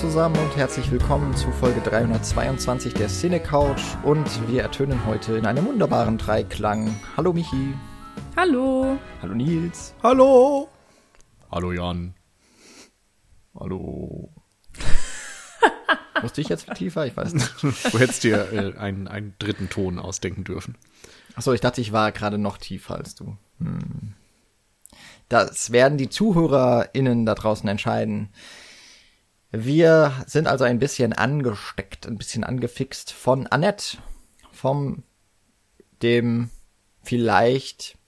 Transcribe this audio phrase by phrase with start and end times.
[0.00, 5.44] Zusammen und herzlich willkommen zu Folge 322 der Cine Couch und wir ertönen heute in
[5.44, 6.98] einem wunderbaren Dreiklang.
[7.18, 7.74] Hallo Michi.
[8.34, 8.96] Hallo.
[9.20, 9.94] Hallo Nils.
[10.02, 10.70] Hallo.
[11.52, 12.14] Hallo Jan.
[13.54, 14.32] Hallo.
[16.22, 17.04] Musste ich jetzt tiefer?
[17.04, 17.62] Ich weiß nicht.
[17.62, 20.76] Du hättest dir äh, einen, einen dritten Ton ausdenken dürfen.
[21.34, 23.36] Achso, ich dachte, ich war gerade noch tiefer als du.
[23.58, 24.14] Hm.
[25.28, 28.30] Das werden die ZuhörerInnen da draußen entscheiden.
[29.52, 33.98] Wir sind also ein bisschen angesteckt, ein bisschen angefixt von Annette,
[34.52, 35.02] vom
[36.02, 36.50] dem
[37.02, 37.98] vielleicht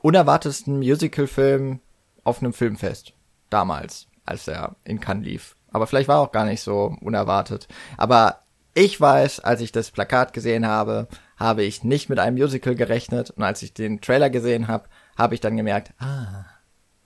[0.00, 1.80] unerwartetsten Musicalfilm
[2.22, 3.14] auf einem Filmfest
[3.50, 5.56] damals, als er in Cannes lief.
[5.72, 7.66] Aber vielleicht war auch gar nicht so unerwartet.
[7.96, 12.76] Aber ich weiß, als ich das Plakat gesehen habe, habe ich nicht mit einem Musical
[12.76, 16.44] gerechnet und als ich den Trailer gesehen habe, habe ich dann gemerkt, ah,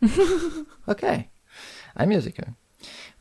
[0.87, 1.31] okay,
[1.95, 2.55] ein Musical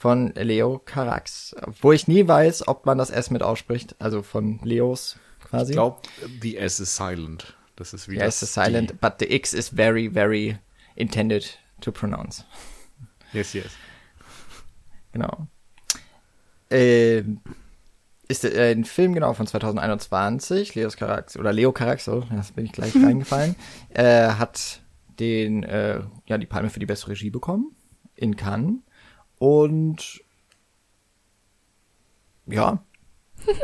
[0.02, 4.60] von Leo Carax, wo ich nie weiß, ob man das S mit ausspricht, also von
[4.64, 5.74] Leos quasi.
[5.74, 6.02] Ich glaube,
[6.42, 7.56] the S is silent.
[7.76, 10.58] Das ist wie The S is silent, but the X is very, very
[10.96, 12.44] intended to pronounce.
[13.32, 13.68] Yes, yes.
[15.12, 15.46] Genau.
[16.72, 17.24] Äh,
[18.28, 20.74] ist äh, ein Film genau von 2021.
[20.74, 23.56] Leos Carax oder Leo Carax, so, das bin ich gleich reingefallen,
[23.90, 24.82] äh, hat
[25.20, 27.76] den äh, ja die Palme für die beste Regie bekommen
[28.16, 28.80] in Cannes
[29.42, 30.22] und
[32.46, 32.84] ja,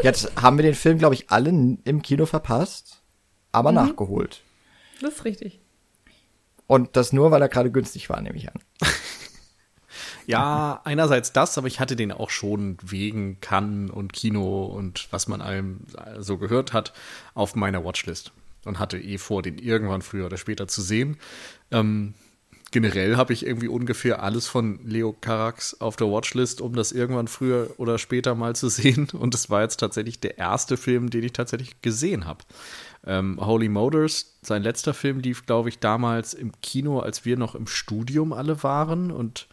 [0.01, 3.03] jetzt haben wir den Film, glaube ich, alle im Kino verpasst,
[3.51, 3.75] aber Mhm.
[3.75, 4.41] nachgeholt.
[5.01, 5.59] Das ist richtig.
[6.65, 8.59] Und das nur, weil er gerade günstig war, nehme ich an.
[10.25, 15.29] Ja, einerseits das, aber ich hatte den auch schon wegen Cannes und Kino und was
[15.29, 15.85] man allem
[16.17, 16.91] so gehört hat,
[17.33, 18.33] auf meiner Watchlist
[18.65, 21.17] und hatte eh vor, den irgendwann früher oder später zu sehen.
[21.71, 22.13] Ähm,
[22.71, 27.27] generell habe ich irgendwie ungefähr alles von Leo Carax auf der Watchlist, um das irgendwann
[27.27, 29.07] früher oder später mal zu sehen.
[29.13, 32.43] Und es war jetzt tatsächlich der erste Film, den ich tatsächlich gesehen habe.
[33.05, 37.55] Ähm, Holy Motors, sein letzter Film lief, glaube ich, damals im Kino, als wir noch
[37.55, 39.47] im Studium alle waren und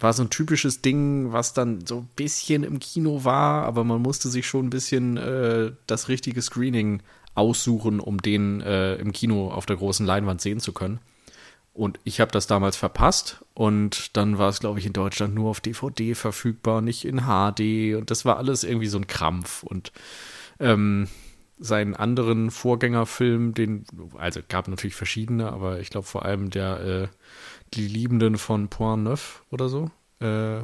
[0.00, 4.00] war so ein typisches Ding, was dann so ein bisschen im Kino war, aber man
[4.00, 7.02] musste sich schon ein bisschen äh, das richtige Screening
[7.34, 11.00] aussuchen, um den äh, im Kino auf der großen Leinwand sehen zu können.
[11.74, 15.50] Und ich habe das damals verpasst und dann war es, glaube ich, in Deutschland nur
[15.50, 19.64] auf DVD verfügbar, nicht in HD und das war alles irgendwie so ein Krampf.
[19.64, 19.90] Und
[20.60, 21.08] ähm,
[21.58, 23.84] seinen anderen Vorgängerfilm, den,
[24.16, 27.08] also gab natürlich verschiedene, aber ich glaube vor allem der äh,
[27.74, 29.90] Die Liebenden von Point Neuf oder so,
[30.20, 30.62] äh,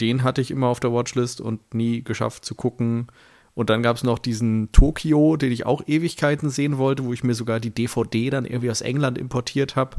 [0.00, 3.06] den hatte ich immer auf der Watchlist und nie geschafft zu gucken.
[3.54, 7.22] Und dann gab es noch diesen Tokio, den ich auch Ewigkeiten sehen wollte, wo ich
[7.22, 9.98] mir sogar die DVD dann irgendwie aus England importiert habe.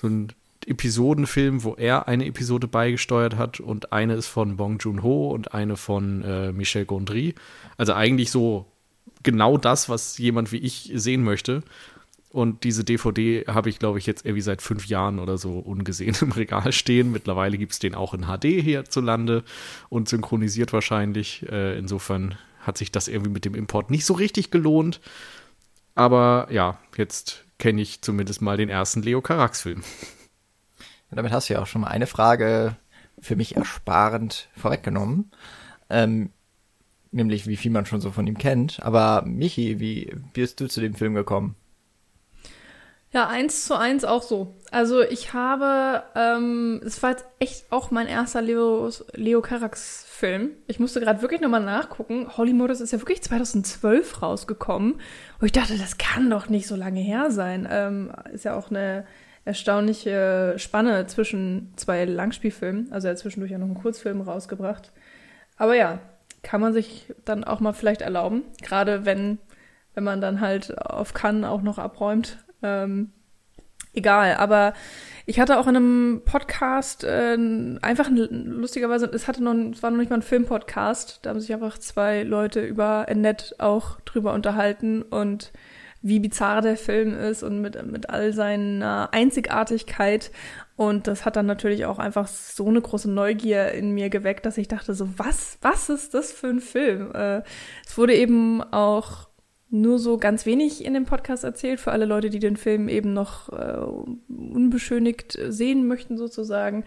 [0.00, 0.32] So ein
[0.66, 5.76] Episodenfilm, wo er eine Episode beigesteuert hat und eine ist von Bong Joon-ho und eine
[5.76, 7.34] von äh, Michel Gondry.
[7.76, 8.66] Also eigentlich so
[9.22, 11.62] genau das, was jemand wie ich sehen möchte.
[12.30, 16.16] Und diese DVD habe ich, glaube ich, jetzt irgendwie seit fünf Jahren oder so ungesehen
[16.20, 17.10] im Regal stehen.
[17.10, 19.42] Mittlerweile gibt es den auch in HD hierzulande
[19.88, 21.46] und synchronisiert wahrscheinlich.
[21.48, 25.00] Äh, insofern hat sich das irgendwie mit dem Import nicht so richtig gelohnt.
[25.94, 29.82] Aber ja, jetzt kenne ich zumindest mal den ersten Leo Carax-Film.
[31.10, 32.76] Damit hast du ja auch schon mal eine Frage
[33.20, 35.30] für mich ersparend vorweggenommen.
[35.88, 36.30] Ähm,
[37.10, 38.82] nämlich, wie viel man schon so von ihm kennt.
[38.82, 41.54] Aber Michi, wie bist du zu dem Film gekommen?
[43.16, 44.56] Ja, eins zu eins auch so.
[44.70, 50.50] Also ich habe, ähm, es war jetzt echt auch mein erster Leo, Leo Carax-Film.
[50.66, 52.36] Ich musste gerade wirklich nochmal nachgucken.
[52.36, 55.00] Holy Motors ist ja wirklich 2012 rausgekommen.
[55.40, 57.66] Wo ich dachte, das kann doch nicht so lange her sein.
[57.70, 59.06] Ähm, ist ja auch eine
[59.46, 62.92] erstaunliche Spanne zwischen zwei Langspielfilmen.
[62.92, 64.92] Also er hat zwischendurch ja noch einen Kurzfilm rausgebracht.
[65.56, 66.00] Aber ja,
[66.42, 68.42] kann man sich dann auch mal vielleicht erlauben.
[68.60, 69.38] Gerade wenn,
[69.94, 72.44] wenn man dann halt auf Cannes auch noch abräumt.
[72.62, 73.12] Ähm,
[73.92, 74.74] egal, aber
[75.26, 77.36] ich hatte auch in einem Podcast äh,
[77.82, 81.52] einfach lustigerweise, es hatte noch, es war noch nicht mal ein Filmpodcast, da haben sich
[81.52, 85.52] einfach zwei Leute über Annette auch drüber unterhalten und
[86.02, 90.30] wie bizarr der Film ist und mit, mit all seiner Einzigartigkeit.
[90.76, 94.58] Und das hat dann natürlich auch einfach so eine große Neugier in mir geweckt, dass
[94.58, 97.12] ich dachte so, was, was ist das für ein Film?
[97.12, 97.42] Äh,
[97.84, 99.28] es wurde eben auch
[99.68, 103.12] nur so ganz wenig in dem Podcast erzählt, für alle Leute, die den Film eben
[103.12, 103.80] noch äh,
[104.28, 106.84] unbeschönigt sehen möchten sozusagen.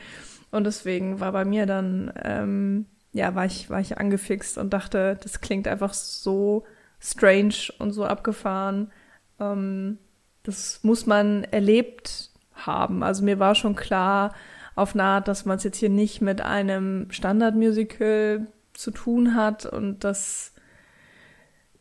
[0.52, 5.18] Und deswegen war bei mir dann, ähm, ja, war ich, war ich angefixt und dachte,
[5.22, 6.64] das klingt einfach so
[7.00, 8.92] strange und so abgefahren.
[9.40, 9.98] Ähm,
[10.44, 13.04] das muss man erlebt haben.
[13.04, 14.34] Also mir war schon klar,
[14.80, 20.06] auf Art, dass man es jetzt hier nicht mit einem Standardmusical zu tun hat und
[20.06, 20.54] das,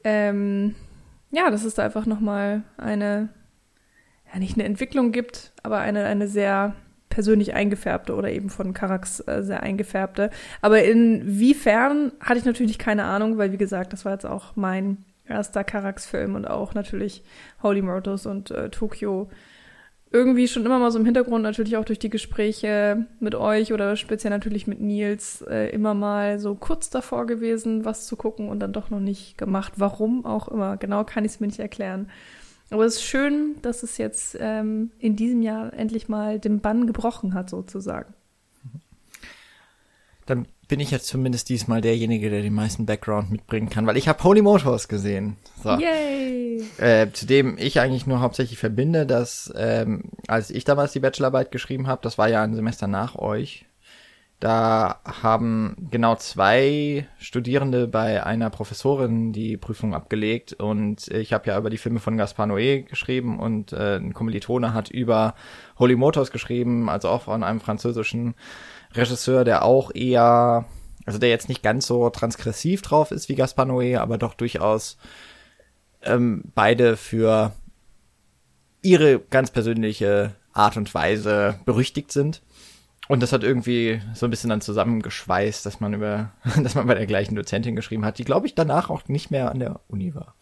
[0.03, 0.75] ähm,
[1.31, 3.29] ja, dass es da einfach nochmal eine,
[4.33, 6.75] ja, nicht eine Entwicklung gibt, aber eine, eine sehr
[7.09, 10.31] persönlich eingefärbte oder eben von Karax äh, sehr eingefärbte.
[10.61, 15.05] Aber inwiefern hatte ich natürlich keine Ahnung, weil wie gesagt, das war jetzt auch mein
[15.27, 17.23] erster Karax-Film und auch natürlich
[17.63, 19.29] Holy Murders und äh, Tokyo
[20.11, 23.97] irgendwie schon immer mal so im Hintergrund, natürlich auch durch die Gespräche mit euch oder
[23.97, 28.61] speziell natürlich mit Nils, äh, immer mal so kurz davor gewesen, was zu gucken und
[28.61, 29.75] dann doch noch nicht gemacht.
[29.77, 30.77] Warum auch immer.
[30.79, 32.11] Genau kann ich es mir nicht erklären.
[32.71, 36.87] Aber es ist schön, dass es jetzt ähm, in diesem Jahr endlich mal den Bann
[36.87, 38.15] gebrochen hat, sozusagen.
[40.27, 44.07] Dann bin ich jetzt zumindest diesmal derjenige, der den meisten Background mitbringen kann, weil ich
[44.07, 45.37] habe Holy Motors gesehen.
[45.63, 45.71] So.
[45.71, 46.63] Yay!
[46.77, 51.51] Äh, zu dem ich eigentlich nur hauptsächlich verbinde, dass ähm, als ich damals die Bachelorarbeit
[51.51, 53.65] geschrieben habe, das war ja ein Semester nach euch,
[54.41, 61.59] da haben genau zwei Studierende bei einer Professorin die Prüfung abgelegt und ich habe ja
[61.59, 65.35] über die Filme von Gaspar Noé geschrieben und äh, ein Kommilitone hat über
[65.79, 68.37] Holy Motors geschrieben, also auch von einem französischen
[68.95, 70.65] Regisseur, der auch eher,
[71.05, 74.99] also der jetzt nicht ganz so transgressiv drauf ist wie Gaspar Noé, aber doch durchaus
[76.03, 77.53] ähm, beide für
[78.83, 82.43] ihre ganz persönliche Art und Weise berüchtigt sind.
[83.09, 86.33] Und das hat irgendwie so ein bisschen dann zusammengeschweißt, dass man über,
[86.63, 89.51] dass man bei der gleichen Dozentin geschrieben hat, die glaube ich danach auch nicht mehr
[89.51, 90.35] an der Uni war.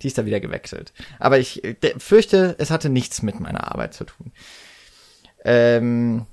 [0.00, 0.92] Die ist da wieder gewechselt.
[1.18, 1.62] Aber ich
[1.98, 4.32] fürchte, es hatte nichts mit meiner Arbeit zu tun.
[5.44, 6.26] Ähm,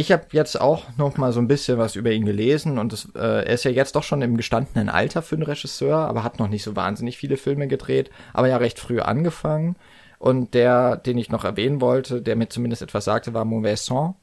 [0.00, 3.08] ich habe jetzt auch noch mal so ein bisschen was über ihn gelesen und das,
[3.14, 6.38] äh, er ist ja jetzt doch schon im gestandenen Alter für einen Regisseur, aber hat
[6.38, 9.76] noch nicht so wahnsinnig viele Filme gedreht, aber ja recht früh angefangen.
[10.18, 14.16] Und der, den ich noch erwähnen wollte, der mir zumindest etwas sagte, war Mauvais Sang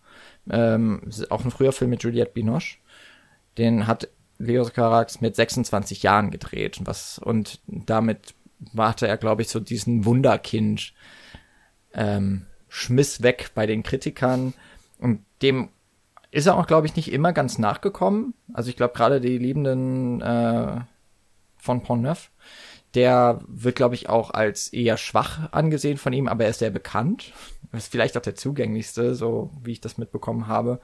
[0.49, 2.77] ähm, auch ein früher Film mit Juliette Binoche.
[3.57, 4.07] Den hat
[4.37, 6.79] Leo Carax mit 26 Jahren gedreht.
[6.83, 10.93] Was, und damit warte er, glaube ich, so diesen Wunderkind
[11.93, 14.53] ähm, Schmiss weg bei den Kritikern.
[15.41, 15.69] Dem
[16.31, 18.33] ist er auch, glaube ich, nicht immer ganz nachgekommen.
[18.53, 20.81] Also ich glaube, gerade die Liebenden äh,
[21.57, 22.31] von Pont-Neuf,
[22.93, 26.71] der wird, glaube ich, auch als eher schwach angesehen von ihm, aber er ist sehr
[26.71, 27.33] bekannt.
[27.71, 30.79] Ist vielleicht auch der zugänglichste, so wie ich das mitbekommen habe.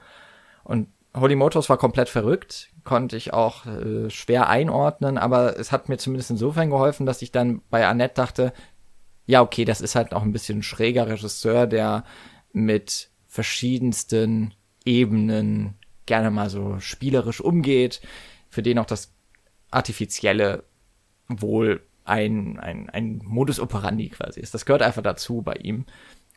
[0.64, 5.88] Und Holy Motors war komplett verrückt, konnte ich auch äh, schwer einordnen, aber es hat
[5.88, 8.52] mir zumindest insofern geholfen, dass ich dann bei Annette dachte,
[9.26, 12.04] ja, okay, das ist halt auch ein bisschen ein schräger Regisseur, der
[12.52, 14.54] mit verschiedensten
[14.84, 15.74] Ebenen
[16.06, 18.00] gerne mal so spielerisch umgeht,
[18.48, 19.12] für den auch das
[19.72, 20.62] Artifizielle
[21.26, 24.54] wohl ein, ein, ein Modus operandi quasi ist.
[24.54, 25.84] Das gehört einfach dazu bei ihm.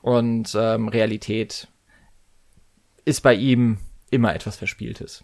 [0.02, 1.68] Und ähm, Realität
[3.06, 3.78] ist bei ihm
[4.10, 5.24] immer etwas Verspieltes.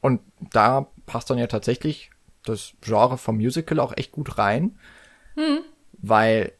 [0.00, 0.20] Und
[0.52, 2.10] da passt dann ja tatsächlich
[2.44, 4.78] das Genre vom Musical auch echt gut rein,
[5.34, 5.58] hm.
[5.94, 6.52] weil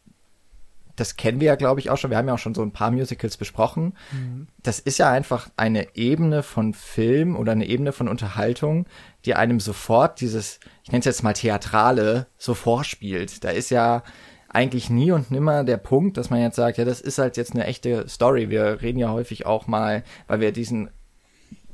[0.98, 2.10] das kennen wir ja, glaube ich, auch schon.
[2.10, 3.94] Wir haben ja auch schon so ein paar Musicals besprochen.
[4.12, 4.48] Mhm.
[4.62, 8.86] Das ist ja einfach eine Ebene von Film oder eine Ebene von Unterhaltung,
[9.24, 13.44] die einem sofort dieses, ich nenne es jetzt mal Theatrale, so vorspielt.
[13.44, 14.02] Da ist ja
[14.48, 17.54] eigentlich nie und nimmer der Punkt, dass man jetzt sagt, ja, das ist halt jetzt
[17.54, 18.50] eine echte Story.
[18.50, 20.90] Wir reden ja häufig auch mal, weil wir diesen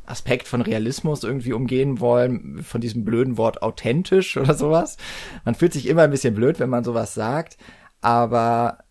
[0.07, 4.99] Aspekt von Realismus irgendwie umgehen wollen, von diesem blöden Wort authentisch oder sowas.
[5.45, 7.57] Man fühlt sich immer ein bisschen blöd, wenn man sowas sagt,
[8.01, 8.84] aber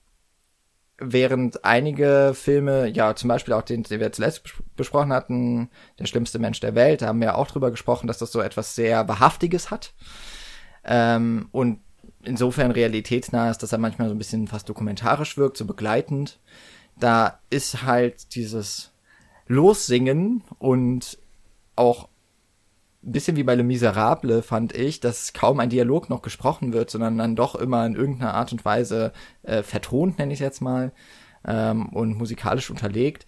[1.11, 4.43] während einige Filme, ja, zum Beispiel auch den, den wir zuletzt
[4.75, 5.69] besprochen hatten,
[5.99, 8.75] Der schlimmste Mensch der Welt, da haben wir auch drüber gesprochen, dass das so etwas
[8.75, 9.93] sehr Wahrhaftiges hat.
[10.83, 11.79] Ähm, und
[12.23, 16.39] insofern realitätsnah ist, dass er manchmal so ein bisschen fast dokumentarisch wirkt, so begleitend.
[16.99, 18.93] Da ist halt dieses
[19.47, 21.17] Lossingen und
[21.75, 22.07] auch
[23.05, 26.89] ein bisschen wie bei Le Miserable fand ich, dass kaum ein Dialog noch gesprochen wird,
[26.89, 29.11] sondern dann doch immer in irgendeiner Art und Weise
[29.43, 30.93] äh, vertont, nenne ich jetzt mal,
[31.45, 33.25] ähm, und musikalisch unterlegt.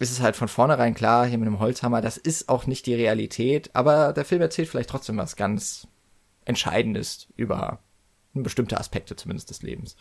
[0.00, 2.94] Ist es halt von vornherein klar, hier mit dem Holzhammer, das ist auch nicht die
[2.94, 5.88] Realität, aber der Film erzählt vielleicht trotzdem was ganz
[6.44, 7.80] Entscheidendes über
[8.34, 9.96] bestimmte Aspekte zumindest des Lebens.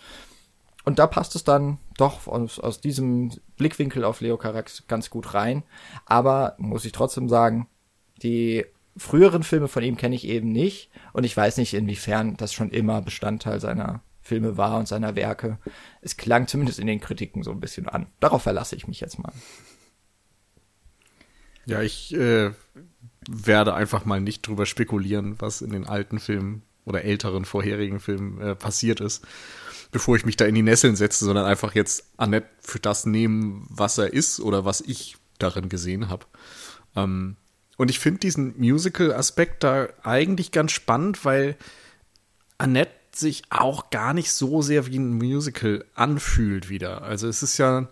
[0.85, 5.33] Und da passt es dann doch aus, aus diesem Blickwinkel auf Leo Carax ganz gut
[5.33, 5.63] rein.
[6.05, 7.67] Aber muss ich trotzdem sagen,
[8.23, 8.65] die
[8.97, 10.89] früheren Filme von ihm kenne ich eben nicht.
[11.13, 15.57] Und ich weiß nicht, inwiefern das schon immer Bestandteil seiner Filme war und seiner Werke.
[16.01, 18.07] Es klang zumindest in den Kritiken so ein bisschen an.
[18.19, 19.31] Darauf verlasse ich mich jetzt mal.
[21.65, 22.51] Ja, ich äh,
[23.27, 28.39] werde einfach mal nicht drüber spekulieren, was in den alten Filmen oder älteren vorherigen Filmen
[28.39, 29.25] äh, passiert ist,
[29.91, 33.65] bevor ich mich da in die Nesseln setze, sondern einfach jetzt Annette für das nehmen,
[33.69, 36.25] was er ist oder was ich darin gesehen habe.
[36.95, 37.35] Ähm,
[37.77, 41.55] und ich finde diesen Musical-Aspekt da eigentlich ganz spannend, weil
[42.57, 47.03] Annette sich auch gar nicht so sehr wie ein Musical anfühlt wieder.
[47.03, 47.87] Also es ist ja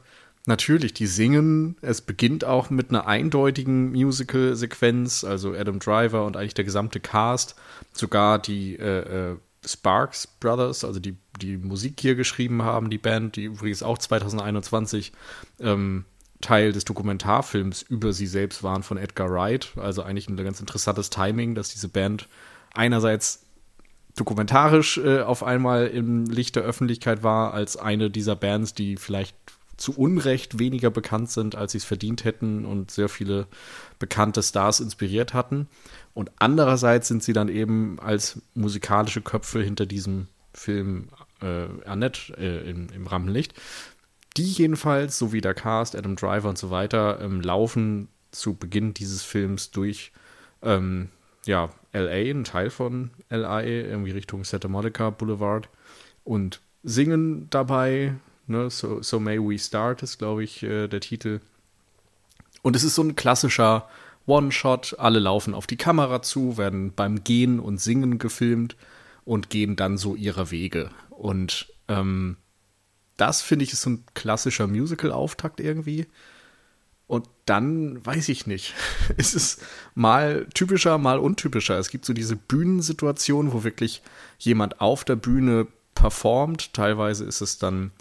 [0.48, 6.54] natürlich, die singen, es beginnt auch mit einer eindeutigen Musical-Sequenz, also Adam Driver und eigentlich
[6.54, 7.56] der gesamte Cast,
[7.94, 13.36] sogar die äh, äh, Sparks Brothers, also die, die Musik hier geschrieben haben, die Band,
[13.36, 15.12] die übrigens auch 2021
[15.60, 16.06] ähm,
[16.46, 19.74] Teil des Dokumentarfilms über sie selbst waren von Edgar Wright.
[19.78, 22.28] Also eigentlich ein ganz interessantes Timing, dass diese Band
[22.74, 23.42] einerseits
[24.16, 29.36] dokumentarisch äh, auf einmal im Licht der Öffentlichkeit war, als eine dieser Bands, die vielleicht
[29.78, 33.48] zu Unrecht weniger bekannt sind, als sie es verdient hätten und sehr viele
[33.98, 35.68] bekannte Stars inspiriert hatten.
[36.14, 41.10] Und andererseits sind sie dann eben als musikalische Köpfe hinter diesem Film
[41.42, 43.54] äh, Annette äh, im, im Rampenlicht.
[44.38, 48.94] Die jedenfalls, so wie der Cast, Adam Driver und so weiter, ähm, laufen zu Beginn
[48.94, 50.12] dieses Films durch
[50.62, 51.10] ähm,
[51.46, 55.70] ja, LA, ein Teil von LA, irgendwie Richtung Santa Monica Boulevard
[56.24, 58.16] und singen dabei.
[58.48, 61.40] Ne, so, so May We Start ist, glaube ich, äh, der Titel.
[62.62, 63.88] Und es ist so ein klassischer
[64.28, 64.96] One-Shot.
[65.00, 68.76] Alle laufen auf die Kamera zu, werden beim Gehen und Singen gefilmt
[69.24, 70.90] und gehen dann so ihrer Wege.
[71.10, 72.38] Und ähm,
[73.18, 76.08] das finde ich ist so ein klassischer Musical-Auftakt irgendwie.
[77.08, 78.74] Und dann weiß ich nicht.
[79.18, 79.62] es ist
[79.94, 81.78] mal typischer, mal untypischer.
[81.78, 84.02] Es gibt so diese Bühnensituation, wo wirklich
[84.40, 86.74] jemand auf der Bühne performt.
[86.74, 87.92] Teilweise ist es dann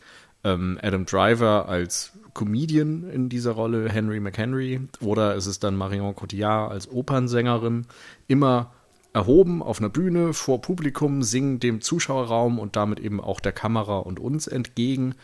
[0.43, 6.17] ähm, Adam Driver als Comedian in dieser Rolle, Henry McHenry, oder ist es dann Marion
[6.17, 7.87] Cotillard als Opernsängerin.
[8.27, 8.73] Immer
[9.15, 13.99] erhoben auf einer Bühne vor Publikum, singen dem Zuschauerraum und damit eben auch der Kamera
[13.99, 15.15] und uns entgegen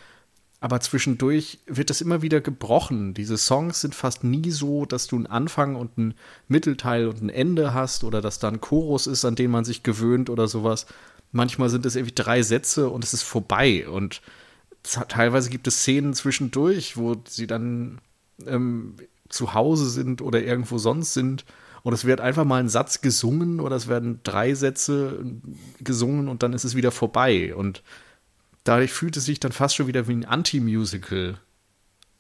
[0.61, 3.14] aber zwischendurch wird das immer wieder gebrochen.
[3.14, 6.14] Diese Songs sind fast nie so, dass du einen Anfang und einen
[6.49, 9.82] Mittelteil und ein Ende hast oder dass da ein Chorus ist, an den man sich
[9.82, 10.85] gewöhnt oder sowas.
[11.32, 13.88] Manchmal sind es irgendwie drei Sätze und es ist vorbei.
[13.88, 14.20] Und
[15.09, 17.99] teilweise gibt es Szenen zwischendurch, wo sie dann
[18.47, 18.97] ähm,
[19.30, 21.47] zu Hause sind oder irgendwo sonst sind.
[21.82, 25.25] Und es wird einfach mal ein Satz gesungen oder es werden drei Sätze
[25.80, 27.54] gesungen und dann ist es wieder vorbei.
[27.54, 27.82] Und
[28.64, 31.38] dadurch fühlt es sich dann fast schon wieder wie ein Anti-Musical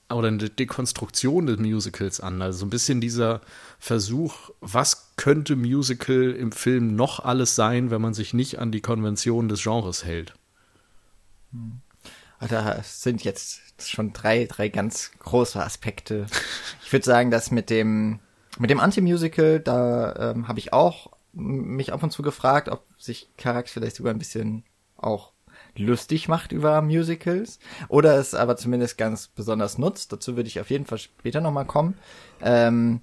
[0.08, 2.42] oder eine Dekonstruktion des Musicals an.
[2.42, 3.40] Also so ein bisschen dieser
[3.78, 8.80] Versuch, was könnte Musical im Film noch alles sein, wenn man sich nicht an die
[8.80, 10.34] Konventionen des Genres hält.
[12.38, 16.26] Ah, da sind jetzt schon drei, drei ganz große Aspekte.
[16.84, 18.18] Ich würde sagen, dass mit dem,
[18.58, 23.30] mit dem Anti-Musical, da ähm, habe ich auch mich ab und zu gefragt, ob sich
[23.36, 24.64] Charax vielleicht sogar ein bisschen
[24.96, 25.32] auch
[25.76, 30.12] lustig macht über Musicals oder es aber zumindest ganz besonders nutzt.
[30.12, 31.96] Dazu würde ich auf jeden Fall später nochmal kommen.
[32.42, 33.00] Ähm,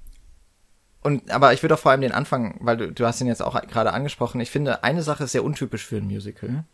[1.01, 3.42] und aber ich würde auch vor allem den Anfang, weil du, du hast ihn jetzt
[3.42, 4.42] auch gerade angesprochen.
[4.42, 6.66] Ich finde, eine Sache ist sehr untypisch für ein Musical.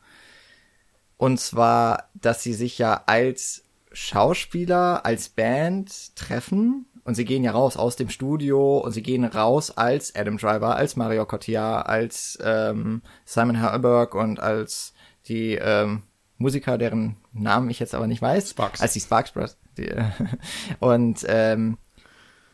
[1.18, 7.52] Und zwar, dass sie sich ja als Schauspieler, als Band treffen und sie gehen ja
[7.52, 12.38] raus aus dem Studio und sie gehen raus als Adam Driver, als Mario Cotillard, als
[12.44, 14.94] ähm, Simon Herberg und als
[15.28, 16.04] die ähm,
[16.38, 18.82] Musiker, deren Namen ich jetzt aber nicht weiß, Sparks.
[18.82, 19.58] als die Sparks Bros.
[19.78, 19.92] Die,
[20.80, 21.78] und ähm,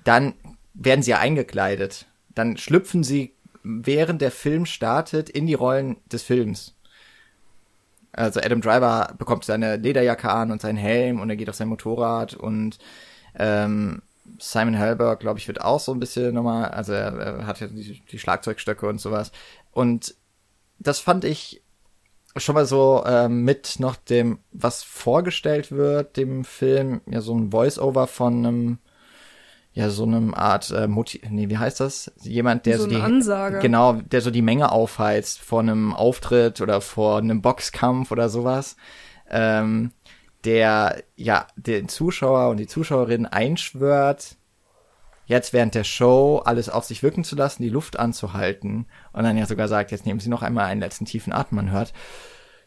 [0.04, 0.34] dann
[0.74, 2.08] werden sie ja eingekleidet.
[2.34, 6.76] Dann schlüpfen sie, während der Film startet, in die Rollen des Films.
[8.12, 11.68] Also Adam Driver bekommt seine Lederjacke an und seinen Helm und er geht auf sein
[11.68, 12.80] Motorrad und
[13.38, 14.02] ähm,
[14.38, 17.68] Simon Helberg, glaube ich, wird auch so ein bisschen nochmal, also er, er hat ja
[17.68, 19.32] die, die Schlagzeugstöcke und sowas.
[19.72, 20.16] Und
[20.80, 21.62] das fand ich
[22.36, 27.52] schon mal so ähm, mit noch dem, was vorgestellt wird, dem Film, ja, so ein
[27.52, 28.78] Voice-Over von einem,
[29.74, 32.12] ja, so einem Art, äh, Moti nee, wie heißt das?
[32.22, 33.60] Jemand, der So so, die, Ansage.
[33.60, 38.76] genau, der so die Menge aufheizt vor einem Auftritt oder vor einem Boxkampf oder sowas,
[39.30, 39.92] ähm,
[40.46, 44.38] der, ja, den Zuschauer und die Zuschauerin einschwört,
[45.26, 49.38] jetzt während der Show alles auf sich wirken zu lassen, die Luft anzuhalten und dann
[49.38, 51.58] ja sogar sagt, jetzt nehmen Sie noch einmal einen letzten tiefen Atem.
[51.58, 51.94] Man hört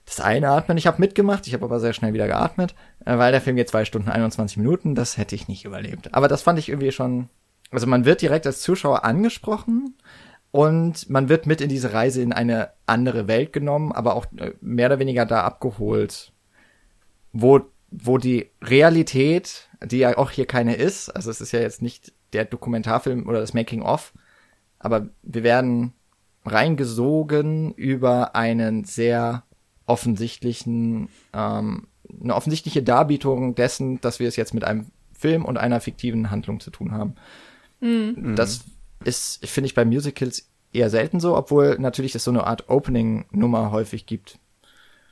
[0.04, 0.76] das Einatmen.
[0.78, 2.74] Ich habe mitgemacht, ich habe aber sehr schnell wieder geatmet,
[3.04, 4.94] äh, weil der Film geht zwei Stunden 21 Minuten.
[4.94, 6.14] Das hätte ich nicht überlebt.
[6.14, 7.28] Aber das fand ich irgendwie schon.
[7.70, 9.96] Also man wird direkt als Zuschauer angesprochen
[10.50, 14.52] und man wird mit in diese Reise in eine andere Welt genommen, aber auch äh,
[14.60, 16.32] mehr oder weniger da abgeholt,
[17.32, 17.60] wo
[17.92, 22.12] wo die Realität, die ja auch hier keine ist, also es ist ja jetzt nicht
[22.32, 24.14] der Dokumentarfilm oder das Making of,
[24.78, 25.92] aber wir werden
[26.44, 29.44] reingesogen über einen sehr
[29.86, 31.86] offensichtlichen, ähm,
[32.22, 36.60] eine offensichtliche Darbietung dessen, dass wir es jetzt mit einem Film und einer fiktiven Handlung
[36.60, 37.14] zu tun haben.
[37.80, 38.34] Mhm.
[38.36, 38.64] Das
[39.04, 43.70] ist, finde ich, bei Musicals eher selten so, obwohl natürlich es so eine Art Opening-Nummer
[43.70, 44.38] häufig gibt.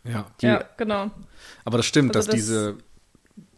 [0.04, 0.26] Ja.
[0.40, 1.10] Die, ja, genau.
[1.64, 2.78] Aber das stimmt, also dass das diese,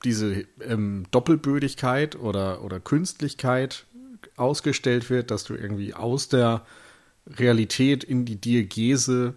[0.05, 3.87] diese ähm, Doppelbödigkeit oder, oder Künstlichkeit
[4.37, 6.65] ausgestellt wird, dass du irgendwie aus der
[7.27, 9.35] Realität in die Diegese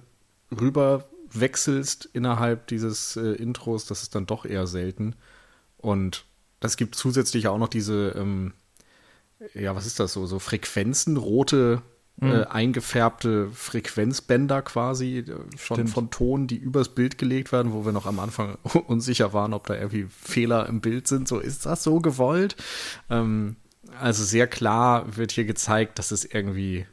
[0.52, 5.16] rüber wechselst innerhalb dieses äh, Intros, das ist dann doch eher selten.
[5.78, 6.26] Und
[6.60, 8.54] das gibt zusätzlich auch noch diese, ähm,
[9.54, 11.82] ja, was ist das so, so Frequenzen, rote
[12.22, 12.46] äh, mhm.
[12.50, 18.06] eingefärbte Frequenzbänder quasi äh, von, von Ton, die übers Bild gelegt werden, wo wir noch
[18.06, 18.58] am Anfang
[18.88, 21.28] unsicher waren, ob da irgendwie Fehler im Bild sind.
[21.28, 22.56] So, ist das so gewollt?
[23.10, 23.58] Ähm,
[24.00, 26.86] also sehr klar wird hier gezeigt, dass es irgendwie,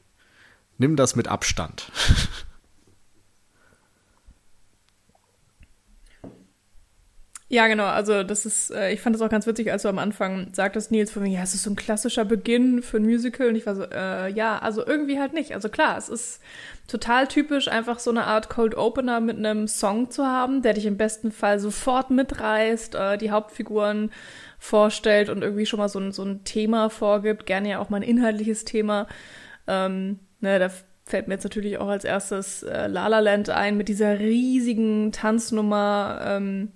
[0.78, 1.90] nimm das mit Abstand.
[7.52, 7.84] Ja, genau.
[7.84, 10.90] Also das ist, äh, ich fand das auch ganz witzig, als du am Anfang sagtest,
[10.90, 13.48] Nils, von mir, ja, es ist so ein klassischer Beginn für ein Musical.
[13.48, 15.52] Und ich war so, äh, ja, also irgendwie halt nicht.
[15.54, 16.40] Also klar, es ist
[16.88, 20.86] total typisch, einfach so eine Art Cold Opener mit einem Song zu haben, der dich
[20.86, 24.12] im besten Fall sofort mitreißt, äh, die Hauptfiguren
[24.58, 27.98] vorstellt und irgendwie schon mal so ein, so ein Thema vorgibt, gerne ja auch mal
[27.98, 29.08] ein inhaltliches Thema.
[29.66, 30.70] Ähm, ne, da
[31.04, 35.12] fällt mir jetzt natürlich auch als erstes äh, La La Land ein mit dieser riesigen
[35.12, 36.22] Tanznummer.
[36.24, 36.72] Ähm,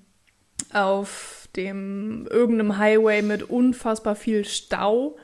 [0.72, 5.16] auf dem irgendeinem Highway mit unfassbar viel Stau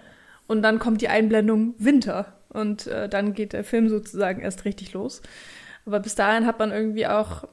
[0.47, 4.93] und dann kommt die Einblendung Winter und äh, dann geht der Film sozusagen erst richtig
[4.93, 5.23] los.
[5.87, 7.45] Aber bis dahin hat man irgendwie auch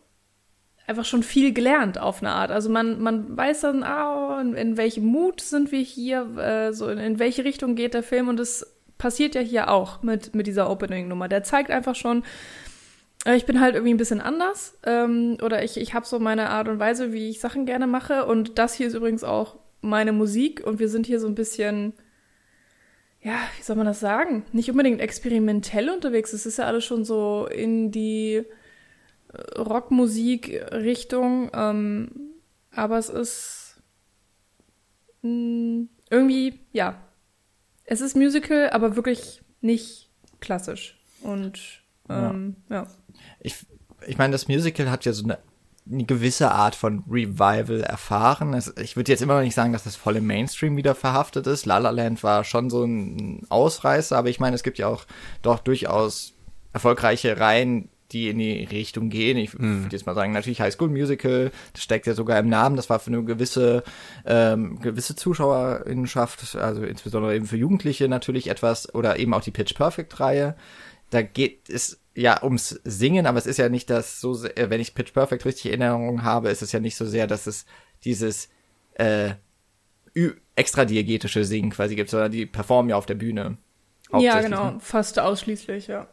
[0.88, 2.52] einfach schon viel gelernt auf eine Art.
[2.52, 6.90] Also man, man weiß dann, ah, in, in welchem Mut sind wir hier, äh, so
[6.90, 10.48] in, in welche Richtung geht der Film und es passiert ja hier auch mit, mit
[10.48, 11.28] dieser Opening-Nummer.
[11.28, 12.24] Der zeigt einfach schon,
[13.26, 16.70] ich bin halt irgendwie ein bisschen anders ähm, oder ich, ich habe so meine Art
[16.70, 20.66] und Weise, wie ich Sachen gerne mache und das hier ist übrigens auch meine Musik
[20.66, 21.94] und wir sind hier so ein bisschen,
[23.22, 24.46] ja, wie soll man das sagen?
[24.54, 26.34] Nicht unbedingt experimentell unterwegs.
[26.34, 28.46] Es ist ja alles schon so in die
[29.34, 32.12] äh, Rockmusik-Richtung, ähm,
[32.72, 33.82] aber es ist
[35.24, 37.02] mh, mm, irgendwie, ja,
[37.84, 42.84] es ist Musical, aber wirklich nicht klassisch und ähm, ja.
[42.84, 42.88] ja
[43.40, 43.56] ich,
[44.08, 45.40] ich meine, das Musical hat ja so eine,
[45.90, 48.54] eine gewisse Art von Revival erfahren.
[48.54, 51.48] Es, ich würde jetzt immer noch nicht sagen, dass das voll im Mainstream wieder verhaftet
[51.48, 51.66] ist.
[51.66, 55.06] La La Land war schon so ein Ausreißer, aber ich meine, es gibt ja auch
[55.42, 56.34] doch durchaus
[56.74, 59.38] erfolgreiche Reihen, die in die Richtung gehen.
[59.38, 59.84] Ich hm.
[59.84, 62.90] würde jetzt mal sagen, natürlich High School Musical, das steckt ja sogar im Namen, das
[62.90, 63.84] war für eine gewisse,
[64.26, 69.76] ähm, gewisse Zuschauerinnenschaft, also insbesondere eben für Jugendliche natürlich etwas, oder eben auch die Pitch
[69.76, 70.56] Perfect Reihe.
[71.12, 74.82] Da geht es ja ums Singen, aber es ist ja nicht das so, sehr, wenn
[74.82, 77.66] ich Pitch Perfect richtig in Erinnerung habe, ist es ja nicht so sehr, dass es
[78.04, 78.50] dieses
[78.96, 79.32] äh,
[80.56, 83.58] extra diegetische Singen quasi gibt, sondern die performen ja auf der Bühne.
[84.18, 84.78] Ja, genau, ne?
[84.80, 86.08] fast ausschließlich, ja.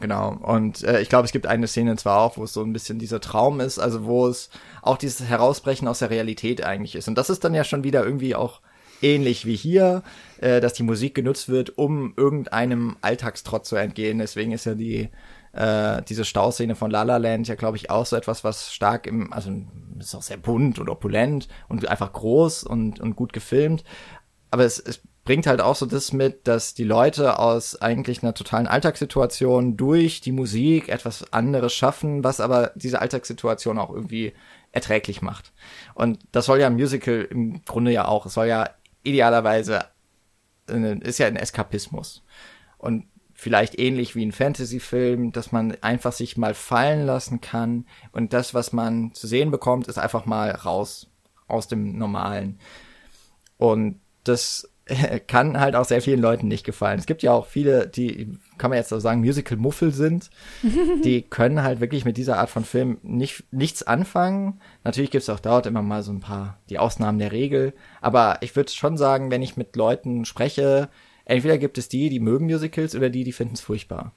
[0.00, 0.36] Genau.
[0.42, 2.98] Und äh, ich glaube, es gibt eine Szene zwar auch, wo es so ein bisschen
[2.98, 4.50] dieser Traum ist, also wo es
[4.82, 7.06] auch dieses Herausbrechen aus der Realität eigentlich ist.
[7.06, 8.60] Und das ist dann ja schon wieder irgendwie auch
[9.02, 10.02] ähnlich wie hier,
[10.40, 14.18] äh, dass die Musik genutzt wird, um irgendeinem Alltagstrott zu entgehen.
[14.18, 15.10] Deswegen ist ja die
[15.54, 19.06] äh, diese Stauszene von La La Land ja, glaube ich, auch so etwas, was stark
[19.06, 19.50] im, also
[19.98, 23.84] ist auch sehr bunt und opulent und einfach groß und, und gut gefilmt.
[24.50, 28.34] Aber es, es bringt halt auch so das mit, dass die Leute aus eigentlich einer
[28.34, 34.34] totalen Alltagssituation durch die Musik etwas anderes schaffen, was aber diese Alltagssituation auch irgendwie
[34.72, 35.52] erträglich macht.
[35.94, 38.26] Und das soll ja ein Musical im Grunde ja auch.
[38.26, 38.70] Es soll ja
[39.04, 39.84] idealerweise,
[40.68, 42.24] äh, ist ja ein Eskapismus.
[42.76, 48.32] Und vielleicht ähnlich wie ein Fantasy-Film, dass man einfach sich mal fallen lassen kann und
[48.32, 51.10] das, was man zu sehen bekommt, ist einfach mal raus
[51.48, 52.58] aus dem Normalen.
[53.58, 54.70] Und das
[55.26, 56.98] kann halt auch sehr vielen Leuten nicht gefallen.
[56.98, 60.30] Es gibt ja auch viele, die, kann man jetzt so sagen, Musical-Muffel sind.
[61.04, 64.60] die können halt wirklich mit dieser Art von Film nicht, nichts anfangen.
[64.84, 67.72] Natürlich gibt es auch dort immer mal so ein paar, die Ausnahmen der Regel.
[68.00, 70.88] Aber ich würde schon sagen, wenn ich mit Leuten spreche,
[71.24, 74.12] entweder gibt es die, die mögen Musicals oder die, die finden es furchtbar.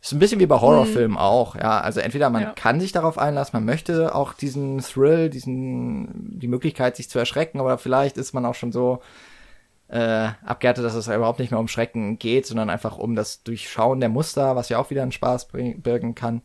[0.00, 1.18] Ist ein bisschen wie bei Horrorfilmen mhm.
[1.18, 1.80] auch, ja.
[1.80, 2.52] Also entweder man ja.
[2.52, 7.58] kann sich darauf einlassen, man möchte auch diesen Thrill, diesen, die Möglichkeit, sich zu erschrecken,
[7.58, 9.00] aber vielleicht ist man auch schon so
[9.88, 14.00] äh, abgehärtet, dass es überhaupt nicht mehr um Schrecken geht, sondern einfach um das Durchschauen
[14.00, 16.42] der Muster, was ja auch wieder einen Spaß birgen kann.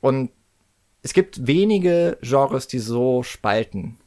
[0.00, 0.30] Und
[1.02, 3.98] es gibt wenige Genres, die so spalten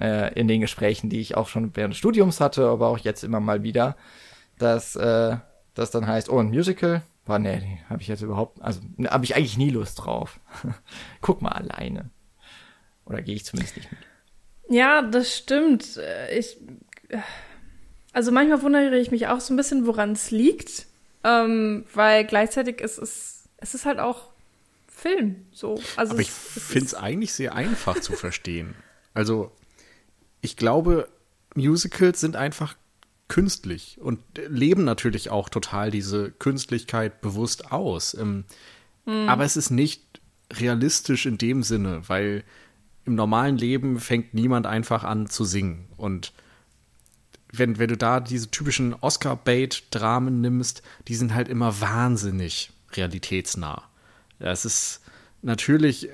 [0.00, 3.22] äh, in den Gesprächen, die ich auch schon während des Studiums hatte, aber auch jetzt
[3.24, 3.96] immer mal wieder,
[4.58, 5.36] dass äh,
[5.74, 7.02] das dann heißt, oh, ein Musical?
[7.24, 10.40] Boah, nee, habe ich jetzt überhaupt, also habe ich eigentlich nie Lust drauf.
[11.20, 12.10] Guck mal alleine.
[13.04, 14.00] Oder gehe ich zumindest nicht mit.
[14.68, 16.00] Ja, das stimmt.
[16.36, 16.56] Ich
[18.12, 20.86] also manchmal wundere ich mich auch so ein bisschen, woran es liegt,
[21.22, 24.30] ähm, weil gleichzeitig ist es, es ist halt auch
[24.88, 25.80] Film, so.
[25.96, 28.74] Also Aber ich finde es eigentlich sehr einfach zu verstehen.
[29.14, 29.52] Also,
[30.40, 31.08] ich glaube,
[31.54, 32.74] Musicals sind einfach
[33.28, 38.14] künstlich und leben natürlich auch total diese Künstlichkeit bewusst aus.
[38.14, 38.44] Ähm,
[39.06, 39.28] mhm.
[39.28, 40.20] Aber es ist nicht
[40.52, 42.44] realistisch in dem Sinne, weil
[43.04, 45.88] im normalen Leben fängt niemand einfach an zu singen.
[45.96, 46.32] Und
[47.52, 53.82] wenn, wenn du da diese typischen Oscar-Bait-Dramen nimmst, die sind halt immer wahnsinnig realitätsnah.
[54.38, 55.02] Das ist
[55.42, 56.12] natürlich äh,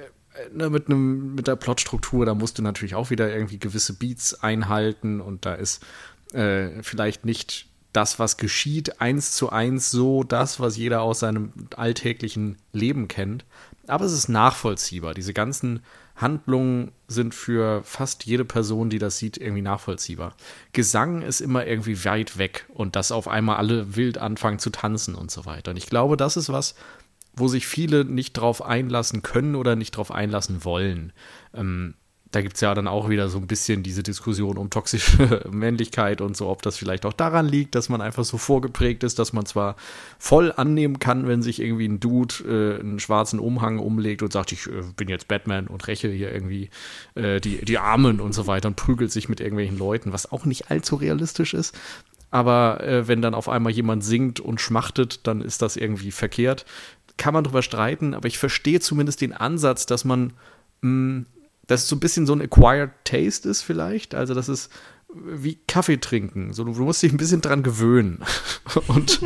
[0.52, 4.34] ne, mit einem mit der Plotstruktur, da musst du natürlich auch wieder irgendwie gewisse Beats
[4.42, 5.84] einhalten und da ist
[6.32, 11.52] äh, vielleicht nicht das, was geschieht, eins zu eins so das, was jeder aus seinem
[11.76, 13.44] alltäglichen Leben kennt.
[13.86, 15.14] Aber es ist nachvollziehbar.
[15.14, 15.80] Diese ganzen
[16.16, 20.34] Handlungen sind für fast jede Person, die das sieht, irgendwie nachvollziehbar.
[20.72, 25.14] Gesang ist immer irgendwie weit weg und dass auf einmal alle wild anfangen zu tanzen
[25.14, 25.70] und so weiter.
[25.70, 26.74] Und ich glaube, das ist was,
[27.36, 31.12] wo sich viele nicht drauf einlassen können oder nicht drauf einlassen wollen.
[31.54, 31.94] Ähm,
[32.32, 36.20] da gibt es ja dann auch wieder so ein bisschen diese Diskussion um toxische Männlichkeit
[36.20, 39.32] und so, ob das vielleicht auch daran liegt, dass man einfach so vorgeprägt ist, dass
[39.32, 39.76] man zwar
[40.18, 44.52] voll annehmen kann, wenn sich irgendwie ein Dude äh, einen schwarzen Umhang umlegt und sagt,
[44.52, 46.68] ich äh, bin jetzt Batman und räche hier irgendwie
[47.14, 50.44] äh, die, die Armen und so weiter und prügelt sich mit irgendwelchen Leuten, was auch
[50.44, 51.78] nicht allzu realistisch ist.
[52.30, 56.66] Aber äh, wenn dann auf einmal jemand singt und schmachtet, dann ist das irgendwie verkehrt.
[57.16, 60.34] Kann man drüber streiten, aber ich verstehe zumindest den Ansatz, dass man
[60.82, 61.26] mh, mm,
[61.66, 64.14] dass es so ein bisschen so ein acquired taste ist vielleicht.
[64.14, 64.70] Also das ist
[65.08, 66.52] wie Kaffee trinken.
[66.52, 68.22] So, du musst dich ein bisschen dran gewöhnen.
[68.88, 69.20] Und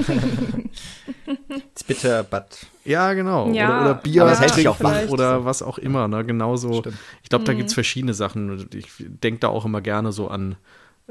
[1.71, 2.45] It's bitter, but.
[2.85, 3.51] Ja, genau.
[3.53, 5.09] Ja, oder, oder Bier das hält dich auch wach.
[5.09, 6.07] oder was auch immer.
[6.07, 6.25] Ne?
[6.25, 6.83] Genauso.
[7.23, 7.59] Ich glaube, da mhm.
[7.59, 8.69] gibt es verschiedene Sachen.
[8.75, 10.57] Ich denke da auch immer gerne so an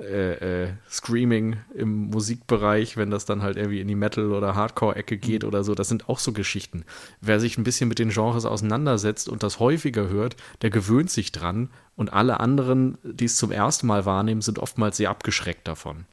[0.01, 5.17] äh, äh, Screaming im Musikbereich, wenn das dann halt irgendwie in die Metal- oder Hardcore-Ecke
[5.17, 5.49] geht mhm.
[5.49, 5.75] oder so.
[5.75, 6.85] Das sind auch so Geschichten.
[7.21, 11.31] Wer sich ein bisschen mit den Genres auseinandersetzt und das häufiger hört, der gewöhnt sich
[11.31, 16.05] dran und alle anderen, die es zum ersten Mal wahrnehmen, sind oftmals sehr abgeschreckt davon.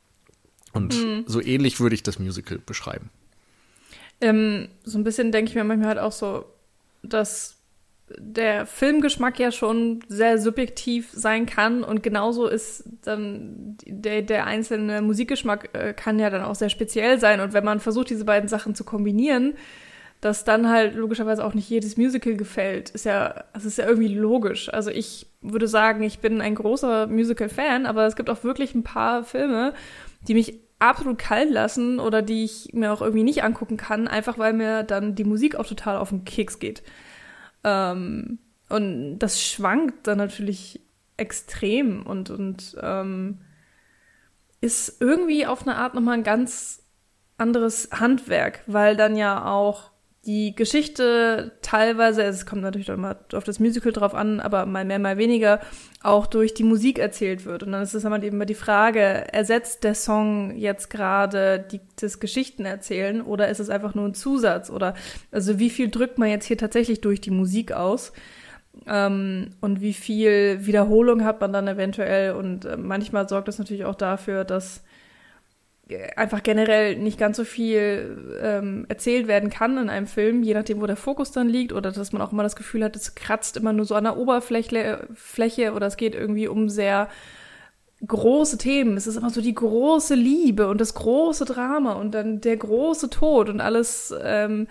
[0.73, 1.25] Und mhm.
[1.27, 3.11] so ähnlich würde ich das Musical beschreiben.
[4.21, 6.47] Ähm, so ein bisschen denke ich mir manchmal halt auch so,
[7.03, 7.56] dass
[8.19, 15.03] der Filmgeschmack ja schon sehr subjektiv sein kann und genauso ist dann der, der einzelne
[15.03, 18.49] Musikgeschmack äh, kann ja dann auch sehr speziell sein und wenn man versucht, diese beiden
[18.49, 19.55] Sachen zu kombinieren,
[20.21, 24.15] dass dann halt logischerweise auch nicht jedes Musical gefällt, ist ja, das ist ja irgendwie
[24.15, 24.73] logisch.
[24.73, 28.83] Also ich würde sagen, ich bin ein großer Musical-Fan, aber es gibt auch wirklich ein
[28.83, 29.75] paar Filme,
[30.27, 34.39] die mich absolut kalt lassen oder die ich mir auch irgendwie nicht angucken kann, einfach
[34.39, 36.83] weil mir dann die Musik auch total auf den Keks geht.
[37.65, 38.39] Ähm,
[38.69, 40.81] und das schwankt dann natürlich
[41.17, 43.41] extrem und, und ähm,
[44.61, 46.83] ist irgendwie auf eine Art nochmal ein ganz
[47.39, 49.91] anderes Handwerk, weil dann ja auch
[50.27, 54.85] die Geschichte teilweise, es kommt natürlich auch immer auf das Musical drauf an, aber mal
[54.85, 55.61] mehr, mal weniger,
[56.03, 57.63] auch durch die Musik erzählt wird.
[57.63, 59.01] Und dann ist es immer die Frage,
[59.33, 64.69] ersetzt der Song jetzt gerade die, das Geschichtenerzählen oder ist es einfach nur ein Zusatz?
[64.69, 64.95] Oder
[65.31, 68.13] also wie viel drückt man jetzt hier tatsächlich durch die Musik aus?
[68.87, 72.33] Ähm, und wie viel Wiederholung hat man dann eventuell?
[72.33, 74.83] Und äh, manchmal sorgt das natürlich auch dafür, dass
[76.17, 80.81] einfach generell nicht ganz so viel ähm, erzählt werden kann in einem Film, je nachdem,
[80.81, 83.57] wo der Fokus dann liegt, oder dass man auch immer das Gefühl hat, es kratzt
[83.57, 87.09] immer nur so an der Oberfläche Fläche, oder es geht irgendwie um sehr
[88.05, 88.97] große Themen.
[88.97, 93.09] Es ist immer so die große Liebe und das große Drama und dann der große
[93.09, 94.67] Tod und alles, ähm,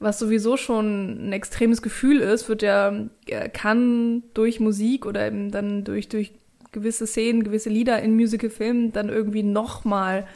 [0.00, 2.92] was sowieso schon ein extremes Gefühl ist, wird ja,
[3.26, 6.32] äh, kann durch Musik oder eben dann durch, durch
[6.72, 10.26] gewisse Szenen, gewisse Lieder in Musicalfilmen dann irgendwie nochmal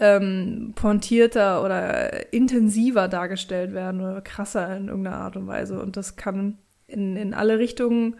[0.00, 5.80] ähm, pointierter oder intensiver dargestellt werden oder krasser in irgendeiner Art und Weise.
[5.80, 8.16] Und das kann in, in alle Richtungen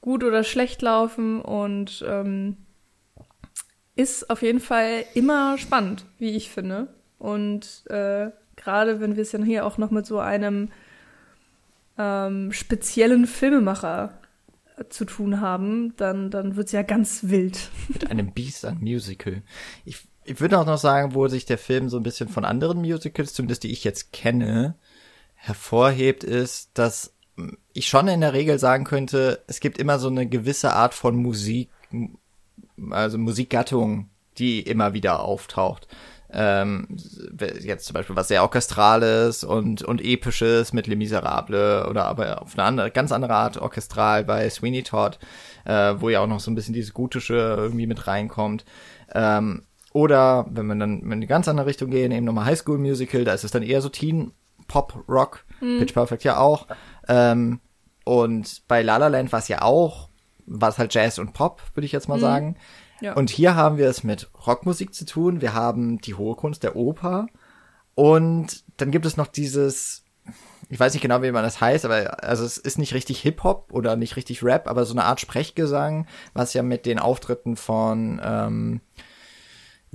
[0.00, 2.56] gut oder schlecht laufen und ähm,
[3.94, 6.88] ist auf jeden Fall immer spannend, wie ich finde.
[7.18, 10.70] Und äh, gerade wenn wir es dann hier auch noch mit so einem
[11.98, 14.18] ähm, speziellen Filmemacher
[14.90, 17.70] zu tun haben, dann, dann wird's ja ganz wild.
[17.88, 19.42] Mit einem Beast an Musical.
[19.84, 22.78] Ich ich würde auch noch sagen, wo sich der Film so ein bisschen von anderen
[22.78, 24.74] Musicals, zumindest die ich jetzt kenne,
[25.34, 27.12] hervorhebt, ist, dass
[27.72, 31.16] ich schon in der Regel sagen könnte, es gibt immer so eine gewisse Art von
[31.16, 31.70] Musik,
[32.90, 34.08] also Musikgattung,
[34.38, 35.86] die immer wieder auftaucht.
[36.32, 36.88] ähm,
[37.60, 42.54] jetzt zum Beispiel was sehr Orchestrales und, und Episches mit Les Miserables oder aber auf
[42.54, 45.18] eine andere, ganz andere Art orchestral bei Sweeney Todd,
[45.64, 48.64] äh, wo ja auch noch so ein bisschen dieses Gotische irgendwie mit reinkommt.
[49.14, 49.62] Ähm,
[49.96, 53.24] oder wenn man dann in die ganz andere Richtung gehen, eben nochmal High School Musical,
[53.24, 54.32] da ist es dann eher so Teen
[54.68, 55.78] Pop Rock, mhm.
[55.78, 56.66] Pitch Perfect ja auch.
[57.08, 57.60] Ähm,
[58.04, 60.10] und bei La La Land war es ja auch,
[60.44, 62.20] war es halt Jazz und Pop, würde ich jetzt mal mhm.
[62.20, 62.56] sagen.
[63.00, 63.14] Ja.
[63.14, 65.40] Und hier haben wir es mit Rockmusik zu tun.
[65.40, 67.28] Wir haben die hohe Kunst der Oper.
[67.94, 70.04] Und dann gibt es noch dieses,
[70.68, 73.72] ich weiß nicht genau, wie man das heißt, aber also es ist nicht richtig Hip-Hop
[73.72, 78.20] oder nicht richtig Rap, aber so eine Art Sprechgesang, was ja mit den Auftritten von
[78.22, 78.80] ähm,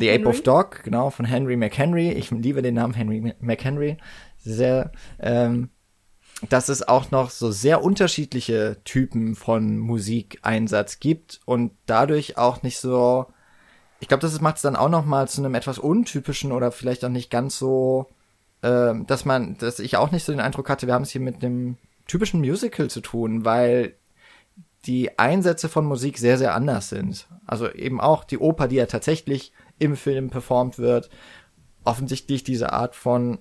[0.02, 3.98] The Ape of Dog, genau, von Henry McHenry, ich liebe den Namen Henry McHenry,
[4.38, 5.70] sehr, ähm,
[6.50, 12.80] dass es auch noch so sehr unterschiedliche Typen von Musikeinsatz gibt und dadurch auch nicht
[12.80, 13.28] so,
[14.00, 17.06] ich glaube, das macht es dann auch noch mal zu einem etwas untypischen oder vielleicht
[17.06, 18.08] auch nicht ganz so,
[18.64, 21.22] äh, dass man, dass ich auch nicht so den Eindruck hatte, wir haben es hier
[21.22, 23.96] mit einem typischen Musical zu tun, weil
[24.86, 27.28] die Einsätze von Musik sehr, sehr anders sind.
[27.46, 31.10] Also eben auch die Oper, die ja tatsächlich im Film performt wird,
[31.84, 33.40] offensichtlich diese Art von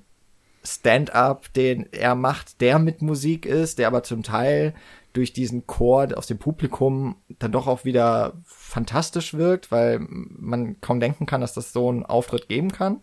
[0.62, 4.74] Stand-up, den er macht, der mit Musik ist, der aber zum Teil
[5.12, 11.00] durch diesen Chor aus dem Publikum dann doch auch wieder fantastisch wirkt, weil man kaum
[11.00, 13.00] denken kann, dass das so einen Auftritt geben kann.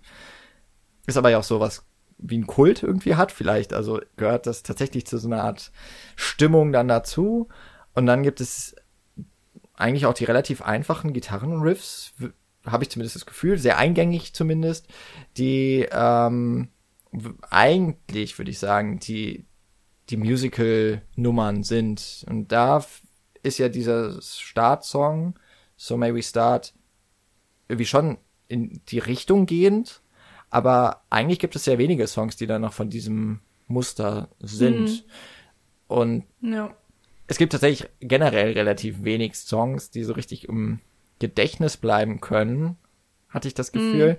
[1.05, 1.85] Ist aber ja auch sowas
[2.17, 3.73] wie ein Kult irgendwie hat, vielleicht.
[3.73, 5.71] Also gehört das tatsächlich zu so einer Art
[6.15, 7.49] Stimmung dann dazu.
[7.93, 8.75] Und dann gibt es
[9.75, 12.13] eigentlich auch die relativ einfachen Gitarrenriffs,
[12.67, 14.87] habe ich zumindest das Gefühl, sehr eingängig zumindest,
[15.37, 16.69] die ähm,
[17.49, 19.45] eigentlich, würde ich sagen, die,
[20.09, 22.25] die Musical-Nummern sind.
[22.29, 22.85] Und da
[23.43, 25.37] ist ja dieser Startsong,
[25.75, 26.73] So May We Start,
[27.67, 30.01] irgendwie schon in die Richtung gehend.
[30.49, 34.89] Aber eigentlich gibt es sehr wenige Songs, die dann noch von diesem Muster sind.
[34.89, 35.01] Mhm.
[35.87, 36.75] Und ja.
[37.27, 40.79] es gibt tatsächlich generell relativ wenig Songs, die so richtig im
[41.19, 42.77] Gedächtnis bleiben können,
[43.29, 44.13] hatte ich das Gefühl.
[44.13, 44.17] Mhm.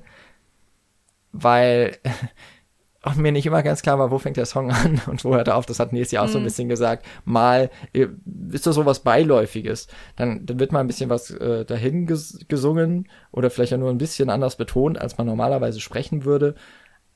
[1.33, 1.99] Weil
[3.03, 5.49] auch mir nicht immer ganz klar war, wo fängt der Song an und wo hört
[5.49, 5.67] er auf.
[5.67, 6.33] Das hat Nils ja auch mhm.
[6.33, 6.47] so ein mhm.
[6.47, 7.07] bisschen gesagt.
[7.25, 8.09] Mal äh,
[8.51, 9.89] ist das so was Beiläufiges.
[10.17, 13.91] Dann, dann wird mal ein bisschen was äh, dahin ges gesungen oder vielleicht ja nur
[13.91, 16.55] ein bisschen anders betont, als man normalerweise sprechen würde.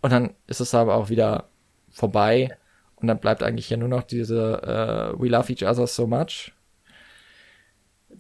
[0.01, 1.49] Und dann ist es aber auch wieder
[1.91, 2.57] vorbei.
[2.97, 6.53] Und dann bleibt eigentlich ja nur noch diese äh, We Love Each Other So Much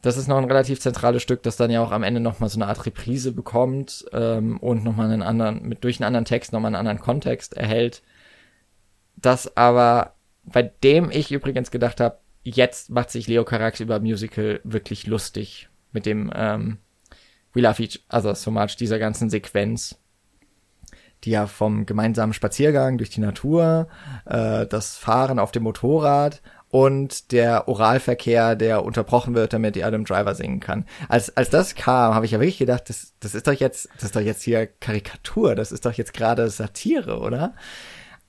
[0.03, 2.59] das ist noch ein relativ zentrales Stück, das dann ja auch am Ende nochmal so
[2.59, 6.71] eine Art Reprise bekommt ähm, und nochmal einen anderen, mit durch einen anderen Text nochmal
[6.71, 8.03] einen anderen Kontext erhält.
[9.17, 14.61] Das aber, bei dem ich übrigens gedacht habe, jetzt macht sich Leo Carax über Musical
[14.65, 16.79] wirklich lustig mit dem ähm,
[17.53, 19.97] We Love Each Other So Much, dieser ganzen Sequenz
[21.25, 23.89] die ja vom gemeinsamen Spaziergang durch die Natur,
[24.25, 30.07] äh, das Fahren auf dem Motorrad und der Oralverkehr, der unterbrochen wird, damit die Adam
[30.07, 30.87] Driver singen kann.
[31.07, 34.05] Als, als das kam, habe ich ja wirklich gedacht, das, das ist doch jetzt, das
[34.05, 37.55] ist doch jetzt hier Karikatur, das ist doch jetzt gerade Satire, oder?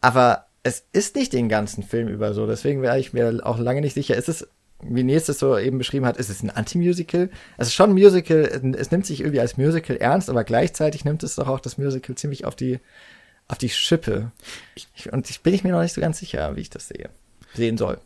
[0.01, 3.79] Aber es ist nicht den ganzen Film über so, deswegen wäre ich mir auch lange
[3.79, 4.45] nicht sicher, ist es,
[4.81, 7.29] wie Nils es so eben beschrieben hat, ist es ein Anti-Musical?
[7.57, 11.23] Es ist schon ein Musical, es nimmt sich irgendwie als Musical ernst, aber gleichzeitig nimmt
[11.23, 12.81] es doch auch das Musical ziemlich auf die,
[13.47, 14.33] auf die Schippe.
[15.13, 17.09] Und ich bin ich mir noch nicht so ganz sicher, wie ich das sehe,
[17.53, 17.99] sehen soll.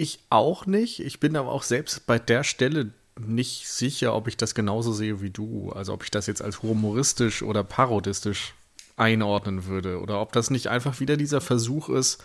[0.00, 1.00] Ich auch nicht.
[1.00, 5.20] Ich bin aber auch selbst bei der Stelle nicht sicher, ob ich das genauso sehe
[5.20, 5.72] wie du.
[5.72, 8.54] Also ob ich das jetzt als humoristisch oder parodistisch
[8.96, 10.00] einordnen würde.
[10.00, 12.22] Oder ob das nicht einfach wieder dieser Versuch ist,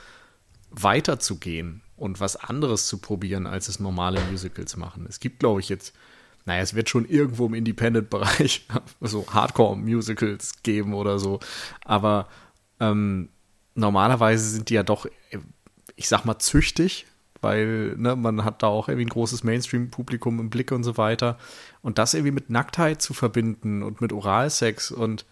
[0.69, 5.07] weiterzugehen und was anderes zu probieren, als es normale Musicals machen.
[5.09, 5.95] Es gibt, glaube ich, jetzt,
[6.45, 8.67] naja, es wird schon irgendwo im Independent-Bereich
[9.01, 11.39] so Hardcore-Musicals geben oder so.
[11.85, 12.27] Aber
[12.79, 13.29] ähm,
[13.73, 15.07] normalerweise sind die ja doch,
[15.95, 17.07] ich sag mal, züchtig
[17.43, 21.37] weil ne, man hat da auch irgendwie ein großes Mainstream-Publikum im Blick und so weiter.
[21.81, 25.25] Und das irgendwie mit Nacktheit zu verbinden und mit Oralsex und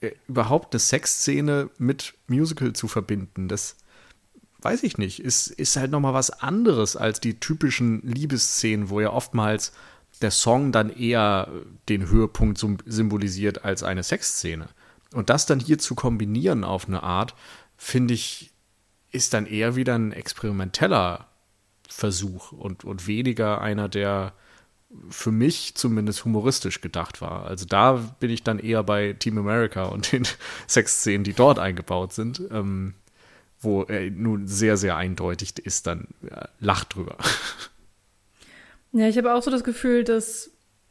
[0.00, 3.76] äh, überhaupt eine Sexszene mit Musical zu verbinden, das
[4.62, 9.10] weiß ich nicht, ist, ist halt nochmal was anderes als die typischen Liebesszenen, wo ja
[9.10, 9.72] oftmals
[10.22, 11.48] der Song dann eher
[11.88, 14.68] den Höhepunkt symbolisiert als eine Sexszene.
[15.12, 17.34] Und das dann hier zu kombinieren auf eine Art,
[17.76, 18.49] finde ich
[19.12, 21.26] ist dann eher wieder ein experimenteller
[21.88, 24.32] Versuch und, und weniger einer, der
[25.08, 27.46] für mich zumindest humoristisch gedacht war.
[27.46, 30.26] Also da bin ich dann eher bei Team America und den
[30.68, 32.94] Sexszenen, die dort eingebaut sind, ähm,
[33.60, 37.16] wo er nun sehr, sehr eindeutig ist, dann ja, lacht drüber.
[38.92, 40.50] Ja, ich habe auch so das Gefühl, dass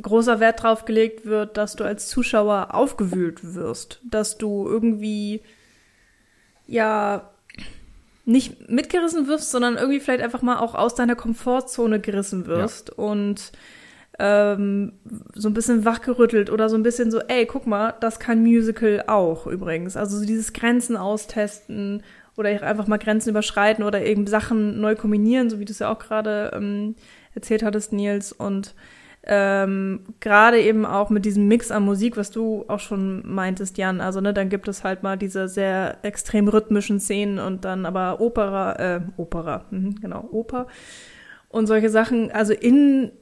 [0.00, 5.42] großer Wert drauf gelegt wird, dass du als Zuschauer aufgewühlt wirst, dass du irgendwie
[6.70, 7.30] ja
[8.24, 12.94] nicht mitgerissen wirst, sondern irgendwie vielleicht einfach mal auch aus deiner Komfortzone gerissen wirst ja.
[13.04, 13.52] und
[14.18, 14.92] ähm,
[15.34, 19.04] so ein bisschen wachgerüttelt oder so ein bisschen so, ey, guck mal, das kann Musical
[19.06, 19.96] auch übrigens.
[19.96, 22.02] Also so dieses Grenzen austesten
[22.36, 25.92] oder einfach mal Grenzen überschreiten oder eben Sachen neu kombinieren, so wie du es ja
[25.92, 26.94] auch gerade ähm,
[27.34, 28.32] erzählt hattest, Nils.
[28.32, 28.74] Und
[29.22, 34.00] ähm, gerade eben auch mit diesem Mix an Musik, was du auch schon meintest, Jan.
[34.00, 38.20] Also, ne, dann gibt es halt mal diese sehr extrem rhythmischen Szenen und dann aber
[38.20, 40.66] Opera, äh, Opera, mhm, genau, Oper
[41.50, 42.30] und solche Sachen.
[42.30, 43.12] Also in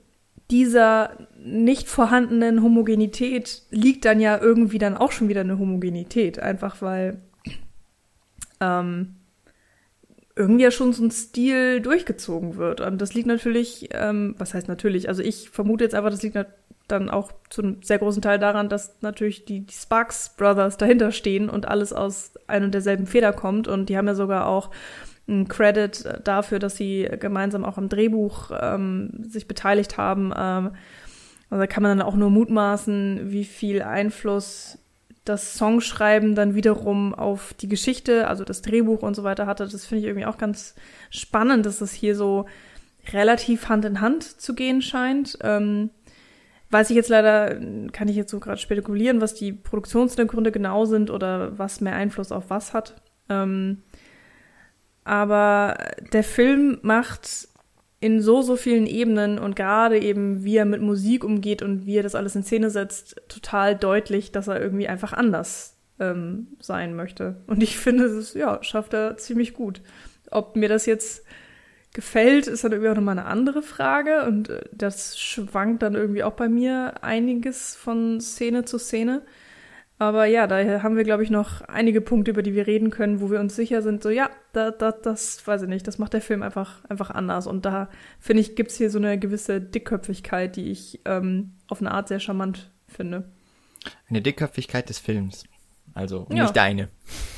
[0.50, 1.11] dieser
[1.42, 7.18] nicht vorhandenen Homogenität liegt dann ja irgendwie dann auch schon wieder eine Homogenität, einfach weil
[8.61, 9.16] ähm,
[10.38, 12.81] irgendwie ja schon so ein Stil durchgezogen wird.
[12.81, 16.38] Und das liegt natürlich, ähm, was heißt natürlich, also ich vermute jetzt einfach, das liegt
[16.87, 21.11] dann auch zu einem sehr großen Teil daran, dass natürlich die, die Sparks Brothers dahinter
[21.11, 23.66] stehen und alles aus ein und derselben Feder kommt.
[23.66, 24.70] Und die haben ja sogar auch
[25.27, 30.33] einen Credit dafür, dass sie gemeinsam auch am Drehbuch ähm, sich beteiligt haben.
[30.37, 30.70] Ähm,
[31.51, 34.79] also da kann man dann auch nur mutmaßen, wie viel Einfluss
[35.29, 39.69] das Songschreiben dann wiederum auf die Geschichte, also das Drehbuch und so weiter hatte.
[39.69, 40.75] Das finde ich irgendwie auch ganz
[41.11, 42.47] spannend, dass es hier so
[43.12, 45.38] relativ Hand in Hand zu gehen scheint.
[45.43, 45.91] Ähm,
[46.71, 47.59] weiß ich jetzt leider,
[47.93, 52.33] kann ich jetzt so gerade spekulieren, was die Produktionsgründe genau sind oder was mehr Einfluss
[52.33, 53.01] auf was hat.
[53.29, 53.83] Ähm,
[55.05, 55.79] aber
[56.12, 57.47] der Film macht
[58.00, 61.96] in so, so vielen Ebenen und gerade eben, wie er mit Musik umgeht und wie
[61.96, 66.94] er das alles in Szene setzt, total deutlich, dass er irgendwie einfach anders ähm, sein
[66.94, 67.37] möchte.
[67.46, 69.80] Und ich finde, es ja, schafft er ziemlich gut.
[70.30, 71.24] Ob mir das jetzt
[71.92, 76.22] gefällt, ist dann irgendwie auch nochmal eine andere Frage und äh, das schwankt dann irgendwie
[76.22, 79.22] auch bei mir einiges von Szene zu Szene.
[80.00, 83.20] Aber ja, da haben wir, glaube ich, noch einige Punkte, über die wir reden können,
[83.20, 86.12] wo wir uns sicher sind, so ja, da, da, das weiß ich nicht, das macht
[86.12, 87.48] der Film einfach, einfach anders.
[87.48, 87.88] Und da,
[88.20, 92.20] finde ich, gibt's hier so eine gewisse Dickköpfigkeit, die ich ähm, auf eine Art sehr
[92.20, 93.24] charmant finde.
[94.08, 95.44] Eine Dickköpfigkeit des Films.
[95.94, 96.44] Also ja.
[96.44, 96.90] nicht deine.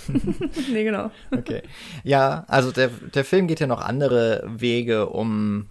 [0.71, 1.11] nee, genau.
[1.31, 1.63] okay.
[2.05, 5.69] Ja, also der, der Film geht ja noch andere Wege, um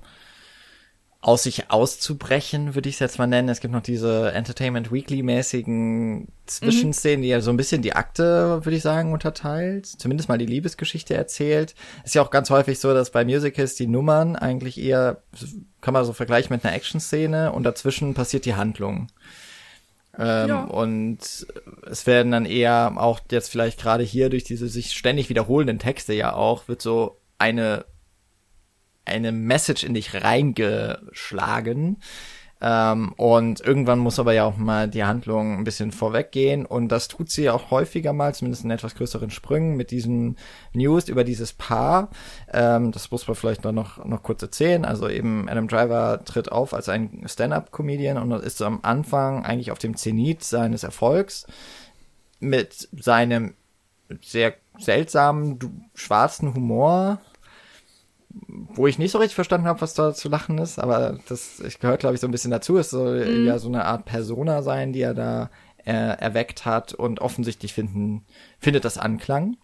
[1.22, 3.50] aus sich auszubrechen, würde ich es jetzt mal nennen.
[3.50, 7.24] Es gibt noch diese Entertainment Weekly-mäßigen Zwischenszenen, mhm.
[7.24, 9.86] die ja so ein bisschen die Akte, würde ich sagen, unterteilt.
[9.86, 11.76] Zumindest mal die Liebesgeschichte erzählt.
[12.06, 15.22] Ist ja auch ganz häufig so, dass bei Musicals die Nummern eigentlich eher,
[15.82, 19.08] kann man so vergleichen mit einer Action-Szene und dazwischen passiert die Handlung.
[20.18, 20.64] Ähm, ja.
[20.64, 21.48] Und
[21.90, 26.14] es werden dann eher auch jetzt vielleicht gerade hier durch diese sich ständig wiederholenden Texte
[26.14, 27.84] ja auch, wird so eine
[29.10, 31.98] eine Message in dich reingeschlagen.
[32.62, 36.66] Ähm, und irgendwann muss aber ja auch mal die Handlung ein bisschen vorweggehen.
[36.66, 40.38] Und das tut sie auch häufiger mal, zumindest in etwas größeren Sprüngen, mit diesen
[40.74, 42.10] News über dieses Paar.
[42.52, 44.84] Ähm, das muss man vielleicht noch, noch kurz erzählen.
[44.84, 49.80] Also eben Adam Driver tritt auf als ein Stand-up-Comedian und ist am Anfang eigentlich auf
[49.80, 51.48] dem Zenit seines Erfolgs
[52.42, 53.54] mit seinem
[54.22, 55.60] sehr seltsamen,
[55.94, 57.20] schwarzen Humor,
[58.30, 61.80] wo ich nicht so richtig verstanden habe, was da zu lachen ist, aber das ich
[61.80, 62.78] gehört, glaube ich, so ein bisschen dazu.
[62.78, 63.46] Es soll mm.
[63.46, 65.50] ja so eine Art Persona sein, die er da
[65.86, 68.24] äh, erweckt hat und offensichtlich finden,
[68.60, 69.58] findet das Anklang.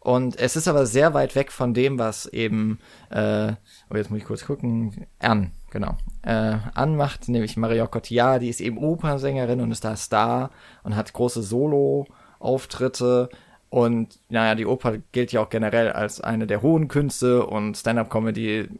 [0.00, 2.78] Und es ist aber sehr weit weg von dem, was eben,
[3.10, 3.52] äh,
[3.90, 8.48] oh, jetzt muss ich kurz gucken, Ann, genau, äh, Ann macht, nämlich Maria Cotillard, die
[8.48, 10.50] ist eben Opernsängerin und ist da Star
[10.82, 13.28] und hat große Solo-Auftritte
[13.76, 18.70] und naja, die Oper gilt ja auch generell als eine der hohen Künste und Stand-up-Comedy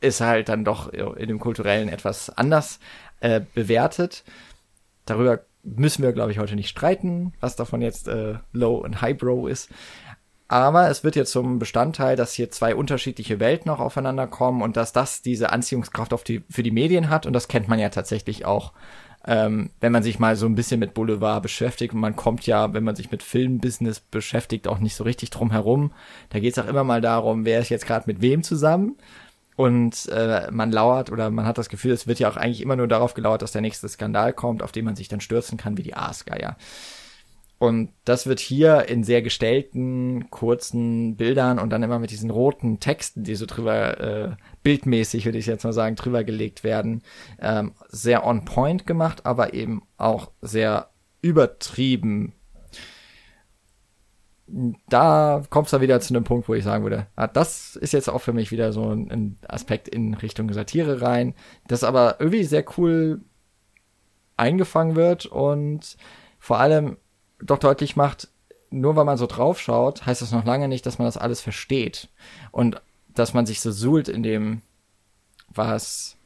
[0.00, 2.80] ist halt dann doch in dem kulturellen etwas anders
[3.20, 4.24] äh, bewertet.
[5.04, 9.50] Darüber müssen wir, glaube ich, heute nicht streiten, was davon jetzt äh, Low und Highbrow
[9.50, 9.68] ist.
[10.48, 14.78] Aber es wird jetzt zum Bestandteil, dass hier zwei unterschiedliche Welten auch aufeinander kommen und
[14.78, 17.26] dass das diese Anziehungskraft auf die, für die Medien hat.
[17.26, 18.72] Und das kennt man ja tatsächlich auch
[19.26, 22.72] ähm, wenn man sich mal so ein bisschen mit Boulevard beschäftigt und man kommt ja,
[22.72, 25.92] wenn man sich mit Filmbusiness beschäftigt, auch nicht so richtig drum herum.
[26.30, 28.96] Da geht es auch immer mal darum, wer ist jetzt gerade mit wem zusammen.
[29.56, 32.76] Und äh, man lauert oder man hat das Gefühl, es wird ja auch eigentlich immer
[32.76, 35.78] nur darauf gelauert, dass der nächste Skandal kommt, auf den man sich dann stürzen kann,
[35.78, 36.56] wie die Aasgeier.
[37.58, 42.80] Und das wird hier in sehr gestellten, kurzen Bildern und dann immer mit diesen roten
[42.80, 47.02] Texten, die so drüber, äh, bildmäßig würde ich jetzt mal sagen, drüber gelegt werden,
[47.40, 50.90] ähm, sehr on point gemacht, aber eben auch sehr
[51.22, 52.34] übertrieben.
[54.88, 57.92] da kommt es dann wieder zu einem Punkt, wo ich sagen würde, ah, das ist
[57.92, 61.34] jetzt auch für mich wieder so ein, ein Aspekt in Richtung Satire rein,
[61.66, 63.22] das aber irgendwie sehr cool
[64.36, 65.96] eingefangen wird und
[66.38, 66.96] vor allem
[67.40, 68.28] doch deutlich macht,
[68.70, 71.40] nur weil man so drauf schaut, heißt das noch lange nicht, dass man das alles
[71.40, 72.08] versteht.
[72.50, 72.80] Und
[73.14, 74.62] dass man sich so suhlt in dem,
[75.48, 76.16] was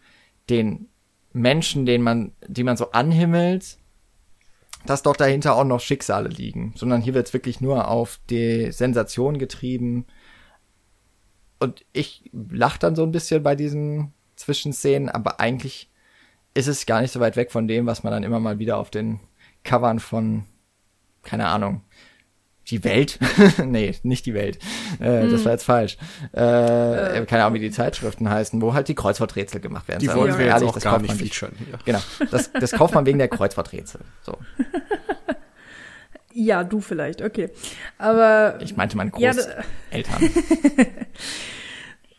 [0.48, 0.88] den
[1.32, 3.78] Menschen, den man, die man so anhimmelt,
[4.86, 8.72] dass doch dahinter auch noch Schicksale liegen, sondern hier wird es wirklich nur auf die
[8.72, 10.06] Sensation getrieben.
[11.58, 15.90] Und ich lach dann so ein bisschen bei diesen Zwischenszenen, aber eigentlich
[16.54, 18.78] ist es gar nicht so weit weg von dem, was man dann immer mal wieder
[18.78, 19.20] auf den
[19.62, 20.44] Covern von,
[21.22, 21.82] keine Ahnung,
[22.68, 23.18] die Welt?
[23.64, 24.58] nee, nicht die Welt.
[25.00, 25.32] Äh, hm.
[25.32, 25.96] Das war jetzt falsch.
[26.34, 30.00] Äh, äh, keine Ahnung, wie die Zeitschriften heißen, wo halt die Kreuzworträtsel gemacht werden.
[30.00, 31.56] Die wollen wir ehrlich, jetzt auch gar nicht featuren.
[31.70, 31.78] Ja.
[31.84, 32.00] Genau,
[32.30, 34.00] das, das kauft man wegen der Kreuzworträtsel.
[34.22, 34.38] So.
[36.32, 37.50] Ja, du vielleicht, okay.
[37.98, 38.58] Aber.
[38.60, 39.64] Ich meinte meine Großeltern.
[39.92, 39.98] Ja,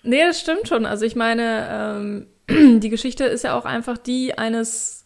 [0.03, 0.85] nee, das stimmt schon.
[0.85, 5.00] Also ich meine, ähm, die Geschichte ist ja auch einfach die eines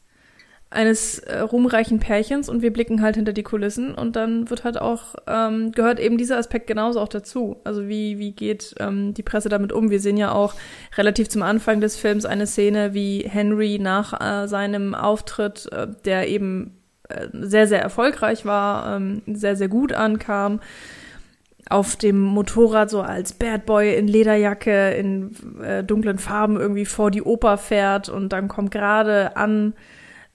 [0.75, 4.79] eines äh, ruhmreichen Pärchens und wir blicken halt hinter die Kulissen und dann wird halt
[4.79, 7.57] auch, ähm, gehört eben dieser Aspekt genauso auch dazu.
[7.63, 9.89] Also wie, wie geht ähm, die Presse damit um?
[9.89, 10.53] Wir sehen ja auch
[10.97, 16.27] relativ zum Anfang des Films eine Szene, wie Henry nach äh, seinem Auftritt, äh, der
[16.27, 16.77] eben
[17.09, 20.59] äh, sehr, sehr erfolgreich war, ähm, sehr, sehr gut ankam,
[21.69, 25.31] auf dem Motorrad so als Bad Boy in Lederjacke, in
[25.63, 29.73] äh, dunklen Farben irgendwie vor die Oper fährt und dann kommt gerade an,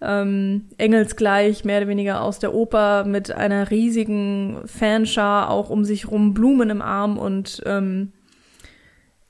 [0.01, 6.11] ähm, engelsgleich, mehr oder weniger aus der Oper, mit einer riesigen Fanschar, auch um sich
[6.11, 8.13] rum Blumen im Arm und ähm,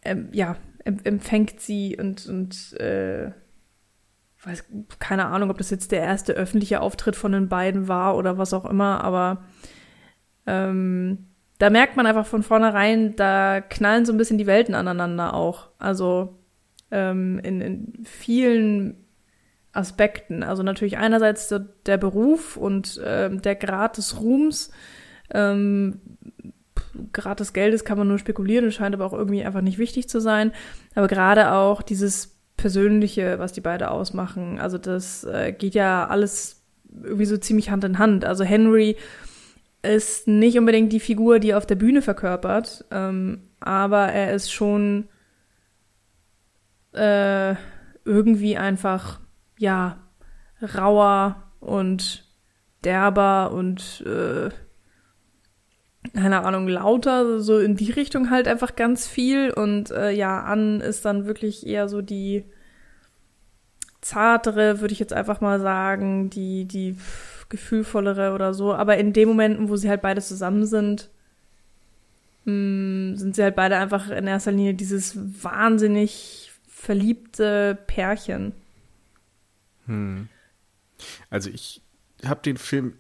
[0.03, 3.33] ähm, ja, empfängt sie und, und äh,
[4.45, 4.65] weiß,
[4.99, 8.55] keine Ahnung, ob das jetzt der erste öffentliche Auftritt von den beiden war oder was
[8.55, 9.45] auch immer, aber
[10.47, 11.27] ähm,
[11.59, 15.69] da merkt man einfach von vornherein, da knallen so ein bisschen die Welten aneinander auch.
[15.79, 16.39] Also
[16.91, 19.00] ähm, in, in vielen
[19.73, 20.43] Aspekten.
[20.43, 24.71] Also natürlich einerseits der, der Beruf und ähm, der Grad des Ruhms.
[25.33, 26.01] Ähm,
[27.13, 30.09] Grad des Geldes kann man nur spekulieren, es scheint aber auch irgendwie einfach nicht wichtig
[30.09, 30.53] zu sein.
[30.95, 36.63] Aber gerade auch dieses Persönliche, was die beide ausmachen, also das äh, geht ja alles
[37.03, 38.25] irgendwie so ziemlich Hand in Hand.
[38.25, 38.97] Also Henry
[39.83, 44.53] ist nicht unbedingt die Figur, die er auf der Bühne verkörpert, ähm, aber er ist
[44.53, 45.09] schon
[46.93, 47.55] äh,
[48.05, 49.21] irgendwie einfach
[49.61, 49.99] ja,
[50.63, 52.25] rauer und
[52.83, 54.49] derber und äh,
[56.15, 59.53] keine Ahnung, lauter, so in die Richtung halt einfach ganz viel.
[59.53, 62.45] Und äh, ja, An ist dann wirklich eher so die
[64.01, 66.97] zartere, würde ich jetzt einfach mal sagen, die, die
[67.51, 68.73] gefühlvollere oder so.
[68.75, 71.11] Aber in den Momenten, wo sie halt beide zusammen sind,
[72.47, 78.55] hm, sind sie halt beide einfach in erster Linie dieses wahnsinnig verliebte Pärchen.
[79.87, 80.29] Hm.
[81.31, 81.83] Also ich
[82.25, 82.95] habe den Film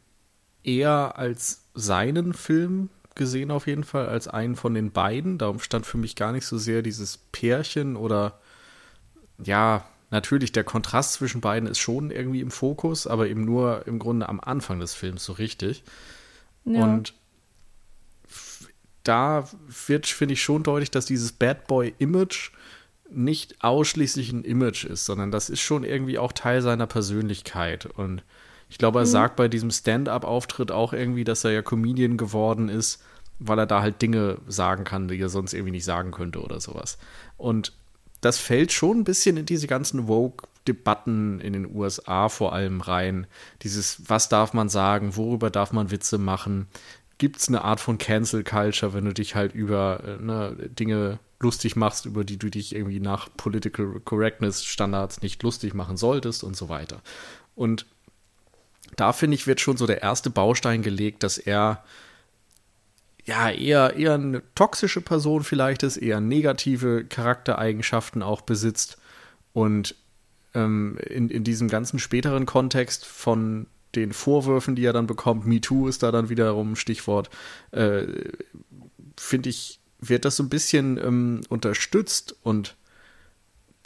[0.63, 5.39] eher als seinen Film gesehen auf jeden Fall, als einen von den beiden.
[5.39, 8.41] Darum stand für mich gar nicht so sehr dieses Pärchen oder
[9.43, 13.99] ja, natürlich der Kontrast zwischen beiden ist schon irgendwie im Fokus, aber eben nur im
[13.99, 15.83] Grunde am Anfang des Films so richtig.
[16.65, 16.83] Ja.
[16.83, 17.15] Und
[19.03, 19.49] da
[19.87, 22.53] wird, finde ich, schon deutlich, dass dieses Bad Boy-Image
[23.13, 27.87] nicht ausschließlich ein Image ist, sondern das ist schon irgendwie auch Teil seiner Persönlichkeit.
[27.87, 28.23] Und
[28.69, 29.11] ich glaube, er mhm.
[29.11, 33.03] sagt bei diesem Stand-up-Auftritt auch irgendwie, dass er ja Comedian geworden ist,
[33.39, 36.61] weil er da halt Dinge sagen kann, die er sonst irgendwie nicht sagen könnte oder
[36.61, 36.99] sowas.
[37.37, 37.73] Und
[38.21, 43.27] das fällt schon ein bisschen in diese ganzen Vogue-Debatten in den USA vor allem rein.
[43.63, 46.69] Dieses, was darf man sagen, worüber darf man Witze machen?
[47.21, 51.19] Gibt es eine Art von Cancel Culture, wenn du dich halt über äh, ne, Dinge
[51.39, 56.43] lustig machst, über die du dich irgendwie nach Political Correctness Standards nicht lustig machen solltest
[56.43, 57.03] und so weiter.
[57.55, 57.85] Und
[58.97, 61.85] da finde ich, wird schon so der erste Baustein gelegt, dass er
[63.27, 68.97] ja eher, eher eine toxische Person vielleicht ist, eher negative Charaktereigenschaften auch besitzt
[69.53, 69.95] und
[70.55, 75.89] ähm, in, in diesem ganzen späteren Kontext von den Vorwürfen, die er dann bekommt, MeToo
[75.89, 77.31] ist da dann wiederum Stichwort,
[77.73, 78.07] äh,
[79.17, 82.77] finde ich, wird das so ein bisschen ähm, unterstützt und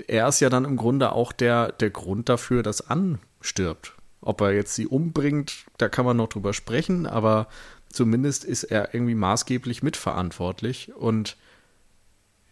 [0.07, 3.95] er ist ja dann im Grunde auch der, der Grund dafür, dass Ann stirbt.
[4.21, 7.47] Ob er jetzt sie umbringt, da kann man noch drüber sprechen, aber
[7.89, 10.95] zumindest ist er irgendwie maßgeblich mitverantwortlich.
[10.95, 11.37] Und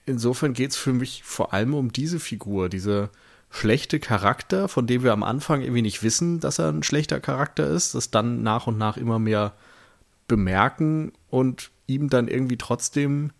[0.07, 3.11] insofern geht es für mich vor allem um diese Figur, diese
[3.53, 7.69] schlechte Charakter, von dem wir am Anfang irgendwie nicht wissen, dass er ein schlechter Charakter
[7.69, 9.53] ist, das dann nach und nach immer mehr
[10.27, 13.31] bemerken und ihm dann irgendwie trotzdem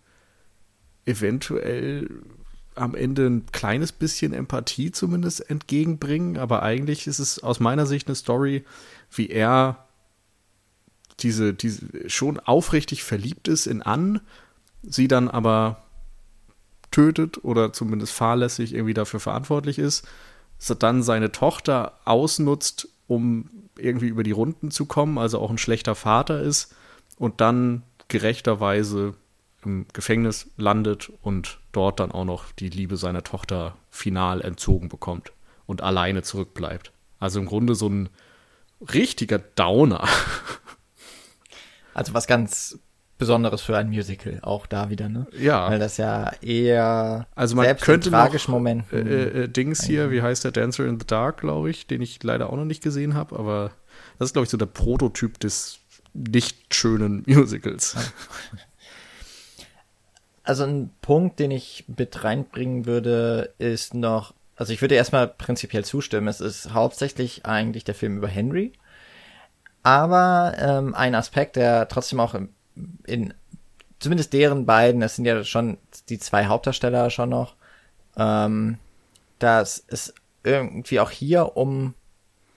[1.07, 2.11] eventuell
[2.75, 8.07] am Ende ein kleines bisschen Empathie zumindest entgegenbringen, aber eigentlich ist es aus meiner Sicht
[8.09, 8.65] eine Story,
[9.11, 9.87] wie er
[11.21, 14.21] diese, diese schon aufrichtig verliebt ist in Anne,
[14.83, 15.82] sie dann aber
[16.93, 20.07] tötet oder zumindest fahrlässig irgendwie dafür verantwortlich ist,
[20.79, 25.97] dann seine Tochter ausnutzt, um irgendwie über die Runden zu kommen, also auch ein schlechter
[25.97, 26.75] Vater ist
[27.17, 29.15] und dann gerechterweise
[29.65, 35.33] im Gefängnis landet und dort dann auch noch die Liebe seiner Tochter final entzogen bekommt
[35.67, 36.93] und alleine zurückbleibt.
[37.19, 38.09] Also im Grunde so ein
[38.93, 40.07] richtiger Downer.
[41.95, 42.79] Also was ganz
[43.23, 45.29] Besonderes für ein Musical, auch da wieder, ne?
[45.39, 45.71] Ja.
[45.71, 49.07] Weil das ja eher also man könnte in tragischen noch, Momenten.
[49.07, 52.21] Äh, äh, Dings hier, wie heißt der Dancer in the Dark, glaube ich, den ich
[52.25, 53.71] leider auch noch nicht gesehen habe, aber
[54.19, 55.79] das ist, glaube ich, so der Prototyp des
[56.15, 57.97] nicht schönen Musicals.
[60.45, 65.85] Also ein Punkt, den ich mit reinbringen würde, ist noch, also ich würde erstmal prinzipiell
[65.85, 68.73] zustimmen, es ist hauptsächlich eigentlich der Film über Henry,
[69.85, 72.49] aber ähm, ein Aspekt, der trotzdem auch in,
[73.07, 73.35] in
[73.99, 77.55] zumindest deren beiden, das sind ja schon die zwei Hauptdarsteller schon noch,
[78.17, 78.79] ähm,
[79.39, 80.15] dass es
[80.45, 81.95] irgendwie auch hier um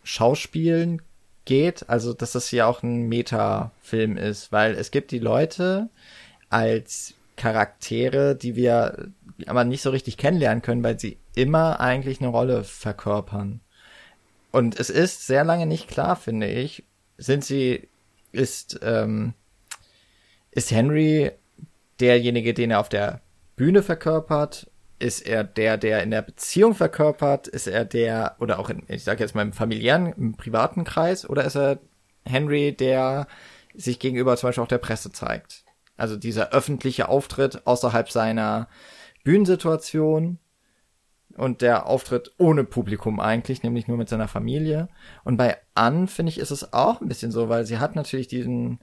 [0.03, 1.01] Schauspielen
[1.45, 5.89] geht, also dass das hier auch ein Meta-Film ist, weil es gibt die Leute
[6.49, 9.09] als Charaktere, die wir
[9.45, 13.59] aber nicht so richtig kennenlernen können, weil sie immer eigentlich eine Rolle verkörpern.
[14.51, 16.83] Und es ist sehr lange nicht klar, finde ich,
[17.17, 17.89] sind sie,
[18.31, 19.33] ist, ähm,
[20.55, 21.31] ist Henry
[21.99, 23.21] derjenige, den er auf der
[23.55, 24.71] Bühne verkörpert?
[24.97, 27.47] Ist er der, der in der Beziehung verkörpert?
[27.47, 31.29] Ist er der, oder auch in, ich sage jetzt mal im familiären, im privaten Kreis?
[31.29, 31.79] Oder ist er
[32.23, 33.27] Henry, der
[33.75, 35.65] sich gegenüber zum Beispiel auch der Presse zeigt?
[35.97, 38.69] Also dieser öffentliche Auftritt außerhalb seiner
[39.25, 40.39] Bühnensituation
[41.35, 44.87] und der Auftritt ohne Publikum eigentlich, nämlich nur mit seiner Familie.
[45.25, 48.27] Und bei Anne, finde ich, ist es auch ein bisschen so, weil sie hat natürlich
[48.27, 48.79] diesen,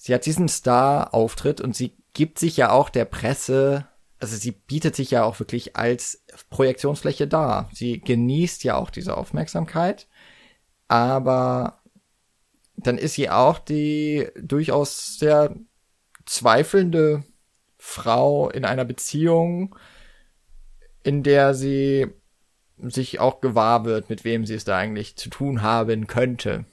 [0.00, 3.86] sie hat diesen Star-Auftritt und sie gibt sich ja auch der Presse,
[4.18, 7.68] also sie bietet sich ja auch wirklich als Projektionsfläche dar.
[7.74, 10.08] Sie genießt ja auch diese Aufmerksamkeit,
[10.88, 11.82] aber
[12.76, 15.54] dann ist sie auch die durchaus sehr
[16.24, 17.22] zweifelnde
[17.76, 19.76] Frau in einer Beziehung,
[21.02, 22.06] in der sie
[22.78, 26.64] sich auch gewahr wird, mit wem sie es da eigentlich zu tun haben könnte.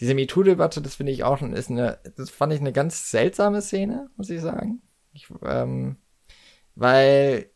[0.00, 3.62] Diese MeToo-Debatte, das finde ich auch schon, ist eine, das fand ich eine ganz seltsame
[3.62, 4.82] Szene, muss ich sagen.
[5.12, 5.96] Ich, ähm,
[6.74, 7.50] weil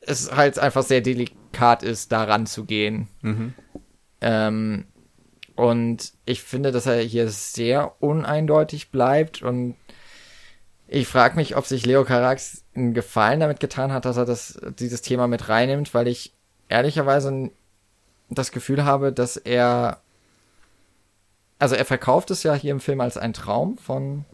[0.00, 3.08] es halt einfach sehr delikat ist, da ranzugehen.
[3.20, 3.54] Mhm.
[4.22, 4.86] Ähm,
[5.56, 9.76] und ich finde, dass er hier sehr uneindeutig bleibt und
[10.92, 14.60] ich frage mich, ob sich Leo Carax einen Gefallen damit getan hat, dass er das,
[14.78, 16.34] dieses Thema mit reinnimmt, weil ich
[16.68, 17.50] ehrlicherweise
[18.28, 20.02] das Gefühl habe, dass er,
[21.60, 24.24] also er verkauft es ja hier im Film als ein Traum von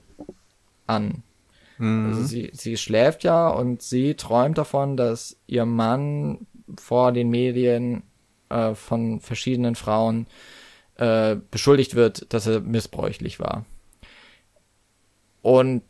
[0.87, 1.22] an.
[1.79, 2.07] Mhm.
[2.07, 6.47] Also sie, sie schläft ja und sie träumt davon, dass ihr Mann
[6.79, 8.05] vor den Medien
[8.49, 10.27] äh, von verschiedenen Frauen
[10.95, 13.66] äh, beschuldigt wird, dass er missbräuchlich war.
[15.43, 15.83] Und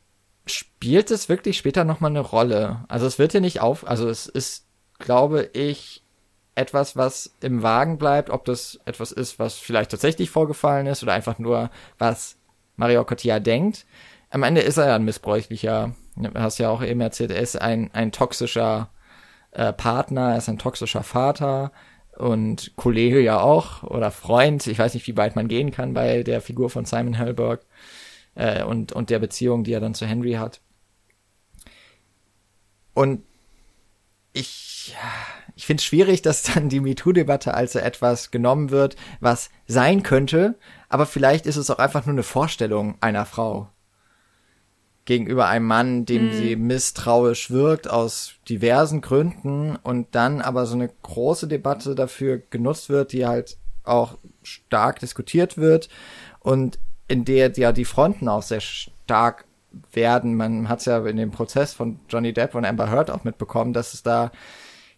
[0.46, 2.84] spielt es wirklich später nochmal eine Rolle?
[2.88, 4.66] Also es wird hier nicht auf, also es ist,
[4.98, 6.02] glaube ich,
[6.56, 11.12] etwas, was im Wagen bleibt, ob das etwas ist, was vielleicht tatsächlich vorgefallen ist oder
[11.12, 12.36] einfach nur, was
[12.76, 13.86] Mario Cotillard denkt.
[14.30, 15.94] Am Ende ist er ja ein missbräuchlicher,
[16.34, 18.90] hast ja auch eben erzählt, er ist ein, ein toxischer
[19.52, 21.70] äh, Partner, er ist ein toxischer Vater,
[22.16, 24.66] und Kollege ja auch oder Freund.
[24.66, 27.64] Ich weiß nicht, wie weit man gehen kann bei der Figur von Simon Helberg
[28.34, 30.60] äh, und, und der Beziehung, die er dann zu Henry hat.
[32.94, 33.22] Und
[34.32, 34.96] ich,
[35.56, 40.54] ich finde es schwierig, dass dann die MeToo-Debatte als etwas genommen wird, was sein könnte,
[40.88, 43.68] aber vielleicht ist es auch einfach nur eine Vorstellung einer Frau
[45.06, 46.32] gegenüber einem Mann, dem mhm.
[46.32, 52.88] sie misstrauisch wirkt aus diversen Gründen und dann aber so eine große Debatte dafür genutzt
[52.88, 55.88] wird, die halt auch stark diskutiert wird
[56.40, 56.78] und
[57.08, 59.44] in der ja die Fronten auch sehr stark
[59.92, 60.34] werden.
[60.34, 63.72] Man hat es ja in dem Prozess von Johnny Depp und Amber Heard auch mitbekommen,
[63.72, 64.32] dass es da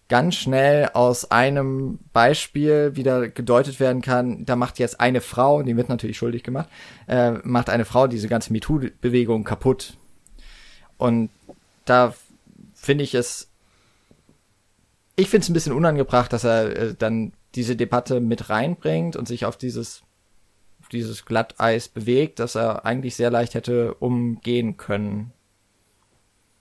[0.09, 5.77] ganz schnell aus einem Beispiel wieder gedeutet werden kann, da macht jetzt eine Frau, die
[5.77, 6.69] wird natürlich schuldig gemacht,
[7.07, 9.97] äh, macht eine Frau diese ganze MeToo-Bewegung kaputt.
[10.97, 11.31] Und
[11.85, 12.15] da
[12.75, 13.51] finde ich es,
[15.17, 19.29] ich finde es ein bisschen unangebracht, dass er äh, dann diese Debatte mit reinbringt und
[19.29, 20.03] sich auf dieses
[20.93, 25.33] dieses Glatteis bewegt, das er eigentlich sehr leicht hätte umgehen können.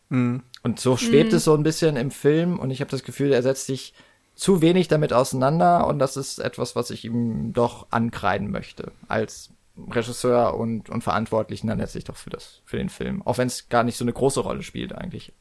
[0.10, 0.44] Mhm.
[0.68, 1.38] Und so schwebt mhm.
[1.38, 3.94] es so ein bisschen im Film und ich habe das Gefühl, er setzt sich
[4.36, 9.52] zu wenig damit auseinander und das ist etwas, was ich ihm doch ankreiden möchte als
[9.78, 13.22] Regisseur und, und Verantwortlichen dann letztlich doch für das, für den Film.
[13.22, 15.32] Auch wenn es gar nicht so eine große Rolle spielt eigentlich.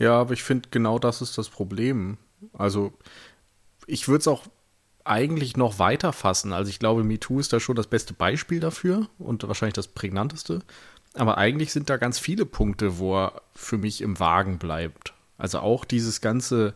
[0.00, 2.18] Ja, aber ich finde, genau das ist das Problem.
[2.52, 2.92] Also,
[3.86, 4.42] ich würde es auch
[5.04, 6.52] eigentlich noch weiter fassen.
[6.52, 10.60] Also, ich glaube, MeToo ist da schon das beste Beispiel dafür und wahrscheinlich das prägnanteste.
[11.14, 15.12] Aber eigentlich sind da ganz viele Punkte, wo er für mich im Wagen bleibt.
[15.38, 16.74] Also auch dieses ganze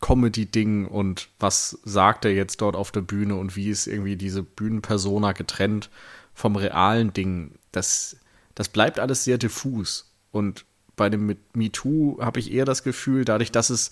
[0.00, 4.42] Comedy-Ding und was sagt er jetzt dort auf der Bühne und wie ist irgendwie diese
[4.42, 5.90] Bühnenpersona getrennt
[6.34, 7.52] vom realen Ding.
[7.72, 8.16] Das,
[8.54, 10.10] das bleibt alles sehr diffus.
[10.30, 10.64] Und
[10.96, 13.90] bei dem MeToo habe ich eher das Gefühl, dadurch, dass es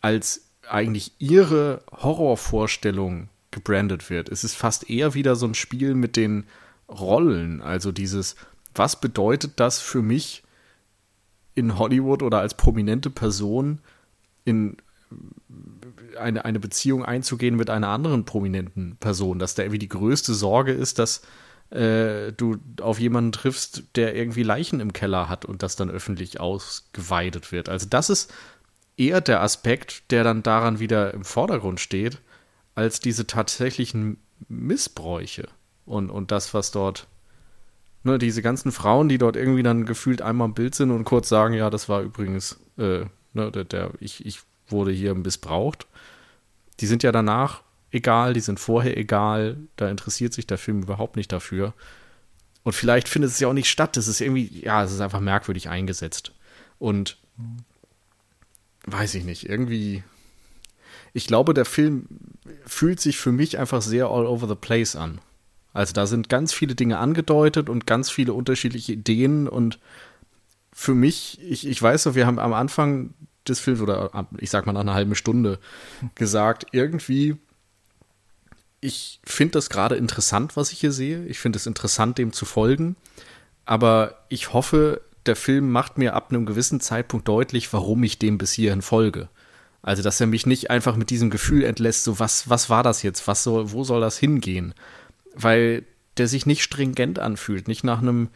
[0.00, 6.16] als eigentlich ihre Horrorvorstellung gebrandet wird, ist es fast eher wieder so ein Spiel mit
[6.16, 6.44] den
[6.88, 7.60] Rollen.
[7.60, 8.36] Also dieses,
[8.74, 10.42] was bedeutet das für mich
[11.54, 13.80] in Hollywood oder als prominente Person
[14.44, 14.76] in
[16.18, 20.72] eine, eine Beziehung einzugehen mit einer anderen prominenten Person, dass da irgendwie die größte Sorge
[20.72, 21.22] ist, dass
[21.70, 26.40] äh, du auf jemanden triffst, der irgendwie Leichen im Keller hat und das dann öffentlich
[26.40, 27.68] ausgeweidet wird.
[27.68, 28.32] Also das ist
[28.96, 32.20] eher der Aspekt, der dann daran wieder im Vordergrund steht,
[32.74, 34.18] als diese tatsächlichen
[34.48, 35.48] Missbräuche
[35.86, 37.06] und, und das, was dort
[38.04, 41.28] ne, diese ganzen Frauen, die dort irgendwie dann gefühlt einmal im Bild sind und kurz
[41.28, 45.86] sagen, ja, das war übrigens, äh, ne, der, der, ich, ich wurde hier missbraucht.
[46.80, 51.16] Die sind ja danach egal, die sind vorher egal, da interessiert sich der Film überhaupt
[51.16, 51.74] nicht dafür.
[52.64, 53.96] Und vielleicht findet es ja auch nicht statt.
[53.96, 56.32] Das ist irgendwie, ja, es ist einfach merkwürdig eingesetzt.
[56.78, 57.18] Und
[58.86, 60.02] weiß ich nicht, irgendwie.
[61.12, 62.06] Ich glaube, der Film
[62.64, 65.20] fühlt sich für mich einfach sehr all over the place an.
[65.72, 69.78] Also da sind ganz viele Dinge angedeutet und ganz viele unterschiedliche Ideen und
[70.72, 73.14] für mich, ich, ich weiß so, wir haben am Anfang
[73.46, 75.58] des Films oder ich sag mal nach einer halben Stunde
[76.14, 77.36] gesagt, irgendwie,
[78.80, 81.24] ich finde das gerade interessant, was ich hier sehe.
[81.26, 82.96] Ich finde es interessant, dem zu folgen.
[83.64, 88.38] Aber ich hoffe, der Film macht mir ab einem gewissen Zeitpunkt deutlich, warum ich dem
[88.38, 89.28] bis hierhin folge.
[89.82, 93.02] Also, dass er mich nicht einfach mit diesem Gefühl entlässt, so was, was war das
[93.02, 93.26] jetzt?
[93.28, 94.74] Was soll, wo soll das hingehen?
[95.34, 95.84] Weil
[96.16, 98.28] der sich nicht stringent anfühlt, nicht nach einem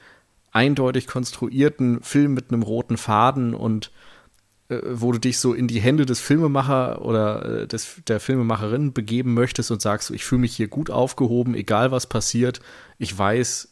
[0.53, 3.90] eindeutig konstruierten Film mit einem roten Faden und
[4.68, 8.92] äh, wo du dich so in die Hände des Filmemacher oder äh, des, der Filmemacherin
[8.92, 12.61] begeben möchtest und sagst, ich fühle mich hier gut aufgehoben, egal was passiert,
[12.99, 13.68] ich weiß,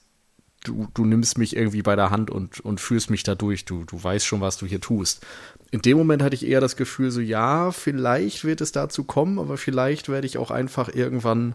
[0.65, 3.85] du, du nimmst mich irgendwie bei der Hand und, und führst mich da durch, du,
[3.85, 5.25] du weißt schon, was du hier tust.
[5.71, 9.39] In dem Moment hatte ich eher das Gefühl, so ja, vielleicht wird es dazu kommen,
[9.39, 11.55] aber vielleicht werde ich auch einfach irgendwann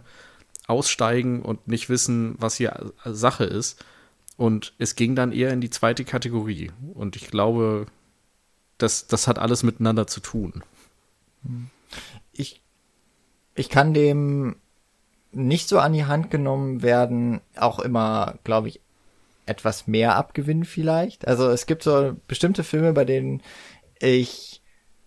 [0.69, 3.83] aussteigen und nicht wissen, was hier Sache ist.
[4.37, 6.71] Und es ging dann eher in die zweite Kategorie.
[6.93, 7.87] Und ich glaube,
[8.77, 10.63] das, das hat alles miteinander zu tun.
[12.31, 12.61] Ich,
[13.55, 14.55] ich kann dem
[15.31, 18.81] nicht so an die Hand genommen werden, auch immer, glaube ich,
[19.45, 21.27] etwas mehr abgewinnen vielleicht.
[21.27, 23.41] Also es gibt so bestimmte Filme, bei denen
[23.99, 24.48] ich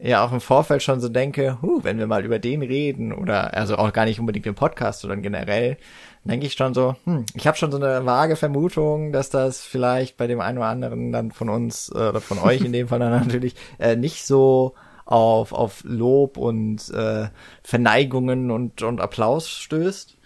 [0.03, 3.55] ja auch im Vorfeld schon so denke, huh, wenn wir mal über den reden oder
[3.55, 5.77] also auch gar nicht unbedingt im Podcast, sondern generell,
[6.25, 10.17] denke ich schon so, hm, ich habe schon so eine vage Vermutung, dass das vielleicht
[10.17, 12.99] bei dem einen oder anderen dann von uns äh, oder von euch in dem Fall
[12.99, 14.75] dann natürlich äh, nicht so
[15.05, 17.29] auf, auf Lob und äh,
[17.63, 20.17] Verneigungen und, und Applaus stößt.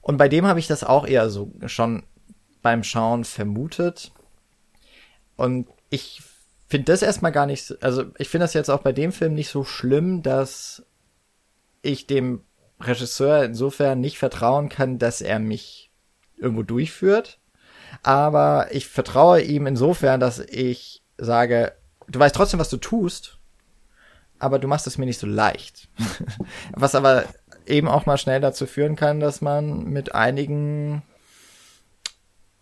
[0.00, 2.04] Und bei dem habe ich das auch eher so schon
[2.62, 4.12] beim Schauen vermutet.
[5.36, 6.22] Und ich
[6.72, 9.50] finde das erstmal gar nicht, also ich finde das jetzt auch bei dem Film nicht
[9.50, 10.82] so schlimm, dass
[11.82, 12.44] ich dem
[12.80, 15.90] Regisseur insofern nicht vertrauen kann, dass er mich
[16.38, 17.40] irgendwo durchführt.
[18.02, 21.74] Aber ich vertraue ihm insofern, dass ich sage,
[22.08, 23.36] du weißt trotzdem, was du tust,
[24.38, 25.90] aber du machst es mir nicht so leicht.
[26.72, 27.24] was aber
[27.66, 31.02] eben auch mal schnell dazu führen kann, dass man mit einigen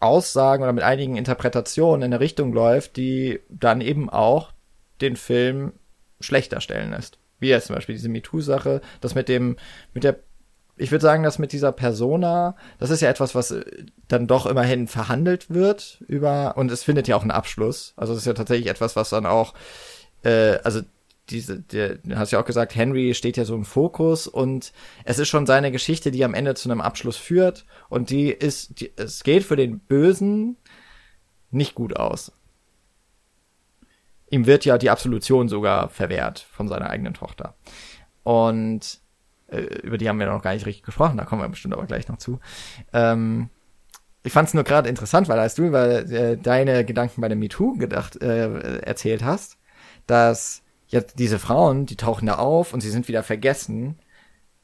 [0.00, 4.52] Aussagen oder mit einigen Interpretationen in eine Richtung läuft, die dann eben auch
[5.00, 5.72] den Film
[6.20, 7.18] schlechter stellen lässt.
[7.38, 9.56] Wie jetzt zum Beispiel diese MeToo-Sache, das mit dem,
[9.94, 10.16] mit der,
[10.76, 13.64] ich würde sagen, das mit dieser Persona, das ist ja etwas, was äh,
[14.08, 17.94] dann doch immerhin verhandelt wird über, und es findet ja auch einen Abschluss.
[17.96, 19.54] Also es ist ja tatsächlich etwas, was dann auch,
[20.22, 20.80] äh, also
[21.30, 24.72] diese, der, du hast ja auch gesagt, Henry steht ja so im Fokus und
[25.04, 28.80] es ist schon seine Geschichte, die am Ende zu einem Abschluss führt und die ist,
[28.80, 30.56] die, es geht für den Bösen
[31.50, 32.32] nicht gut aus.
[34.30, 37.56] Ihm wird ja die Absolution sogar verwehrt von seiner eigenen Tochter.
[38.22, 39.00] Und
[39.48, 41.86] äh, über die haben wir noch gar nicht richtig gesprochen, da kommen wir bestimmt aber
[41.86, 42.38] gleich noch zu.
[42.92, 43.50] Ähm,
[44.22, 47.36] ich fand es nur gerade interessant, weil als du über äh, deine Gedanken bei der
[47.36, 49.58] MeToo gedacht, äh, erzählt hast,
[50.06, 50.59] dass
[50.90, 53.98] jetzt diese Frauen, die tauchen da auf und sie sind wieder vergessen,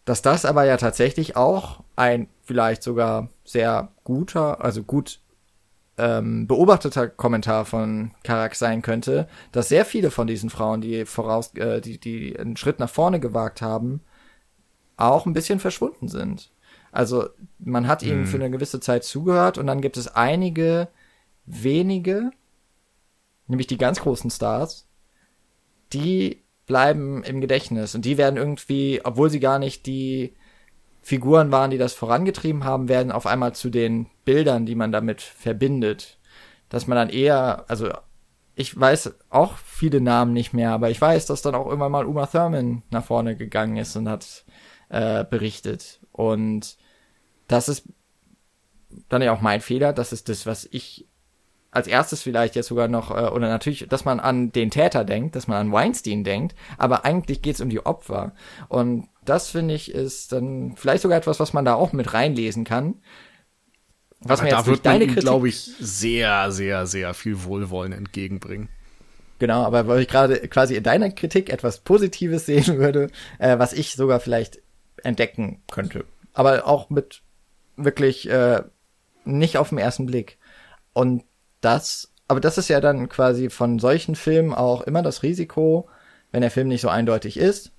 [0.05, 5.21] dass das aber ja tatsächlich auch ein vielleicht sogar sehr guter, also gut
[5.99, 11.55] ähm, beobachteter Kommentar von Karak sein könnte, dass sehr viele von diesen Frauen, die voraus,
[11.55, 14.01] äh, die, die einen Schritt nach vorne gewagt haben,
[14.97, 16.51] auch ein bisschen verschwunden sind.
[16.93, 18.27] Also man hat ihnen mhm.
[18.27, 20.89] für eine gewisse Zeit zugehört und dann gibt es einige
[21.47, 22.31] wenige,
[23.47, 24.86] nämlich die ganz großen Stars,
[25.93, 30.35] die bleiben im Gedächtnis und die werden irgendwie, obwohl sie gar nicht die
[31.03, 35.23] Figuren waren, die das vorangetrieben haben, werden auf einmal zu den Bildern, die man damit
[35.23, 36.19] verbindet.
[36.69, 37.91] Dass man dann eher, also
[38.57, 42.07] ich weiß auch viele Namen nicht mehr, aber ich weiß, dass dann auch immer mal
[42.07, 44.45] Uma Thurman nach vorne gegangen ist und hat
[44.89, 46.01] äh, berichtet.
[46.11, 46.77] Und
[47.47, 47.85] das ist
[49.09, 49.93] dann ja auch mein Fehler.
[49.93, 51.07] Das ist das, was ich
[51.77, 55.37] als erstes vielleicht jetzt sogar noch, äh, oder natürlich, dass man an den Täter denkt,
[55.37, 58.33] dass man an Weinstein denkt, aber eigentlich geht's um die Opfer.
[58.69, 62.65] Und das finde ich ist dann vielleicht sogar etwas, was man da auch mit reinlesen
[62.65, 62.95] kann.
[64.21, 68.71] Was aber mir da wird man ihm, glaube ich, sehr, sehr, sehr viel Wohlwollen entgegenbringen.
[69.39, 73.75] Genau, aber weil ich gerade quasi in deiner Kritik etwas Positives sehen würde, äh, was
[73.75, 74.61] ich sogar vielleicht
[75.03, 76.07] entdecken könnte.
[76.33, 77.21] Aber auch mit
[77.77, 78.63] wirklich äh,
[79.27, 80.39] nicht auf den ersten Blick.
[80.95, 81.25] Und
[81.61, 85.89] das, aber das ist ja dann quasi von solchen Filmen auch immer das Risiko,
[86.33, 87.73] wenn der Film nicht so eindeutig ist,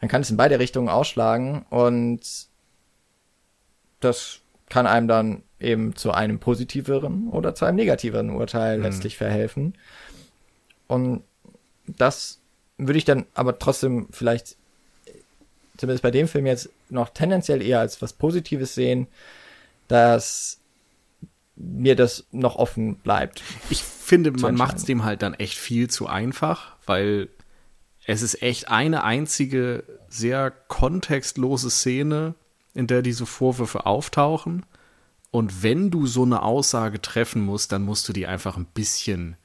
[0.00, 2.20] dann kann es in beide Richtungen ausschlagen und
[4.00, 8.84] das kann einem dann eben zu einem positiveren oder zu einem negativeren Urteil mhm.
[8.84, 9.74] letztlich verhelfen.
[10.88, 11.22] Und
[11.86, 12.40] das
[12.78, 14.56] würde ich dann aber trotzdem vielleicht
[15.76, 19.06] zumindest bei dem Film jetzt noch tendenziell eher als was Positives sehen,
[19.88, 20.58] dass
[21.56, 23.42] mir das noch offen bleibt.
[23.70, 27.28] Ich finde, man macht es dem halt dann echt viel zu einfach, weil
[28.04, 32.34] es ist echt eine einzige sehr kontextlose Szene,
[32.74, 34.64] in der diese Vorwürfe auftauchen.
[35.30, 39.36] Und wenn du so eine Aussage treffen musst, dann musst du die einfach ein bisschen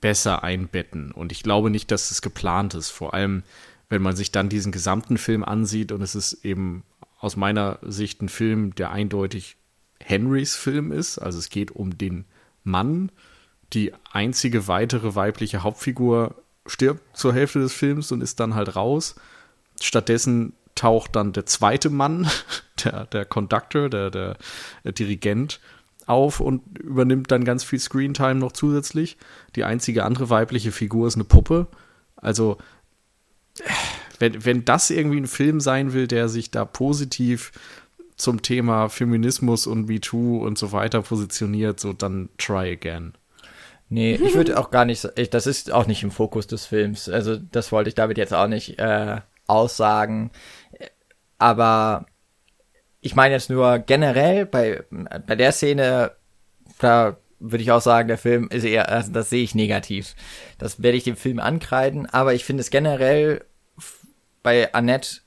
[0.00, 1.12] besser einbetten.
[1.12, 2.90] Und ich glaube nicht, dass es geplant ist.
[2.90, 3.42] Vor allem,
[3.88, 6.82] wenn man sich dann diesen gesamten Film ansieht und es ist eben
[7.18, 9.56] aus meiner Sicht ein Film, der eindeutig
[10.04, 11.18] Henrys Film ist.
[11.18, 12.24] Also es geht um den
[12.64, 13.10] Mann.
[13.72, 16.34] Die einzige weitere weibliche Hauptfigur
[16.66, 19.14] stirbt zur Hälfte des Films und ist dann halt raus.
[19.80, 22.30] Stattdessen taucht dann der zweite Mann,
[22.84, 24.36] der, der Conductor, der, der,
[24.84, 25.60] der Dirigent,
[26.06, 29.16] auf und übernimmt dann ganz viel Screentime noch zusätzlich.
[29.56, 31.68] Die einzige andere weibliche Figur ist eine Puppe.
[32.16, 32.58] Also,
[34.18, 37.52] wenn, wenn das irgendwie ein Film sein will, der sich da positiv
[38.22, 43.14] zum Thema Feminismus und MeToo und so weiter positioniert, so dann try again.
[43.88, 47.10] Nee, ich würde auch gar nicht, ich, das ist auch nicht im Fokus des Films.
[47.10, 50.30] Also das wollte ich damit jetzt auch nicht äh, aussagen.
[51.36, 52.06] Aber
[53.02, 54.84] ich meine jetzt nur generell bei,
[55.26, 56.12] bei der Szene,
[56.78, 60.14] da würde ich auch sagen, der Film ist eher, also das sehe ich negativ.
[60.58, 63.44] Das werde ich dem Film ankreiden, aber ich finde es generell
[64.42, 65.21] bei Annette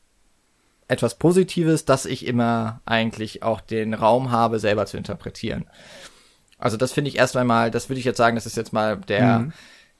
[0.88, 5.66] etwas Positives, dass ich immer eigentlich auch den Raum habe, selber zu interpretieren.
[6.58, 8.98] Also das finde ich erst einmal, das würde ich jetzt sagen, das ist jetzt mal
[8.98, 9.54] der, mhm.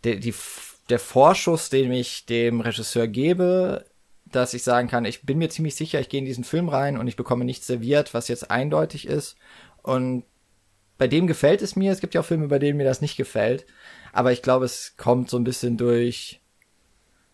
[0.04, 0.34] der, die,
[0.90, 3.86] der Vorschuss, den ich dem Regisseur gebe,
[4.26, 6.98] dass ich sagen kann, ich bin mir ziemlich sicher, ich gehe in diesen Film rein
[6.98, 9.36] und ich bekomme nichts serviert, was jetzt eindeutig ist.
[9.82, 10.24] Und
[10.98, 11.92] bei dem gefällt es mir.
[11.92, 13.66] Es gibt ja auch Filme, bei denen mir das nicht gefällt.
[14.14, 16.42] Aber ich glaube, es kommt so ein bisschen durch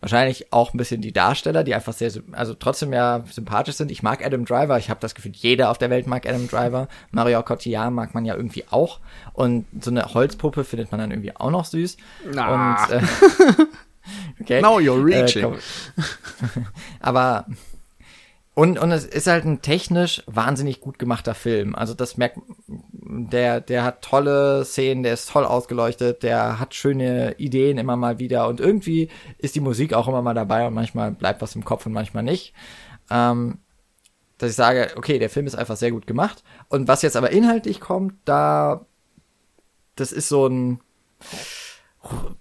[0.02, 3.92] wahrscheinlich auch ein bisschen die Darsteller, die einfach sehr, also trotzdem ja sympathisch sind.
[3.92, 4.78] Ich mag Adam Driver.
[4.78, 6.88] Ich habe das Gefühl, jeder auf der Welt mag Adam Driver.
[7.12, 9.00] Mario Cotillard mag man ja irgendwie auch.
[9.34, 11.98] Und so eine Holzpuppe findet man dann irgendwie auch noch süß.
[12.34, 12.88] Na.
[12.90, 13.02] Und, äh,
[14.42, 14.62] okay.
[14.62, 15.54] Now you're reaching.
[15.54, 15.58] Äh,
[17.00, 17.46] aber
[18.54, 21.74] und, und es ist halt ein technisch wahnsinnig gut gemachter Film.
[21.74, 27.36] Also das merkt, der, der hat tolle Szenen, der ist toll ausgeleuchtet, der hat schöne
[27.38, 31.12] Ideen immer mal wieder und irgendwie ist die Musik auch immer mal dabei und manchmal
[31.12, 32.54] bleibt was im Kopf und manchmal nicht.
[33.10, 33.60] Ähm,
[34.38, 36.44] dass ich sage, okay, der Film ist einfach sehr gut gemacht.
[36.68, 38.86] Und was jetzt aber inhaltlich kommt, da,
[39.96, 40.82] das ist so ein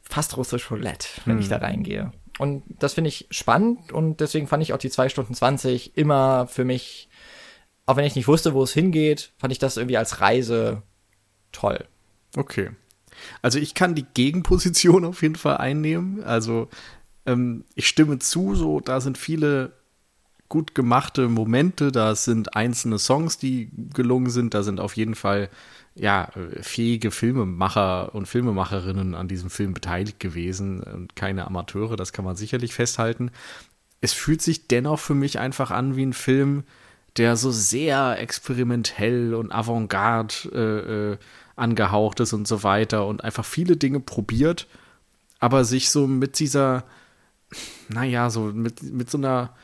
[0.03, 1.43] fast russisch Roulette, wenn hm.
[1.43, 2.11] ich da reingehe.
[2.41, 6.47] Und das finde ich spannend und deswegen fand ich auch die zwei Stunden zwanzig immer
[6.47, 7.11] für mich,
[7.85, 10.83] auch wenn ich nicht wusste, wo es hingeht, fand ich das irgendwie als Reise
[11.53, 11.85] toll.
[12.35, 12.71] Okay.
[13.43, 16.25] Also ich kann die Gegenposition auf jeden Fall einnehmen.
[16.25, 16.71] Also
[17.27, 19.73] ähm, ich stimme zu, so da sind viele
[20.49, 25.51] gut gemachte Momente, da sind einzelne Songs, die gelungen sind, da sind auf jeden Fall
[26.01, 26.31] ja,
[26.63, 32.37] fähige Filmemacher und Filmemacherinnen an diesem Film beteiligt gewesen und keine Amateure, das kann man
[32.37, 33.31] sicherlich festhalten.
[34.01, 36.65] Es fühlt sich dennoch für mich einfach an wie ein Film,
[37.19, 41.19] der so sehr experimentell und avantgarde äh, äh,
[41.57, 44.69] angehaucht ist und so weiter und einfach viele Dinge probiert,
[45.39, 46.85] aber sich so mit dieser,
[47.91, 49.55] naja, so mit, mit so einer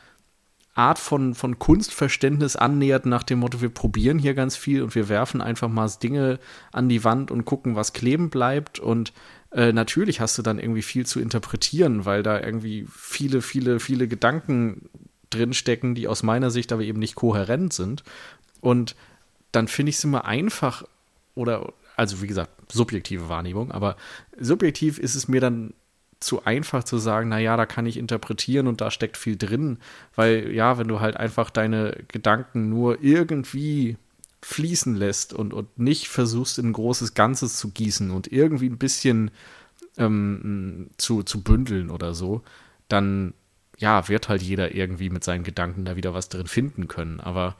[0.77, 5.09] Art von, von Kunstverständnis annähert nach dem Motto, wir probieren hier ganz viel und wir
[5.09, 6.39] werfen einfach mal Dinge
[6.71, 8.79] an die Wand und gucken, was kleben bleibt.
[8.79, 9.13] Und
[9.51, 14.07] äh, natürlich hast du dann irgendwie viel zu interpretieren, weil da irgendwie viele, viele, viele
[14.07, 14.89] Gedanken
[15.29, 18.03] drinstecken, die aus meiner Sicht aber eben nicht kohärent sind.
[18.61, 18.95] Und
[19.51, 20.83] dann finde ich es immer einfach
[21.33, 23.95] oder, also wie gesagt, subjektive Wahrnehmung, aber
[24.39, 25.73] subjektiv ist es mir dann
[26.19, 29.77] zu einfach zu sagen, na ja, da kann ich interpretieren und da steckt viel drin,
[30.15, 33.97] weil ja, wenn du halt einfach deine Gedanken nur irgendwie
[34.41, 38.77] fließen lässt und, und nicht versuchst, in ein großes Ganzes zu gießen und irgendwie ein
[38.77, 39.31] bisschen
[39.97, 42.43] ähm, zu, zu bündeln oder so,
[42.87, 43.33] dann
[43.77, 47.19] ja, wird halt jeder irgendwie mit seinen Gedanken da wieder was drin finden können.
[47.19, 47.55] Aber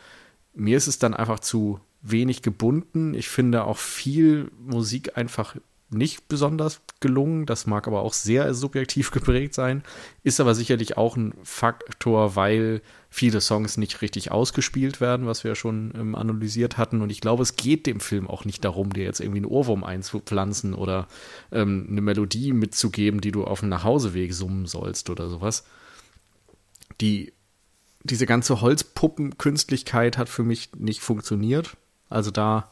[0.54, 3.14] mir ist es dann einfach zu wenig gebunden.
[3.14, 5.56] Ich finde auch viel Musik einfach
[5.90, 7.46] nicht besonders gelungen.
[7.46, 9.84] Das mag aber auch sehr subjektiv geprägt sein.
[10.24, 15.52] Ist aber sicherlich auch ein Faktor, weil viele Songs nicht richtig ausgespielt werden, was wir
[15.52, 17.02] ja schon ähm, analysiert hatten.
[17.02, 19.84] Und ich glaube, es geht dem Film auch nicht darum, dir jetzt irgendwie einen Ohrwurm
[19.84, 21.08] einzupflanzen oder
[21.52, 25.64] ähm, eine Melodie mitzugeben, die du auf dem Nachhauseweg summen sollst oder sowas.
[27.00, 27.34] Die,
[28.04, 31.78] diese ganze Holzpuppenkünstlichkeit hat für mich nicht funktioniert.
[32.10, 32.72] Also da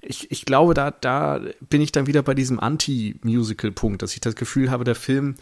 [0.00, 4.36] ich, ich glaube, da, da bin ich dann wieder bei diesem Anti-Musical-Punkt, dass ich das
[4.36, 5.36] Gefühl habe, der Film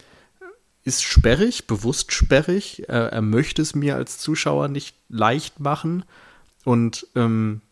[0.84, 2.88] ist sperrig, bewusst sperrig.
[2.88, 6.04] Er, er möchte es mir als Zuschauer nicht leicht machen
[6.64, 7.62] und ähm,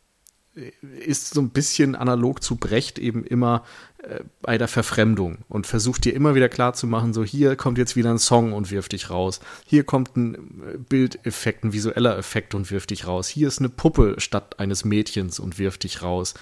[0.54, 3.64] ist so ein bisschen analog zu Brecht eben immer
[4.02, 7.78] äh, bei der Verfremdung und versucht dir immer wieder klar zu machen, so hier kommt
[7.78, 9.40] jetzt wieder ein Song und wirft dich raus.
[9.64, 13.28] Hier kommt ein äh, Bildeffekt, ein visueller Effekt und wirft dich raus.
[13.28, 16.34] Hier ist eine Puppe statt eines Mädchens und wirft dich raus.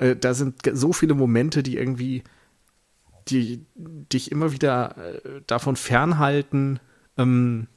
[0.00, 2.24] Äh, da sind so viele Momente, die irgendwie
[3.28, 6.80] die dich immer wieder äh, davon fernhalten,
[7.16, 7.68] ähm,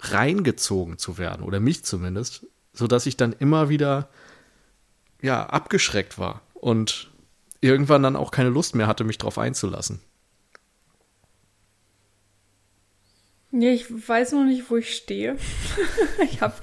[0.00, 4.08] reingezogen zu werden, oder mich zumindest, sodass ich dann immer wieder
[5.20, 7.10] ja, abgeschreckt war und
[7.60, 10.00] irgendwann dann auch keine Lust mehr hatte, mich drauf einzulassen.
[13.50, 15.36] Nee, ich weiß noch nicht, wo ich stehe.
[16.24, 16.54] ich habe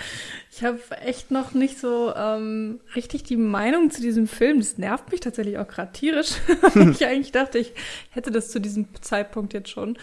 [0.53, 4.59] ich habe echt noch nicht so ähm, richtig die Meinung zu diesem Film.
[4.59, 6.33] Das nervt mich tatsächlich auch gerade tierisch.
[6.75, 7.73] ich eigentlich dachte, ich
[8.09, 9.97] hätte das zu diesem Zeitpunkt jetzt schon.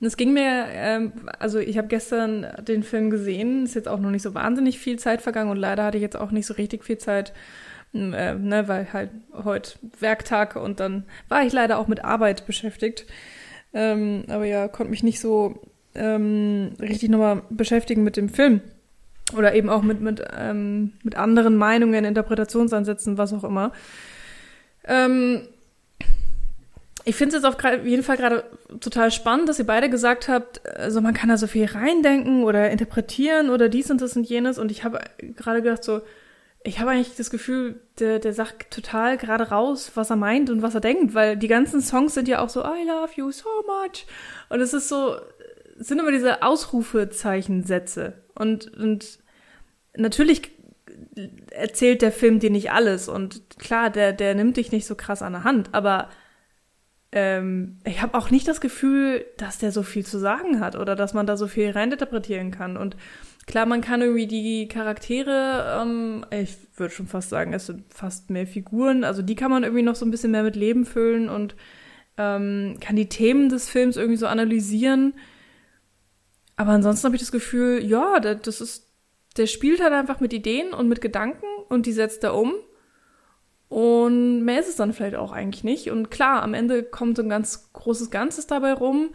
[0.00, 3.98] Und es ging mir, ähm, also ich habe gestern den Film gesehen, ist jetzt auch
[3.98, 6.54] noch nicht so wahnsinnig viel Zeit vergangen und leider hatte ich jetzt auch nicht so
[6.54, 7.32] richtig viel Zeit,
[7.92, 13.06] äh, ne, weil halt heute Werktag und dann war ich leider auch mit Arbeit beschäftigt.
[13.74, 15.60] Ähm, aber ja, konnte mich nicht so
[15.96, 18.60] ähm, richtig nochmal beschäftigen mit dem Film.
[19.36, 23.72] Oder eben auch mit, mit, ähm, mit anderen Meinungen, Interpretationsansätzen, was auch immer.
[24.84, 25.42] Ähm,
[27.04, 28.44] ich finde es jetzt auf jeden Fall gerade
[28.80, 32.70] total spannend, dass ihr beide gesagt habt, also man kann da so viel reindenken oder
[32.70, 34.58] interpretieren oder dies und das und jenes.
[34.58, 35.00] Und ich habe
[35.36, 36.02] gerade gedacht, so,
[36.64, 40.60] ich habe eigentlich das Gefühl, der, der sagt total gerade raus, was er meint und
[40.60, 43.48] was er denkt, weil die ganzen Songs sind ja auch so, I love you so
[43.66, 44.06] much.
[44.50, 45.16] Und es ist so,
[45.76, 48.14] sind immer diese Ausrufezeichensätze.
[48.38, 49.18] Und, und
[49.96, 50.50] natürlich
[51.50, 53.08] erzählt der Film dir nicht alles.
[53.08, 56.08] Und klar, der, der nimmt dich nicht so krass an der Hand, aber
[57.10, 60.94] ähm, ich habe auch nicht das Gefühl, dass der so viel zu sagen hat oder
[60.94, 62.76] dass man da so viel reininterpretieren kann.
[62.76, 62.96] Und
[63.46, 68.30] klar, man kann irgendwie die Charaktere, ähm, ich würde schon fast sagen, es sind fast
[68.30, 71.28] mehr Figuren, also die kann man irgendwie noch so ein bisschen mehr mit Leben füllen
[71.30, 71.56] und
[72.18, 75.14] ähm, kann die Themen des Films irgendwie so analysieren.
[76.58, 78.88] Aber ansonsten habe ich das Gefühl, ja, das ist,
[79.36, 82.52] der spielt halt einfach mit Ideen und mit Gedanken und die setzt er um.
[83.68, 85.88] Und mehr ist es dann vielleicht auch eigentlich nicht.
[85.90, 89.10] Und klar, am Ende kommt so ein ganz großes Ganzes dabei rum,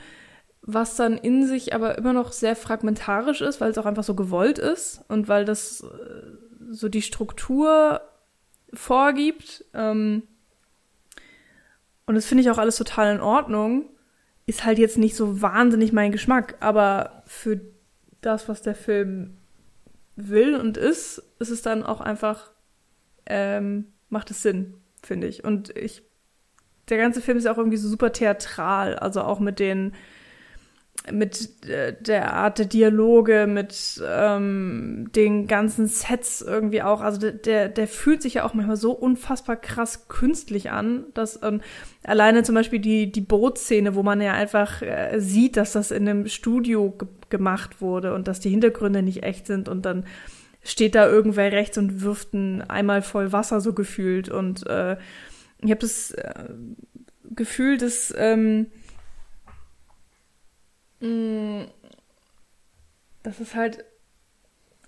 [0.62, 4.16] was dann in sich aber immer noch sehr fragmentarisch ist, weil es auch einfach so
[4.16, 8.00] gewollt ist und weil das äh, so die Struktur
[8.74, 9.66] vorgibt.
[9.74, 10.24] Ähm,
[12.06, 13.90] und das finde ich auch alles total in Ordnung
[14.46, 17.62] ist halt jetzt nicht so wahnsinnig mein Geschmack, aber für
[18.22, 19.38] das, was der Film
[20.16, 22.52] will und ist, ist es dann auch einfach,
[23.26, 25.44] ähm, macht es Sinn, finde ich.
[25.44, 26.04] Und ich,
[26.90, 29.94] der ganze Film ist auch irgendwie so super theatral, also auch mit den,
[31.12, 37.02] mit äh, der Art der Dialoge, mit ähm, den ganzen Sets irgendwie auch.
[37.02, 41.42] Also der, der, der fühlt sich ja auch manchmal so unfassbar krass künstlich an, dass
[41.44, 41.62] ähm,
[42.04, 46.08] alleine zum Beispiel die, die Bootszene, wo man ja einfach äh, sieht, dass das in
[46.08, 50.06] einem Studio ge gemacht wurde und dass die Hintergründe nicht echt sind und dann
[50.62, 54.98] steht da irgendwer rechts und wirft ein einmal voll Wasser so gefühlt und äh,
[55.64, 56.46] ich habe das äh,
[57.36, 58.68] Gefühl, dass ähm.
[63.24, 63.84] Das ist halt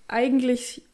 [0.07, 0.85] eigentlich,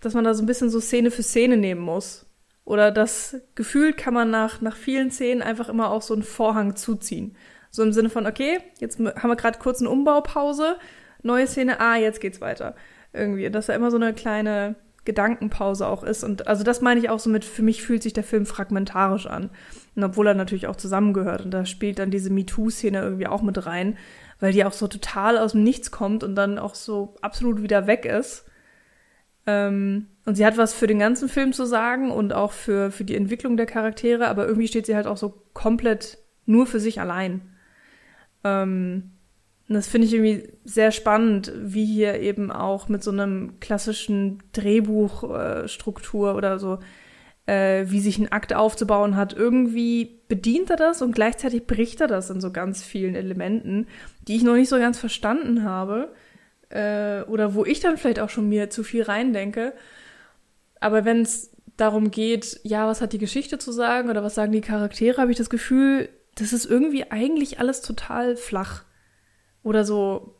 [0.00, 2.26] dass man da so ein bisschen so Szene für Szene nehmen muss.
[2.64, 6.76] Oder das Gefühl kann man nach, nach vielen Szenen einfach immer auch so einen Vorhang
[6.76, 7.36] zuziehen.
[7.70, 10.78] So im Sinne von, okay, jetzt haben wir gerade kurz eine Umbaupause,
[11.22, 12.74] neue Szene, ah, jetzt geht's weiter.
[13.12, 16.24] Irgendwie, dass da immer so eine kleine Gedankenpause auch ist.
[16.24, 19.26] Und also das meine ich auch so mit, für mich fühlt sich der Film fragmentarisch
[19.26, 19.50] an.
[19.96, 21.44] Und obwohl er natürlich auch zusammengehört.
[21.44, 23.96] Und da spielt dann diese MeToo-Szene irgendwie auch mit rein,
[24.40, 27.86] weil die auch so total aus dem Nichts kommt und dann auch so absolut wieder
[27.86, 28.44] weg ist.
[29.46, 33.04] Ähm, und sie hat was für den ganzen Film zu sagen und auch für, für
[33.04, 37.00] die Entwicklung der Charaktere, aber irgendwie steht sie halt auch so komplett nur für sich
[37.00, 37.42] allein.
[38.42, 39.10] Ähm,
[39.68, 44.42] und das finde ich irgendwie sehr spannend, wie hier eben auch mit so einem klassischen
[44.52, 46.80] Drehbuchstruktur äh, oder so,
[47.46, 49.32] äh, wie sich ein Akt aufzubauen hat.
[49.32, 53.86] Irgendwie bedient er das und gleichzeitig bricht er das in so ganz vielen Elementen,
[54.26, 56.12] die ich noch nicht so ganz verstanden habe.
[56.70, 59.74] Äh, oder wo ich dann vielleicht auch schon mir zu viel reindenke.
[60.80, 64.52] Aber wenn es darum geht, ja, was hat die Geschichte zu sagen oder was sagen
[64.52, 68.84] die Charaktere, habe ich das Gefühl, das ist irgendwie eigentlich alles total flach
[69.62, 70.36] oder so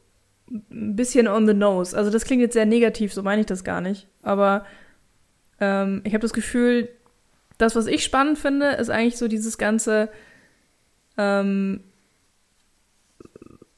[0.51, 1.97] ein bisschen on the nose.
[1.97, 4.09] Also das klingt jetzt sehr negativ, so meine ich das gar nicht.
[4.23, 4.65] Aber
[5.65, 6.89] ähm, ich habe das Gefühl,
[7.59, 10.11] das, was ich spannend finde, ist eigentlich so dieses ganze
[11.17, 11.81] ähm,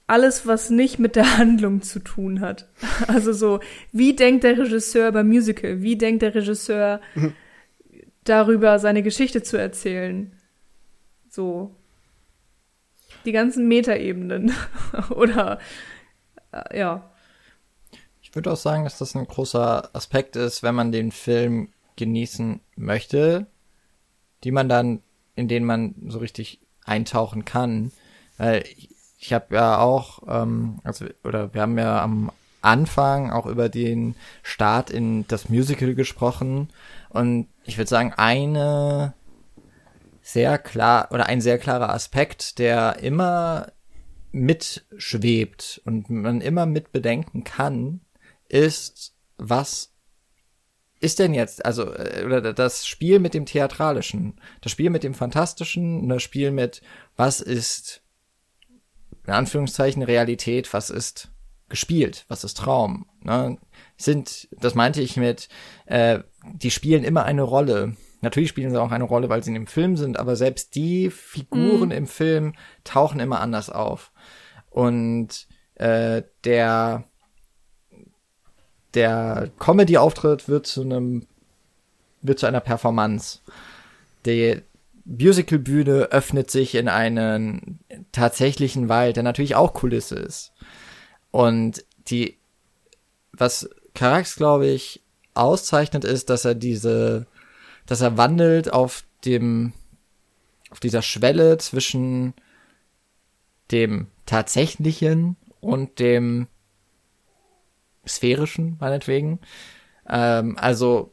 [0.06, 2.68] alles, was nicht mit der Handlung zu tun hat.
[3.06, 3.60] Also so,
[3.92, 5.82] wie denkt der Regisseur beim Musical?
[5.82, 7.00] Wie denkt der Regisseur
[8.24, 10.32] darüber, seine Geschichte zu erzählen?
[11.28, 11.74] So,
[13.24, 14.52] die ganzen Metaebenen.
[15.10, 15.58] Oder
[16.52, 17.10] äh, ja.
[18.22, 22.60] Ich würde auch sagen, dass das ein großer Aspekt ist, wenn man den Film genießen
[22.76, 23.46] möchte,
[24.44, 25.00] die man dann,
[25.34, 27.92] in den man so richtig eintauchen kann.
[28.38, 32.30] Weil ich, ich habe ja auch, ähm, also, oder wir haben ja am
[32.60, 36.68] Anfang auch über den Start in das Musical gesprochen.
[37.08, 39.14] Und ich würde sagen, eine
[40.22, 43.72] sehr klar oder ein sehr klarer Aspekt, der immer
[44.32, 48.00] mitschwebt und man immer mit bedenken kann,
[48.48, 49.92] ist, was
[51.06, 55.14] ist denn jetzt, also, äh, oder das Spiel mit dem Theatralischen, das Spiel mit dem
[55.14, 56.82] Fantastischen, das Spiel mit,
[57.16, 58.02] was ist,
[59.26, 61.30] in Anführungszeichen, Realität, was ist
[61.68, 63.58] gespielt, was ist Traum, ne?
[63.96, 65.48] sind, das meinte ich mit,
[65.86, 66.20] äh,
[66.52, 69.66] die spielen immer eine Rolle Natürlich spielen sie auch eine Rolle, weil sie in dem
[69.66, 71.92] Film sind, aber selbst die Figuren mhm.
[71.92, 74.10] im Film tauchen immer anders auf.
[74.70, 77.04] Und äh, der
[78.96, 81.26] der Comedy-Auftritt wird zu einem
[82.22, 83.38] wird zu einer Performance.
[84.24, 84.60] Die
[85.04, 87.78] Musical-Bühne öffnet sich in einen
[88.10, 90.52] tatsächlichen Wald, der natürlich auch Kulisse ist.
[91.30, 92.36] Und die,
[93.32, 95.02] was Carax, glaube ich,
[95.34, 97.26] auszeichnet, ist, dass er diese
[97.86, 99.72] dass er wandelt auf dem,
[100.70, 102.34] auf dieser Schwelle zwischen
[103.70, 106.48] dem tatsächlichen und dem
[108.06, 109.40] sphärischen, meinetwegen.
[110.08, 111.12] Ähm, also,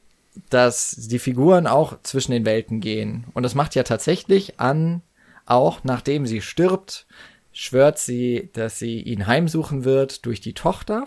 [0.50, 3.26] dass die Figuren auch zwischen den Welten gehen.
[3.34, 5.02] Und das macht ja tatsächlich an,
[5.46, 7.06] auch nachdem sie stirbt,
[7.52, 11.06] schwört sie, dass sie ihn heimsuchen wird durch die Tochter.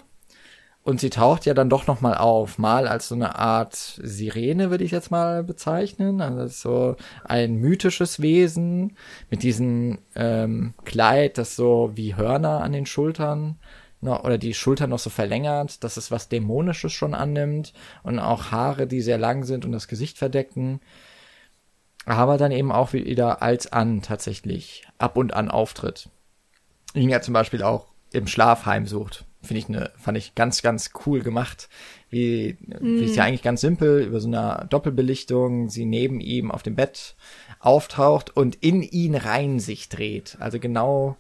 [0.83, 4.71] Und sie taucht ja dann doch noch mal auf, mal als so eine Art Sirene,
[4.71, 6.21] würde ich jetzt mal bezeichnen.
[6.21, 8.97] Also so ein mythisches Wesen
[9.29, 13.59] mit diesem ähm, Kleid, das so wie Hörner an den Schultern
[14.01, 17.73] noch, oder die Schultern noch so verlängert, dass es was Dämonisches schon annimmt
[18.03, 20.81] und auch Haare, die sehr lang sind und das Gesicht verdecken.
[22.05, 26.09] Aber dann eben auch wieder als an tatsächlich ab und an auftritt.
[26.95, 30.91] Ihn ja zum Beispiel auch im Schlaf heimsucht finde ich eine, fand ich ganz, ganz
[31.07, 31.69] cool gemacht.
[32.11, 32.77] Wie, mm.
[32.81, 36.77] wie ist ja eigentlich ganz simpel, über so eine Doppelbelichtung, sie neben ihm auf dem
[36.77, 37.17] Bett
[37.61, 40.37] auftaucht und in ihn rein sich dreht.
[40.41, 41.17] Also genau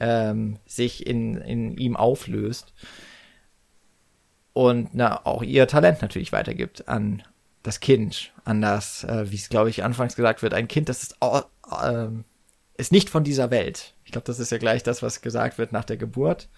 [0.00, 2.72] ähm, sich in, in ihm auflöst.
[4.52, 7.22] Und na, auch ihr Talent natürlich weitergibt an
[7.62, 11.02] das Kind, an das, äh, wie es glaube ich anfangs gesagt wird, ein Kind, das
[11.02, 12.08] ist äh,
[12.76, 13.94] ist nicht von dieser Welt.
[14.04, 16.48] Ich glaube, das ist ja gleich das, was gesagt wird nach der Geburt.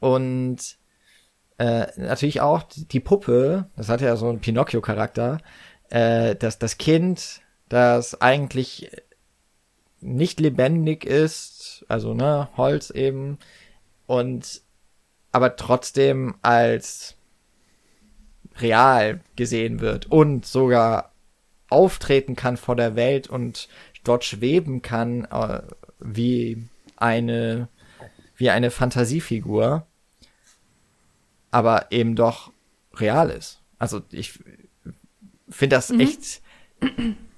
[0.00, 0.76] Und
[1.56, 5.38] äh, natürlich auch die Puppe, das hat ja so einen Pinocchio-Charakter,
[5.88, 8.90] äh, dass das Kind, das eigentlich
[10.04, 13.38] nicht lebendig ist, also ne, Holz eben,
[14.06, 14.62] und
[15.32, 17.16] aber trotzdem als
[18.58, 21.12] real gesehen wird und sogar
[21.68, 23.68] auftreten kann vor der Welt und
[24.04, 25.62] dort schweben kann äh,
[25.98, 27.68] wie eine
[28.36, 29.86] wie eine Fantasiefigur,
[31.50, 32.52] aber eben doch
[32.94, 33.60] real ist.
[33.78, 34.40] Also ich
[35.48, 36.00] finde das mhm.
[36.00, 36.42] echt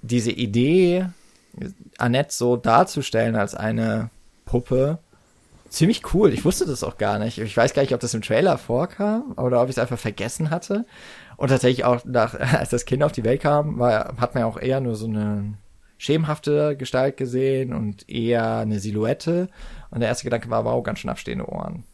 [0.03, 1.09] diese Idee,
[1.98, 4.11] Annette so darzustellen als eine
[4.44, 4.98] Puppe,
[5.68, 6.32] ziemlich cool.
[6.32, 7.38] Ich wusste das auch gar nicht.
[7.38, 10.50] Ich weiß gar nicht, ob das im Trailer vorkam oder ob ich es einfach vergessen
[10.50, 10.86] hatte.
[11.36, 14.46] Und tatsächlich auch nach, als das Kind auf die Welt kam, war, hat man ja
[14.46, 15.54] auch eher nur so eine
[15.98, 19.48] schemenhafte Gestalt gesehen und eher eine Silhouette.
[19.90, 21.84] Und der erste Gedanke war, wow, ganz schön abstehende Ohren.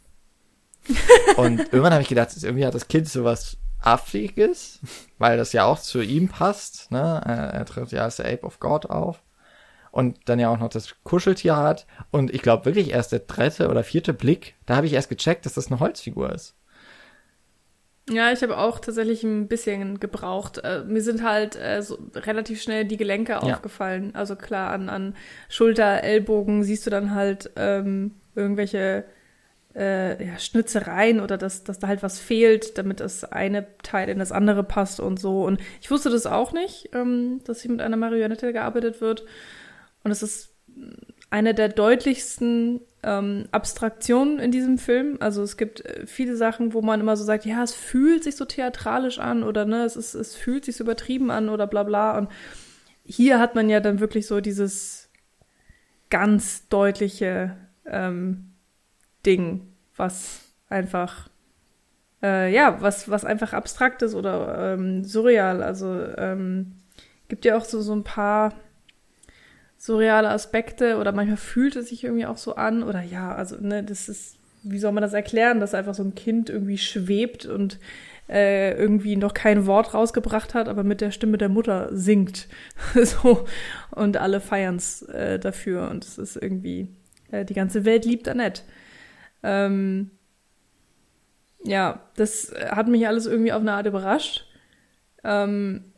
[1.37, 4.81] und irgendwann habe ich gedacht, irgendwie hat das Kind sowas Affiges,
[5.19, 6.91] weil das ja auch zu ihm passt.
[6.91, 7.21] Ne?
[7.25, 9.23] Er, er tritt ja als der Ape of God auf
[9.93, 11.87] und dann ja auch noch das Kuscheltier hat.
[12.11, 15.47] Und ich glaube wirklich erst der dritte oder vierte Blick, da habe ich erst gecheckt,
[15.47, 16.57] dass das eine Holzfigur ist.
[18.11, 20.59] Ja, ich habe auch tatsächlich ein bisschen gebraucht.
[20.59, 23.39] Äh, mir sind halt äh, so relativ schnell die Gelenke ja.
[23.39, 24.15] aufgefallen.
[24.15, 25.15] Also klar, an, an
[25.49, 29.05] Schulter, Ellbogen siehst du dann halt ähm, irgendwelche
[29.77, 34.19] äh, ja, Schnitzereien oder dass, dass da halt was fehlt, damit das eine Teil in
[34.19, 35.45] das andere passt und so.
[35.45, 39.25] Und ich wusste das auch nicht, ähm, dass hier mit einer Marionette gearbeitet wird.
[40.05, 40.55] Und es ist
[41.31, 45.17] eine der deutlichsten ähm, Abstraktionen in diesem Film.
[45.21, 48.37] Also es gibt äh, viele Sachen, wo man immer so sagt, ja, es fühlt sich
[48.37, 51.83] so theatralisch an oder ne, es ist, es fühlt sich so übertrieben an oder bla
[51.83, 52.19] bla.
[52.19, 52.29] Und
[53.05, 55.11] hier hat man ja dann wirklich so dieses
[56.11, 58.53] ganz deutliche ähm,
[59.25, 61.29] Ding, was einfach
[62.23, 65.63] äh, ja, was, was einfach abstrakt ist oder ähm, surreal.
[65.63, 66.77] Also ähm,
[67.29, 68.55] gibt ja auch so, so ein paar
[69.83, 73.83] surreale Aspekte oder manchmal fühlt es sich irgendwie auch so an oder ja, also ne,
[73.83, 77.81] das ist, wie soll man das erklären, dass einfach so ein Kind irgendwie schwebt und
[78.29, 82.47] äh, irgendwie noch kein Wort rausgebracht hat, aber mit der Stimme der Mutter singt.
[82.95, 83.45] so
[83.91, 86.87] und alle feiern's äh, dafür und es ist irgendwie
[87.33, 88.63] äh, die ganze Welt liebt Annette.
[89.43, 90.13] Ähm,
[91.65, 94.47] ja, das hat mich alles irgendwie auf eine Art überrascht.
[95.25, 95.92] Ähm,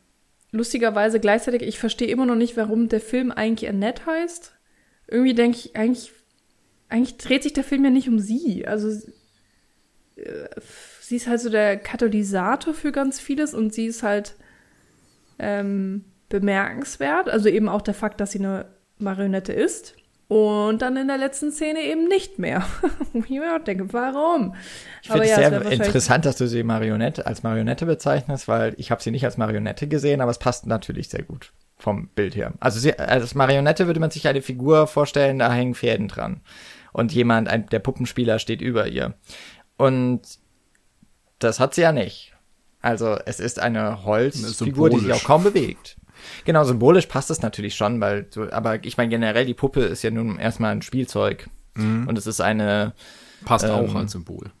[0.55, 4.53] lustigerweise gleichzeitig, ich verstehe immer noch nicht, warum der Film eigentlich Annette heißt.
[5.07, 6.11] Irgendwie denke ich, eigentlich,
[6.89, 8.67] eigentlich dreht sich der Film ja nicht um sie.
[8.67, 8.89] Also
[10.15, 10.49] äh,
[11.01, 14.35] sie ist halt so der Katalysator für ganz vieles und sie ist halt
[15.37, 17.29] ähm, bemerkenswert.
[17.29, 18.65] Also eben auch der Fakt, dass sie eine
[18.97, 19.95] Marionette ist.
[20.27, 22.65] Und dann in der letzten Szene eben nicht mehr.
[23.13, 23.27] ich
[23.65, 24.55] denke, warum?
[25.03, 28.89] Ich finde es ja, sehr interessant, dass du sie Marionette als Marionette bezeichnest, weil ich
[28.89, 32.53] habe sie nicht als Marionette gesehen, aber es passt natürlich sehr gut vom Bild her.
[32.59, 36.41] Also sie, als Marionette würde man sich eine Figur vorstellen, da hängen Fäden dran.
[36.91, 39.13] Und jemand, ein, der Puppenspieler steht über ihr.
[39.77, 40.21] Und
[41.39, 42.33] das hat sie ja nicht.
[42.81, 45.97] Also es ist eine Holzfigur, die sich auch kaum bewegt.
[46.45, 50.11] Genau, symbolisch passt es natürlich schon, weil, aber ich meine generell, die Puppe ist ja
[50.11, 51.49] nun erstmal ein Spielzeug.
[51.75, 52.07] Mhm.
[52.07, 52.93] Und es ist eine.
[53.43, 54.51] Passt ähm, auch als Symbol.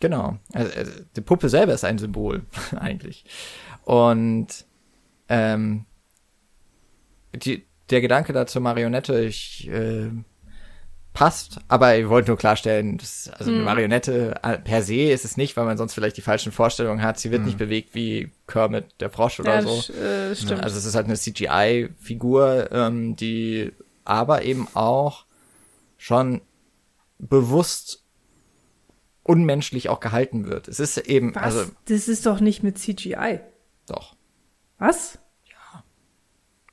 [0.00, 0.38] Genau.
[0.52, 2.42] Also, also, die Puppe selber ist ein Symbol,
[2.76, 3.24] eigentlich.
[3.84, 4.48] Und
[5.28, 5.84] ähm,
[7.34, 10.10] die, der Gedanke da zur Marionette, ich äh,
[11.16, 13.64] passt, aber ich wollte nur klarstellen, dass, also eine hm.
[13.64, 17.18] Marionette äh, per se ist es nicht, weil man sonst vielleicht die falschen Vorstellungen hat.
[17.18, 17.46] Sie wird mhm.
[17.46, 19.92] nicht bewegt wie Kermit der Frosch oder ja, so.
[19.94, 20.62] Äh, stimmt.
[20.62, 23.72] Also es ist halt eine CGI-Figur, ähm, die
[24.04, 25.24] aber eben auch
[25.96, 26.42] schon
[27.18, 28.04] bewusst
[29.22, 30.68] unmenschlich auch gehalten wird.
[30.68, 31.42] Es ist eben, Was?
[31.44, 31.70] also.
[31.86, 33.40] Das ist doch nicht mit CGI.
[33.86, 34.16] Doch.
[34.78, 35.18] Was?
[35.46, 35.82] Ja.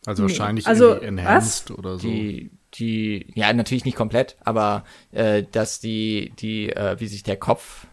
[0.05, 0.29] Also nee.
[0.29, 1.77] wahrscheinlich also, enhanced was?
[1.77, 2.09] oder so.
[2.09, 7.37] Die, die, ja, natürlich nicht komplett, aber äh, dass die, die, äh, wie sich der
[7.37, 7.87] Kopf,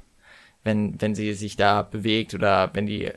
[0.65, 3.11] wenn, wenn sie sich da bewegt oder wenn die,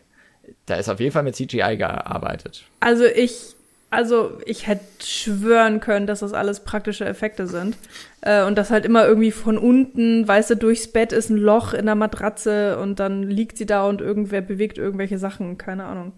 [0.66, 2.64] da ist auf jeden Fall mit CGI gearbeitet.
[2.80, 3.56] Also ich,
[3.90, 7.78] also ich hätte schwören können, dass das alles praktische Effekte sind.
[8.22, 11.74] Äh, und dass halt immer irgendwie von unten, weißt du, durchs Bett ist ein Loch
[11.74, 16.14] in der Matratze und dann liegt sie da und irgendwer bewegt irgendwelche Sachen, keine Ahnung.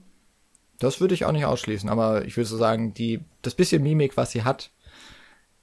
[0.79, 4.17] Das würde ich auch nicht ausschließen, aber ich würde so sagen, die, das bisschen Mimik,
[4.17, 4.71] was sie hat,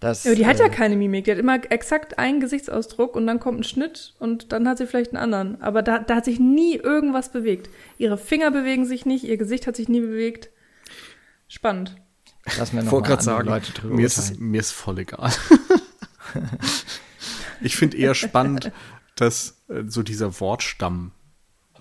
[0.02, 1.26] das, ja, die hat ja äh, keine Mimik.
[1.26, 4.88] Die hat immer exakt einen Gesichtsausdruck und dann kommt ein Schnitt und dann hat sie
[4.88, 5.62] vielleicht einen anderen.
[5.62, 7.70] Aber da, da hat sich nie irgendwas bewegt.
[7.98, 10.50] Ihre Finger bewegen sich nicht, ihr Gesicht hat sich nie bewegt.
[11.46, 11.94] Spannend.
[12.58, 15.30] Lass mir noch wollte mal sagen, Leute drüber mir ist, mir ist voll egal.
[17.60, 18.72] ich finde eher spannend,
[19.14, 21.12] dass äh, so dieser Wortstamm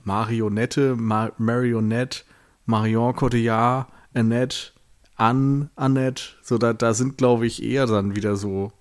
[0.04, 2.24] Marionette, Ma Marionette,
[2.66, 4.74] Marion Cotillard, Annette,
[5.22, 8.74] Anne, Annette, so da, da sind, glaube ich, eher dann wieder so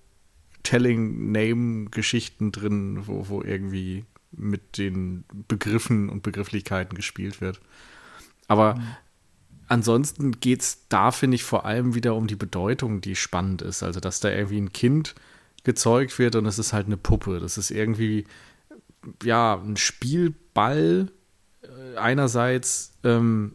[0.63, 7.61] Telling-Name-Geschichten drin, wo, wo irgendwie mit den Begriffen und Begrifflichkeiten gespielt wird.
[8.47, 8.81] Aber
[9.67, 13.83] ansonsten geht's da, finde ich, vor allem wieder um die Bedeutung, die spannend ist.
[13.83, 15.13] Also, dass da irgendwie ein Kind
[15.63, 17.39] gezeugt wird und es ist halt eine Puppe.
[17.39, 18.25] Das ist irgendwie,
[19.21, 21.11] ja, ein Spielball.
[21.61, 23.53] Äh, Einerseits ähm,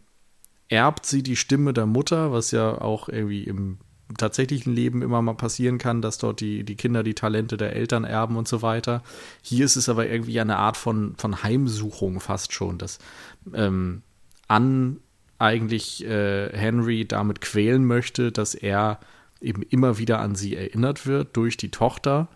[0.68, 3.78] erbt sie die Stimme der Mutter, was ja auch irgendwie im
[4.18, 8.05] tatsächlichen Leben immer mal passieren kann, dass dort die, die Kinder die Talente der Eltern
[8.05, 9.02] erben und so weiter.
[9.43, 12.98] Hier ist es aber irgendwie eine Art von, von Heimsuchung fast schon, dass
[13.52, 14.02] ähm,
[14.48, 15.01] Ann
[15.38, 19.01] eigentlich äh, Henry damit quälen möchte, dass er
[19.40, 22.28] eben immer wieder an sie erinnert wird durch die Tochter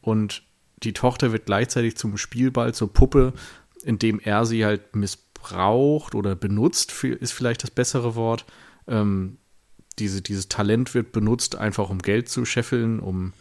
[0.00, 0.42] und
[0.82, 3.32] die Tochter wird gleichzeitig zum Spielball, zur Puppe,
[3.84, 4.94] indem er sie halt
[5.46, 8.44] missbraucht oder benutzt, ist vielleicht das bessere Wort.
[8.88, 9.38] Ähm,
[9.98, 13.32] diese, dieses Talent wird benutzt, einfach um Geld zu scheffeln, um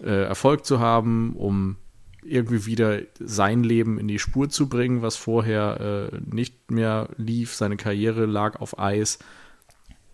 [0.00, 1.76] äh, Erfolg zu haben, um
[2.22, 7.54] irgendwie wieder sein Leben in die Spur zu bringen, was vorher äh, nicht mehr lief.
[7.54, 9.18] Seine Karriere lag auf Eis.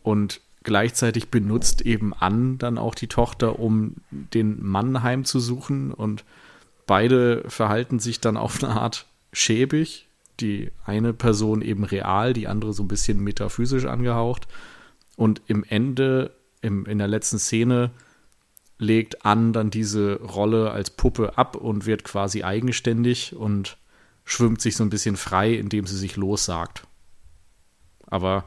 [0.03, 5.93] Und gleichzeitig benutzt eben Ann dann auch die Tochter, um den Mann heimzusuchen.
[5.93, 6.25] Und
[6.87, 10.09] beide verhalten sich dann auf eine Art schäbig.
[10.41, 14.49] Die eine Person eben real, die andere so ein bisschen metaphysisch angehaucht.
[15.17, 17.91] Und im Ende, im, in der letzten Szene,
[18.79, 23.77] legt Ann dann diese Rolle als Puppe ab und wird quasi eigenständig und
[24.25, 26.85] schwimmt sich so ein bisschen frei, indem sie sich lossagt.
[28.07, 28.45] Aber,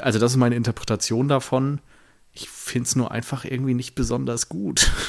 [0.00, 1.80] also das ist meine Interpretation davon.
[2.32, 4.90] Ich finde es nur einfach irgendwie nicht besonders gut.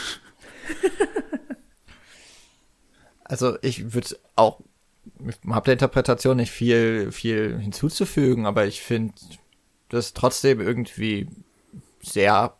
[3.33, 4.59] Also ich würde auch,
[5.49, 9.13] habe der Interpretation nicht viel, viel hinzuzufügen, aber ich finde
[9.89, 11.27] das trotzdem irgendwie
[12.01, 12.55] sehr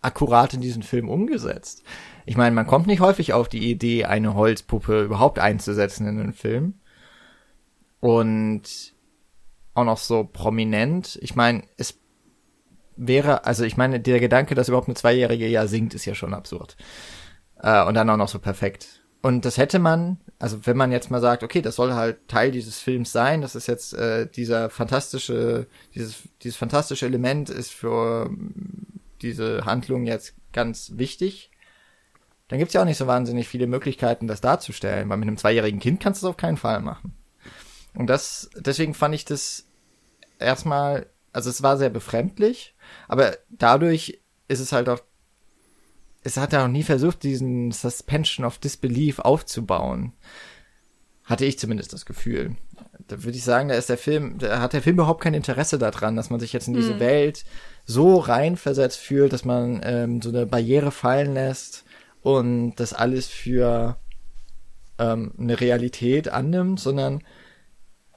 [0.00, 1.82] akkurat in diesen Film umgesetzt.
[2.26, 6.32] Ich meine, man kommt nicht häufig auf die Idee, eine Holzpuppe überhaupt einzusetzen in einen
[6.32, 6.74] Film.
[8.00, 8.94] Und
[9.74, 11.18] auch noch so prominent.
[11.22, 11.98] Ich meine, es
[12.96, 16.34] wäre, also ich meine, der Gedanke, dass überhaupt eine Zweijährige ja singt, ist ja schon
[16.34, 16.76] absurd.
[17.60, 19.01] Äh, und dann auch noch so perfekt.
[19.22, 22.50] Und das hätte man, also wenn man jetzt mal sagt, okay, das soll halt Teil
[22.50, 28.30] dieses Films sein, das ist jetzt äh, dieser fantastische, dieses, dieses fantastische Element ist für
[29.22, 31.52] diese Handlung jetzt ganz wichtig,
[32.48, 35.80] dann gibt's ja auch nicht so wahnsinnig viele Möglichkeiten, das darzustellen, weil mit einem zweijährigen
[35.80, 37.14] Kind kannst du es auf keinen Fall machen.
[37.94, 39.66] Und das, deswegen fand ich das
[40.40, 42.74] erstmal, also es war sehr befremdlich,
[43.06, 45.00] aber dadurch ist es halt auch
[46.22, 50.12] es hat ja auch nie versucht, diesen Suspension of Disbelief aufzubauen.
[51.24, 52.56] Hatte ich zumindest das Gefühl.
[53.08, 55.78] Da würde ich sagen, da ist der Film, da hat der Film überhaupt kein Interesse
[55.78, 57.00] daran, dass man sich jetzt in diese Hm.
[57.00, 57.44] Welt
[57.84, 61.84] so reinversetzt fühlt, dass man ähm, so eine Barriere fallen lässt
[62.22, 63.96] und das alles für
[64.98, 67.22] ähm, eine Realität annimmt, sondern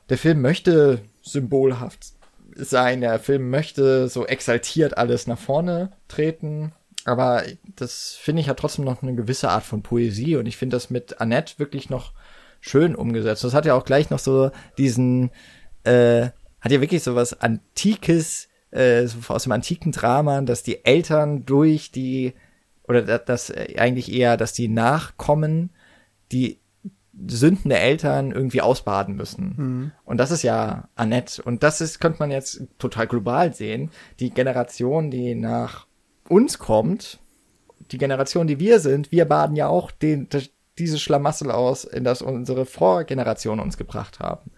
[0.09, 2.13] der Film möchte symbolhaft
[2.55, 6.73] sein, der Film möchte so exaltiert alles nach vorne treten,
[7.05, 7.43] aber
[7.75, 10.89] das finde ich hat trotzdem noch eine gewisse Art von Poesie und ich finde das
[10.89, 12.11] mit Annette wirklich noch
[12.59, 13.43] schön umgesetzt.
[13.43, 15.29] Das hat ja auch gleich noch so diesen,
[15.83, 16.29] äh,
[16.61, 21.45] hat ja wirklich so was Antikes, äh, so aus dem antiken Drama, dass die Eltern
[21.45, 22.33] durch die,
[22.87, 25.69] oder da- dass äh, eigentlich eher, dass die Nachkommen
[26.31, 26.59] die
[27.27, 29.91] Sünden der Eltern irgendwie ausbaden müssen.
[30.03, 31.41] Und das ist ja Annette.
[31.43, 33.89] Und das ist, könnte man jetzt total global sehen.
[34.19, 35.85] Die Generation, die nach
[36.27, 37.19] uns kommt,
[37.91, 42.03] die Generation, die wir sind, wir baden ja auch den, das, dieses Schlamassel aus, in
[42.03, 44.51] das unsere Vorgeneration uns gebracht haben.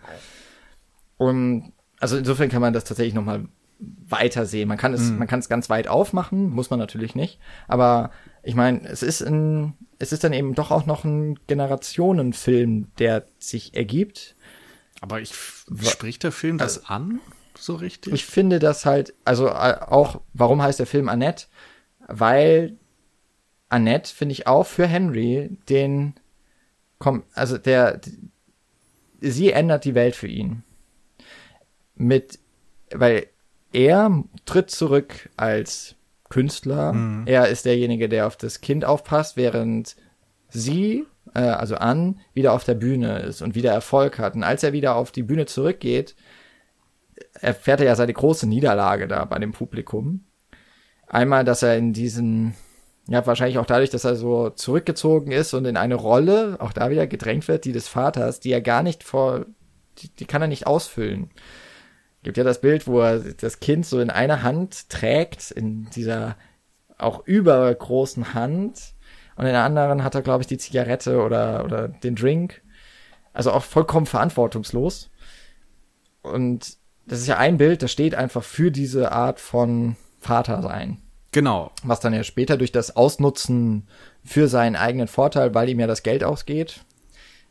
[1.18, 3.48] Und also insofern kann man das tatsächlich noch mal
[3.80, 4.68] weiter sehen.
[4.68, 7.40] Man kann es, man kann es ganz weit aufmachen, muss man natürlich nicht.
[7.68, 8.12] Aber
[8.44, 13.26] ich meine, es ist ein, es ist dann eben doch auch noch ein Generationenfilm, der
[13.38, 14.36] sich ergibt.
[15.02, 17.20] Aber ich spricht der Film das an,
[17.60, 18.14] so richtig?
[18.14, 21.48] Ich finde das halt, also äh, auch, warum heißt der Film Annette?
[22.08, 22.78] Weil
[23.70, 26.16] Annette, finde ich auch für Henry, den,
[27.00, 28.00] komm, also der,
[29.20, 30.64] sie ändert die Welt für ihn.
[31.96, 32.40] Mit,
[32.92, 33.28] weil
[33.74, 35.96] er tritt zurück als
[36.30, 36.94] Künstler.
[37.26, 39.96] Er ist derjenige, der auf das Kind aufpasst, während
[40.50, 44.36] sie, äh, also Ann, wieder auf der Bühne ist und wieder Erfolg hat.
[44.36, 46.16] Und als er wieder auf die Bühne zurückgeht,
[47.34, 50.26] erfährt er ja seine große Niederlage da bei dem Publikum.
[51.08, 52.56] Einmal, dass er in diesen,
[53.08, 56.90] ja, wahrscheinlich auch dadurch, dass er so zurückgezogen ist und in eine Rolle, auch da
[56.90, 59.46] wieder gedrängt wird, die des Vaters, die er gar nicht vor,
[60.00, 61.30] die, die kann er nicht ausfüllen.
[62.24, 66.36] Gibt ja das Bild, wo er das Kind so in einer Hand trägt, in dieser
[66.98, 68.94] auch übergroßen Hand.
[69.36, 72.62] Und in der anderen hat er, glaube ich, die Zigarette oder, oder den Drink.
[73.34, 75.10] Also auch vollkommen verantwortungslos.
[76.24, 76.78] Und
[77.08, 80.98] das ist ja ein Bild, das steht einfach für diese Art von Vater sein.
[81.32, 81.72] Genau.
[81.84, 83.88] Was dann ja später durch das Ausnutzen
[84.24, 86.82] für seinen eigenen Vorteil, weil ihm ja das Geld ausgeht,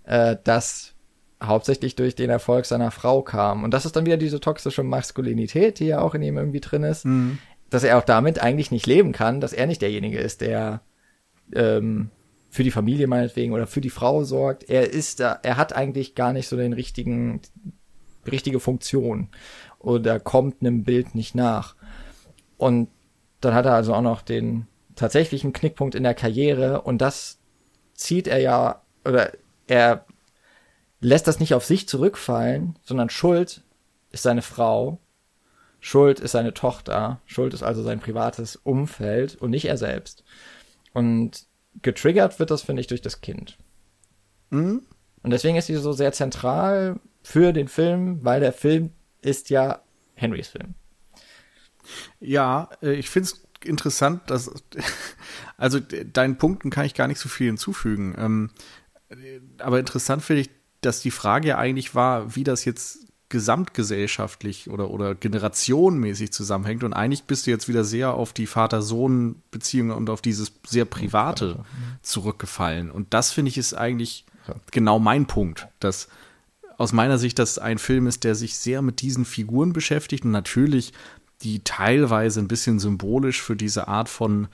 [0.04, 0.94] äh, das
[1.42, 3.64] hauptsächlich durch den Erfolg seiner Frau kam.
[3.64, 6.82] Und das ist dann wieder diese toxische Maskulinität, die ja auch in ihm irgendwie drin
[6.82, 7.38] ist, mhm.
[7.70, 10.80] dass er auch damit eigentlich nicht leben kann, dass er nicht derjenige ist, der
[11.54, 12.10] ähm,
[12.48, 14.68] für die Familie meinetwegen oder für die Frau sorgt.
[14.68, 17.40] Er ist da, er hat eigentlich gar nicht so den richtigen,
[18.31, 19.28] richtige Funktion
[19.78, 21.77] oder kommt einem Bild nicht nach.
[22.57, 22.89] Und
[23.40, 27.39] dann hat er also auch noch den tatsächlichen Knickpunkt in der Karriere und das
[27.94, 29.32] zieht er ja, oder
[29.66, 30.07] er
[31.01, 33.62] lässt das nicht auf sich zurückfallen, sondern Schuld
[34.11, 34.98] ist seine Frau,
[35.81, 40.24] Schuld ist seine Tochter, Schuld ist also sein privates Umfeld und nicht er selbst.
[40.93, 41.47] Und
[41.82, 43.59] getriggert wird das, finde ich, durch das Kind.
[44.51, 44.82] Mhm.
[45.23, 48.90] Und deswegen ist sie so sehr zentral für den Film, weil der Film
[49.20, 49.81] ist ja
[50.15, 50.74] Henrys Film.
[52.20, 54.48] Ja, äh, ich finde es interessant, dass,
[55.57, 58.15] also deinen Punkten kann ich gar nicht so viel hinzufügen.
[58.16, 58.51] Ähm,
[59.59, 60.51] aber interessant finde ich,
[60.82, 66.85] dass die Frage ja eigentlich war, wie das jetzt gesamtgesellschaftlich oder, oder generationenmäßig zusammenhängt.
[66.85, 71.65] Und eigentlich bist du jetzt wieder sehr auf die Vater-Sohn-Beziehung und auf dieses sehr Private
[72.03, 72.93] zurückgefallen.
[72.93, 74.27] Und das finde ich ist eigentlich
[74.70, 76.07] genau mein Punkt, dass
[76.78, 80.31] aus meiner Sicht das ein Film ist, der sich sehr mit diesen Figuren beschäftigt und
[80.31, 80.93] natürlich
[81.43, 84.48] die teilweise ein bisschen symbolisch für diese Art von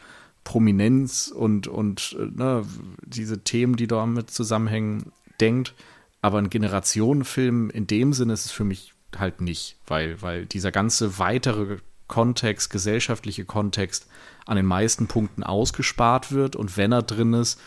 [0.44, 2.64] Prominenz und, und äh, ne,
[3.04, 5.74] diese Themen, die damit zusammenhängen, denkt.
[6.20, 10.72] Aber ein Generationenfilm in dem Sinne ist es für mich halt nicht, weil, weil dieser
[10.72, 11.78] ganze weitere
[12.08, 14.06] Kontext, gesellschaftliche Kontext
[14.46, 17.60] an den meisten Punkten ausgespart wird und wenn er drin ist,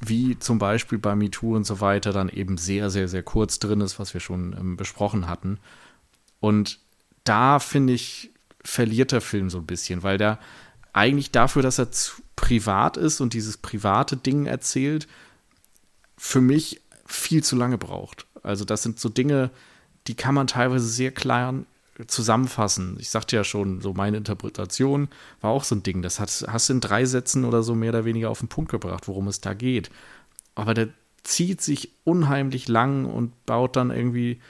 [0.00, 3.82] wie zum Beispiel bei MeToo und so weiter, dann eben sehr, sehr, sehr kurz drin
[3.82, 5.58] ist, was wir schon ähm, besprochen hatten.
[6.40, 6.78] Und
[7.24, 8.30] da finde ich,
[8.62, 10.38] verliert der Film so ein bisschen, weil der
[10.92, 15.06] eigentlich dafür, dass er zu privat ist und dieses private Ding erzählt,
[16.16, 18.26] für mich viel zu lange braucht.
[18.42, 19.50] Also das sind so Dinge,
[20.06, 21.66] die kann man teilweise sehr klein
[22.06, 22.96] zusammenfassen.
[22.98, 25.08] Ich sagte ja schon, so meine Interpretation
[25.40, 26.02] war auch so ein Ding.
[26.02, 28.70] Das hast, hast du in drei Sätzen oder so mehr oder weniger auf den Punkt
[28.70, 29.90] gebracht, worum es da geht.
[30.54, 30.88] Aber der
[31.22, 34.40] zieht sich unheimlich lang und baut dann irgendwie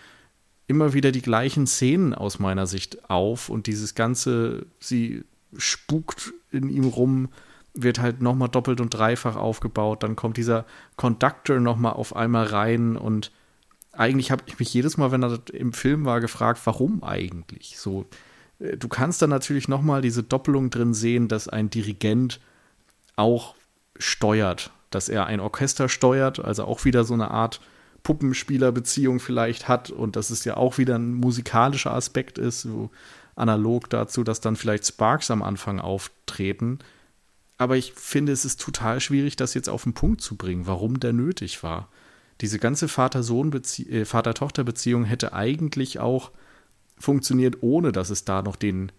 [0.67, 5.25] immer wieder die gleichen Szenen aus meiner Sicht auf und dieses ganze, sie
[5.57, 7.29] spukt in ihm rum,
[7.75, 10.03] wird halt nochmal doppelt und dreifach aufgebaut.
[10.03, 10.65] Dann kommt dieser
[10.97, 13.33] Conductor nochmal auf einmal rein und
[14.01, 17.79] eigentlich habe ich mich jedes Mal, wenn er im Film war, gefragt, warum eigentlich?
[17.79, 18.07] So,
[18.59, 22.41] äh, du kannst dann natürlich nochmal diese Doppelung drin sehen, dass ein Dirigent
[23.17, 23.55] auch
[23.97, 27.61] steuert, dass er ein Orchester steuert, also auch wieder so eine Art
[28.03, 32.91] Puppenspielerbeziehung vielleicht hat und dass es ja auch wieder ein musikalischer Aspekt ist, so
[33.37, 36.79] analog dazu, dass dann vielleicht Sparks am Anfang auftreten
[37.61, 40.99] aber ich finde, es ist total schwierig, das jetzt auf den Punkt zu bringen, warum
[40.99, 41.91] der nötig war.
[42.41, 46.31] Diese ganze Vater-Sohn-Beziehung, äh, Vater-Tochter-Beziehung hätte eigentlich auch
[46.99, 48.93] funktioniert, ohne dass es da noch den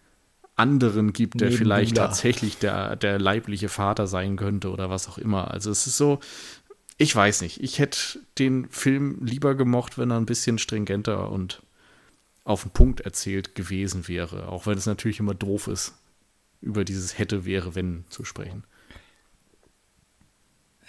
[0.55, 5.49] anderen gibt, der vielleicht tatsächlich der, der leibliche Vater sein könnte oder was auch immer.
[5.51, 6.19] Also es ist so,
[6.97, 7.63] ich weiß nicht.
[7.63, 11.63] Ich hätte den Film lieber gemocht, wenn er ein bisschen stringenter und
[12.43, 14.49] auf den Punkt erzählt gewesen wäre.
[14.49, 15.93] Auch wenn es natürlich immer doof ist,
[16.61, 18.63] über dieses hätte, wäre, wenn zu sprechen.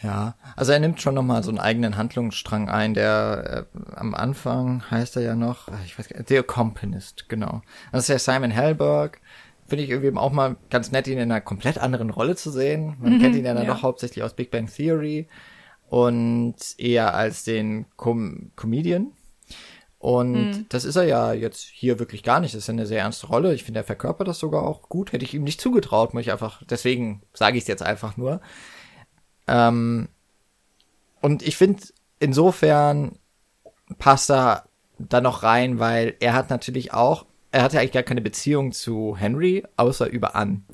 [0.03, 4.83] Ja, also er nimmt schon nochmal so einen eigenen Handlungsstrang ein, der äh, am Anfang
[4.91, 7.62] heißt er ja noch, ich weiß gar nicht, The Accompanist, genau.
[7.93, 9.20] Das ist ja Simon Hellberg.
[9.66, 12.97] Finde ich irgendwie auch mal ganz nett, ihn in einer komplett anderen Rolle zu sehen.
[13.01, 13.73] Man mhm, kennt ihn ja dann ja.
[13.73, 15.29] doch hauptsächlich aus Big Bang Theory
[15.89, 19.12] und eher als den Com Comedian.
[19.99, 20.66] Und mhm.
[20.69, 22.55] das ist er ja jetzt hier wirklich gar nicht.
[22.55, 23.55] Das ist eine sehr ernste Rolle.
[23.55, 25.12] Ich finde, er verkörpert das sogar auch gut.
[25.12, 28.41] Hätte ich ihm nicht zugetraut, muss ich einfach, deswegen sage ich es jetzt einfach nur.
[29.47, 30.09] Ähm,
[31.20, 31.82] und ich finde,
[32.19, 33.19] insofern
[33.98, 34.64] passt er
[34.98, 39.16] da noch rein, weil er hat natürlich auch, er hatte eigentlich gar keine Beziehung zu
[39.16, 40.64] Henry, außer über Ann.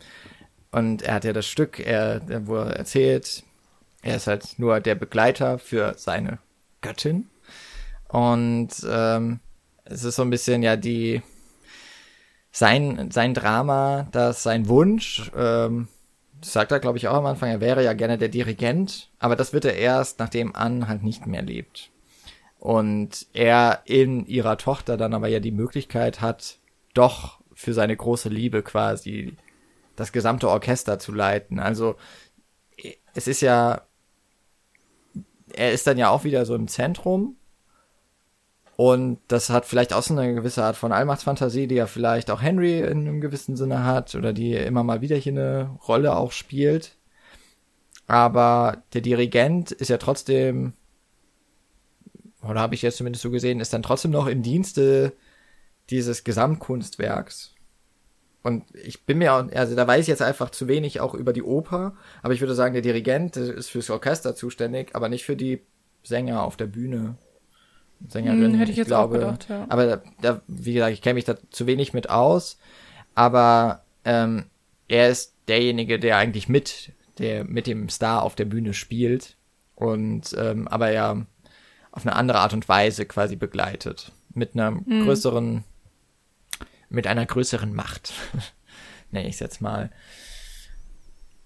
[0.70, 3.42] Und er hat ja das Stück, er, wo er erzählt,
[4.02, 6.38] er ist halt nur der Begleiter für seine
[6.80, 7.28] Göttin.
[8.08, 9.40] Und ähm,
[9.84, 11.22] es ist so ein bisschen ja die,
[12.50, 15.88] sein, sein Drama, dass sein Wunsch, ähm,
[16.40, 19.52] sagt er, glaube ich, auch am Anfang, er wäre ja gerne der Dirigent, aber das
[19.52, 21.90] wird er erst, nachdem Anne halt nicht mehr lebt.
[22.58, 26.58] Und er in ihrer Tochter dann aber ja die Möglichkeit hat,
[26.94, 29.36] doch für seine große Liebe quasi
[29.96, 31.58] das gesamte Orchester zu leiten.
[31.58, 31.96] Also
[33.14, 33.82] es ist ja,
[35.52, 37.36] er ist dann ja auch wieder so im Zentrum
[38.80, 42.40] und das hat vielleicht auch so eine gewisse Art von Allmachtsfantasie, die ja vielleicht auch
[42.40, 46.30] Henry in einem gewissen Sinne hat oder die immer mal wieder hier eine Rolle auch
[46.30, 46.96] spielt.
[48.06, 50.74] Aber der Dirigent ist ja trotzdem,
[52.40, 55.12] oder habe ich jetzt zumindest so gesehen, ist dann trotzdem noch im Dienste
[55.90, 57.56] dieses Gesamtkunstwerks.
[58.44, 61.42] Und ich bin mir, also da weiß ich jetzt einfach zu wenig auch über die
[61.42, 65.62] Oper, aber ich würde sagen, der Dirigent ist fürs Orchester zuständig, aber nicht für die
[66.04, 67.16] Sänger auf der Bühne.
[68.06, 68.52] Sängerin.
[68.52, 69.66] Hm, hätte ich, ich jetzt glaube, auch gedacht, ja.
[69.68, 72.58] Aber da, wie gesagt, ich kenne mich da zu wenig mit aus.
[73.14, 74.44] Aber ähm,
[74.86, 79.36] er ist derjenige, der eigentlich mit, der mit dem Star auf der Bühne spielt
[79.74, 81.26] und ähm, aber ja
[81.90, 84.12] auf eine andere Art und Weise quasi begleitet.
[84.34, 85.04] Mit einer hm.
[85.04, 85.64] größeren,
[86.88, 88.12] mit einer größeren Macht.
[89.10, 89.90] Nenne ich es jetzt mal.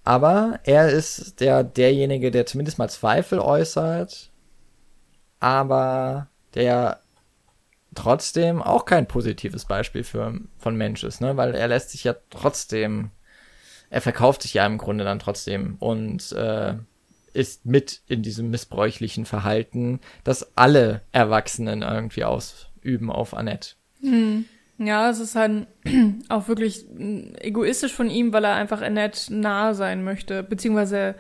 [0.05, 4.31] Aber er ist der, derjenige, der zumindest mal Zweifel äußert,
[5.39, 7.01] aber der
[7.95, 11.37] trotzdem auch kein positives Beispiel für, von Mensch ist, ne?
[11.37, 13.11] Weil er lässt sich ja trotzdem,
[13.91, 16.75] er verkauft sich ja im Grunde dann trotzdem und äh,
[17.35, 23.75] ist mit in diesem missbräuchlichen Verhalten, das alle Erwachsenen irgendwie ausüben auf Annette.
[24.01, 24.45] Hm.
[24.79, 25.67] Ja, es ist halt
[26.29, 26.87] auch wirklich
[27.41, 31.15] egoistisch von ihm, weil er einfach Annette nahe sein möchte, beziehungsweise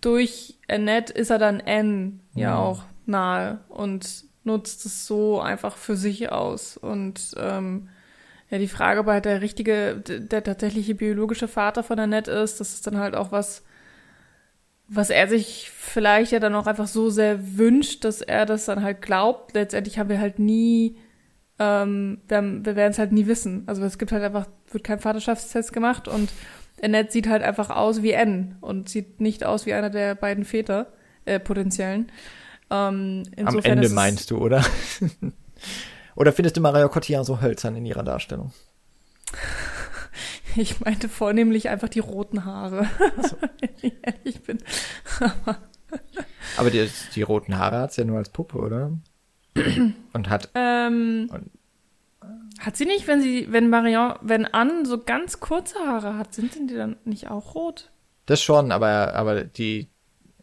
[0.00, 5.76] durch Annette ist er dann N ja, ja auch nahe und nutzt es so einfach
[5.76, 6.76] für sich aus.
[6.76, 7.88] Und ähm,
[8.50, 12.74] ja, die Frage, ob halt der richtige, der tatsächliche biologische Vater von Annette ist, das
[12.74, 13.64] ist dann halt auch was,
[14.88, 18.82] was er sich vielleicht ja dann auch einfach so sehr wünscht, dass er das dann
[18.82, 19.54] halt glaubt.
[19.54, 20.98] Letztendlich haben wir halt nie,
[21.58, 23.62] ähm, wir, wir werden es halt nie wissen.
[23.66, 26.30] Also es gibt halt einfach, wird kein Vaterschaftstest gemacht und
[26.82, 30.44] Annette sieht halt einfach aus wie N und sieht nicht aus wie einer der beiden
[30.44, 30.92] Väter,
[31.24, 32.10] äh, potenziellen.
[32.72, 34.64] Ähm, Am Ende meinst du, oder?
[36.16, 38.52] oder findest du Maria Cotillard so hölzern in ihrer Darstellung?
[40.54, 42.86] Ich meinte vornehmlich einfach die roten Haare.
[43.22, 43.36] So.
[43.60, 44.58] Wenn ich ehrlich bin.
[46.58, 48.92] Aber die, die roten Haare hat sie ja nur als Puppe, oder?
[50.12, 50.50] Und hat.
[50.54, 51.50] Ähm, und,
[52.58, 56.54] hat sie nicht, wenn sie, wenn Marion, wenn Anne so ganz kurze Haare hat, sind
[56.54, 57.90] die dann nicht auch rot?
[58.26, 59.88] Das schon, aber, aber die,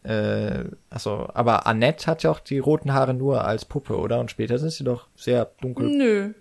[0.02, 4.20] äh, also, aber Annette hat ja auch die roten Haare nur als Puppe, oder?
[4.20, 5.88] Und später sind sie doch sehr dunkel.
[5.88, 6.32] Nö,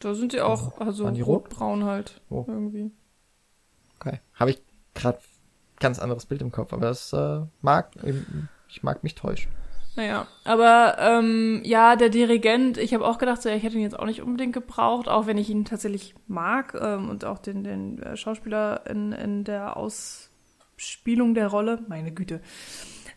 [0.00, 2.44] da sind sie auch, also rotbraun halt oh.
[2.46, 2.90] irgendwie.
[3.98, 4.62] Okay, habe ich
[4.94, 5.18] gerade
[5.80, 7.90] ganz anderes Bild im Kopf, aber das äh, mag,
[8.68, 9.50] ich mag mich täuschen.
[9.96, 13.98] Naja, aber ähm, ja, der Dirigent, ich habe auch gedacht, so, ich hätte ihn jetzt
[13.98, 18.00] auch nicht unbedingt gebraucht, auch wenn ich ihn tatsächlich mag ähm, und auch den, den
[18.00, 22.40] äh, Schauspieler in, in der Ausspielung der Rolle, meine Güte.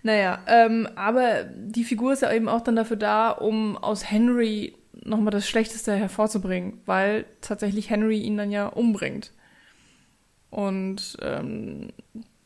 [0.04, 4.76] Naja, ähm, aber die Figur ist ja eben auch dann dafür da, um aus Henry
[5.04, 9.32] nochmal das Schlechteste hervorzubringen, weil tatsächlich Henry ihn dann ja umbringt.
[10.50, 11.94] Und ähm,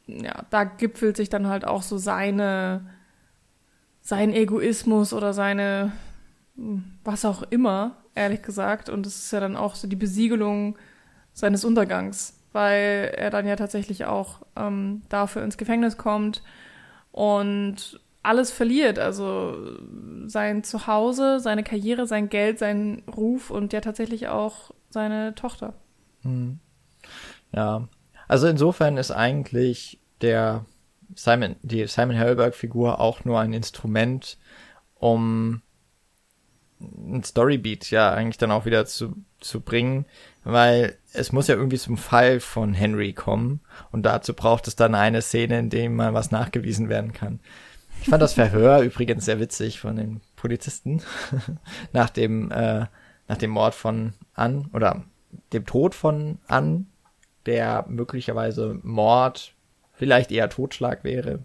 [0.08, 2.86] ja, da gipfelt sich dann halt auch so seine,
[4.02, 5.94] sein Egoismus oder seine,
[7.04, 8.90] was auch immer, ehrlich gesagt.
[8.90, 10.78] Und es ist ja dann auch so die Besiegelung
[11.34, 16.44] seines Untergangs, weil er dann ja tatsächlich auch ähm, dafür ins Gefängnis kommt
[17.16, 19.00] und alles verliert.
[19.00, 19.56] Also
[20.26, 25.76] sein Zuhause, seine Karriere, sein Geld, seinen Ruf und ja tatsächlich auch seine Tochter.
[26.24, 26.60] Hm.
[27.54, 27.88] Ja,
[28.28, 30.66] also insofern ist eigentlich der
[31.14, 34.38] Simon, die Simon Helberg-Figur auch nur ein Instrument,
[34.96, 35.62] um
[36.82, 40.06] ein Storybeat ja eigentlich dann auch wieder zu, zu bringen,
[40.44, 43.62] weil es muss ja irgendwie zum Fall von Henry kommen
[43.92, 47.40] und dazu braucht es dann eine Szene, in dem mal was nachgewiesen werden kann.
[48.02, 51.02] Ich fand das Verhör übrigens sehr witzig von den Polizisten
[51.94, 52.86] nach dem äh,
[53.28, 55.04] nach dem Mord von Ann oder
[55.52, 56.88] dem Tod von Ann,
[57.48, 59.56] der möglicherweise Mord,
[59.94, 61.40] vielleicht eher Totschlag wäre.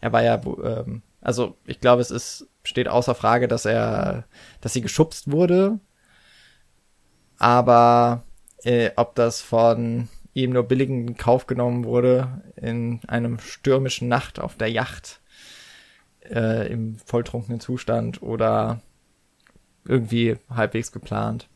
[0.00, 4.24] Er war ja ähm, also ich glaube, es ist steht außer Frage, dass er
[4.60, 5.80] dass sie geschubst wurde,
[7.38, 8.25] aber
[8.66, 14.40] äh, ob das von ihm nur billigen in Kauf genommen wurde in einem stürmischen Nacht
[14.40, 15.20] auf der Yacht
[16.28, 18.82] äh, im volltrunkenen Zustand oder
[19.86, 21.48] irgendwie halbwegs geplant.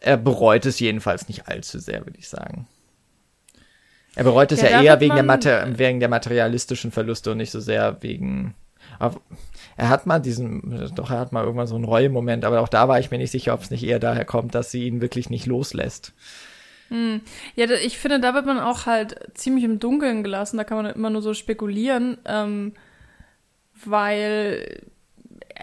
[0.00, 2.66] er bereut es jedenfalls nicht allzu sehr, würde ich sagen.
[4.16, 7.52] Er bereut es Ja, ja, eher wegen der, Mater wegen der materialistischen Verluste und nicht
[7.52, 8.54] so sehr wegen.
[9.76, 12.88] Er hat mal diesen, doch, er hat mal irgendwann so einen Reuemoment, aber auch da
[12.88, 15.30] war ich mir nicht sicher, ob es nicht eher daher kommt, dass sie ihn wirklich
[15.30, 16.12] nicht loslässt.
[17.56, 20.58] Ja, da- ich finde, da wird man auch halt ziemlich im Dunkeln gelassen.
[20.58, 22.74] Da kann man immer nur so spekulieren, ähm,
[23.84, 24.82] weil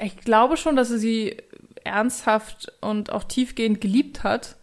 [0.01, 1.37] ich glaube schon, dass er sie
[1.83, 4.55] ernsthaft und auch tiefgehend geliebt hat.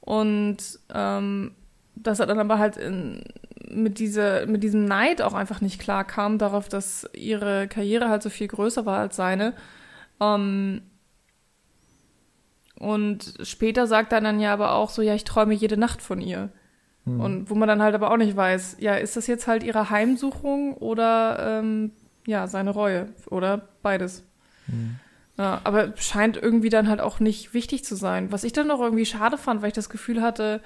[0.00, 0.58] Und
[0.94, 1.52] ähm,
[1.96, 3.24] dass er dann aber halt in,
[3.70, 8.22] mit, diese, mit diesem Neid auch einfach nicht klar kam, darauf, dass ihre Karriere halt
[8.22, 9.54] so viel größer war als seine.
[10.20, 10.82] Ähm,
[12.78, 16.20] und später sagt er dann ja aber auch so, ja, ich träume jede Nacht von
[16.20, 16.50] ihr.
[17.08, 19.88] Und wo man dann halt aber auch nicht weiß, ja, ist das jetzt halt ihre
[19.88, 21.92] Heimsuchung oder ähm,
[22.26, 24.24] ja, seine Reue oder beides.
[25.38, 28.30] Ja, aber scheint irgendwie dann halt auch nicht wichtig zu sein.
[28.30, 30.60] Was ich dann noch irgendwie schade fand, weil ich das Gefühl hatte,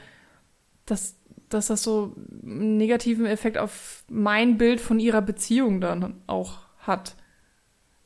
[0.87, 1.17] dass,
[1.55, 7.17] dass das so einen negativen Effekt auf mein Bild von ihrer Beziehung dann auch hat.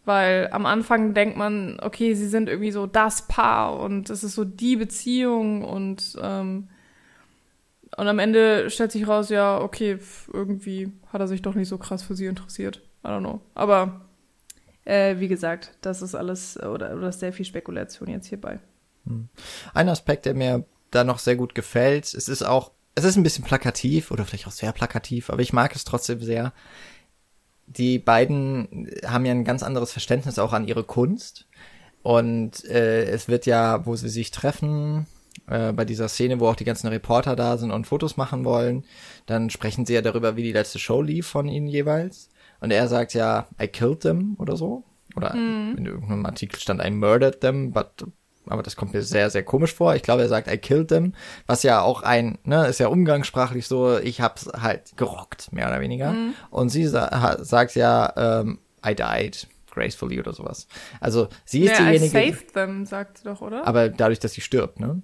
[0.04, 4.34] Weil am Anfang denkt man, okay, sie sind irgendwie so das Paar und es ist
[4.34, 6.68] so die Beziehung und ähm,
[7.96, 9.98] und am Ende stellt sich raus, ja, okay,
[10.30, 12.82] irgendwie hat er sich doch nicht so krass für sie interessiert.
[13.02, 13.40] I don't know.
[13.54, 14.02] Aber
[14.84, 18.60] äh, wie gesagt, das ist alles äh, oder, oder sehr viel Spekulation jetzt hierbei.
[19.72, 23.22] Ein Aspekt, der mir da noch sehr gut gefällt, es ist auch, es ist ein
[23.22, 26.52] bisschen plakativ oder vielleicht auch sehr plakativ, aber ich mag es trotzdem sehr.
[27.66, 31.46] Die beiden haben ja ein ganz anderes Verständnis auch an ihre Kunst.
[32.02, 35.06] Und äh, es wird ja, wo sie sich treffen,
[35.46, 38.84] äh, bei dieser Szene, wo auch die ganzen Reporter da sind und Fotos machen wollen,
[39.26, 42.30] dann sprechen sie ja darüber, wie die letzte Show lief von ihnen jeweils.
[42.60, 44.84] Und er sagt ja, I killed them oder so.
[45.14, 48.06] Oder in irgendeinem Artikel stand I murdered them, but
[48.48, 49.94] aber das kommt mir sehr, sehr komisch vor.
[49.94, 51.14] Ich glaube, er sagt, I killed them,
[51.46, 55.80] was ja auch ein, ne, ist ja umgangssprachlich so, ich hab's halt gerockt, mehr oder
[55.80, 56.14] weniger.
[56.50, 60.66] Und sie sa sagt ja, ähm, I died gracefully oder sowas.
[61.00, 63.66] Also sie ist ja, I diejenige, saved them, sagt sie doch, oder?
[63.66, 65.02] aber dadurch, dass sie stirbt, ne?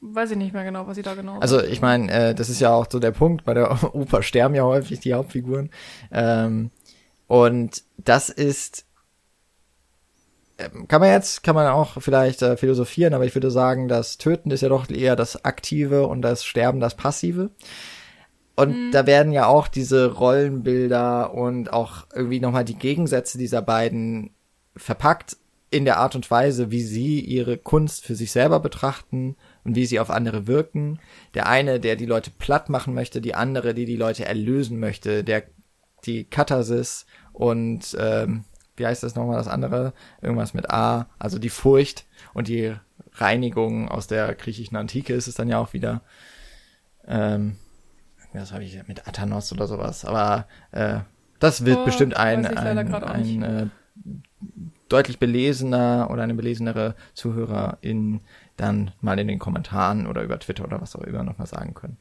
[0.00, 2.60] Weiß ich nicht mehr genau, was sie da genau Also ich meine, äh, das ist
[2.60, 5.70] ja auch so der Punkt, bei der Oper sterben ja häufig die Hauptfiguren.
[6.12, 6.70] Ähm,
[7.26, 8.84] und das ist,
[10.88, 14.50] kann man jetzt, kann man auch vielleicht äh, philosophieren, aber ich würde sagen, das Töten
[14.50, 17.50] ist ja doch eher das Aktive und das Sterben das Passive.
[18.56, 24.30] Und da werden ja auch diese Rollenbilder und auch irgendwie nochmal die Gegensätze dieser beiden
[24.76, 25.36] verpackt
[25.70, 29.86] in der Art und Weise, wie sie ihre Kunst für sich selber betrachten und wie
[29.86, 30.98] sie auf andere wirken.
[31.34, 35.22] Der eine, der die Leute platt machen möchte, die andere, die die Leute erlösen möchte,
[35.22, 35.44] der
[36.04, 38.44] die Katharsis und ähm,
[38.78, 39.92] wie heißt das nochmal das andere?
[40.20, 42.74] Irgendwas mit A, also die Furcht und die
[43.14, 46.02] Reinigung aus der griechischen Antike ist es dann ja auch wieder.
[47.06, 47.56] Ähm,
[48.32, 51.00] was habe ich mit Athanos oder sowas, aber äh,
[51.38, 53.66] das wird Oh, bestimmt ein, ein, ein äh,
[54.88, 58.20] deutlich belesener oder eine belesenere Zuhörerin
[58.56, 61.96] dann mal in den Kommentaren oder über Twitter oder was auch immer nochmal sagen können.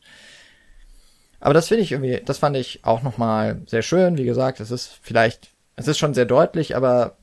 [1.39, 4.17] Aber das finde ich irgendwie, das fand ich auch nochmal sehr schön.
[4.17, 7.15] Wie gesagt, es ist vielleicht, es ist schon sehr deutlich, aber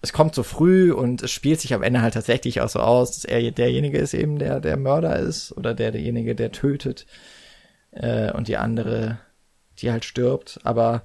[0.00, 3.12] es kommt so früh und es spielt sich am Ende halt tatsächlich auch so aus,
[3.12, 7.06] dass er derjenige ist eben, der der Mörder ist oder der derjenige, der tötet
[7.92, 9.18] äh, und die andere,
[9.78, 10.60] die halt stirbt.
[10.64, 11.02] Aber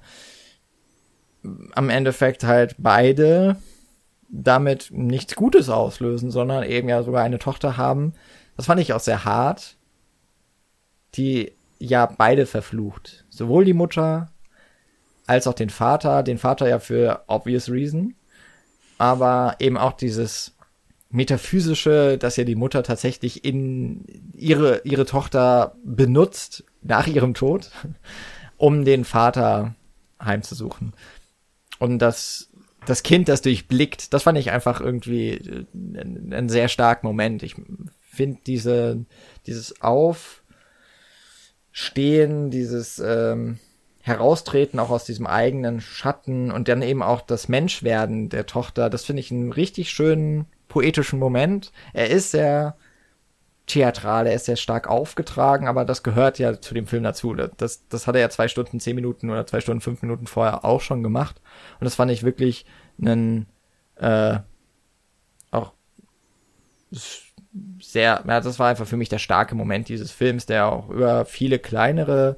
[1.74, 3.56] am Endeffekt halt beide
[4.28, 8.14] damit nichts Gutes auslösen, sondern eben ja sogar eine Tochter haben.
[8.56, 9.76] Das fand ich auch sehr hart,
[11.14, 13.26] die ja beide verflucht.
[13.28, 14.30] Sowohl die Mutter
[15.26, 16.22] als auch den Vater.
[16.22, 18.14] Den Vater ja für obvious reason.
[18.98, 20.54] Aber eben auch dieses
[21.10, 27.70] metaphysische, dass ja die Mutter tatsächlich in ihre, ihre Tochter benutzt nach ihrem Tod,
[28.56, 29.76] um den Vater
[30.20, 30.92] heimzusuchen.
[31.78, 32.50] Und das,
[32.86, 37.42] das Kind, das durchblickt, das fand ich einfach irgendwie äh, ein, ein sehr starken Moment.
[37.42, 37.54] Ich
[38.00, 39.04] finde diese,
[39.46, 40.40] dieses Aufstehen,
[42.50, 43.58] dieses ähm,
[44.06, 49.06] Heraustreten auch aus diesem eigenen Schatten und dann eben auch das Menschwerden der Tochter, das
[49.06, 51.72] finde ich einen richtig schönen poetischen Moment.
[51.94, 52.76] Er ist sehr
[53.66, 57.32] theatral, er ist sehr stark aufgetragen, aber das gehört ja zu dem Film dazu.
[57.32, 60.66] Das, das hat er ja zwei Stunden, zehn Minuten oder zwei Stunden, fünf Minuten vorher
[60.66, 61.40] auch schon gemacht.
[61.80, 62.66] Und das fand ich wirklich
[63.00, 63.46] einen
[63.96, 64.36] äh,
[65.50, 65.72] auch
[67.80, 71.24] sehr, ja, das war einfach für mich der starke Moment dieses Films, der auch über
[71.24, 72.36] viele kleinere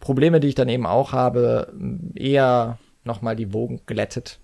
[0.00, 1.72] Probleme, die ich dann eben auch habe,
[2.14, 4.40] eher nochmal die Wogen glättet.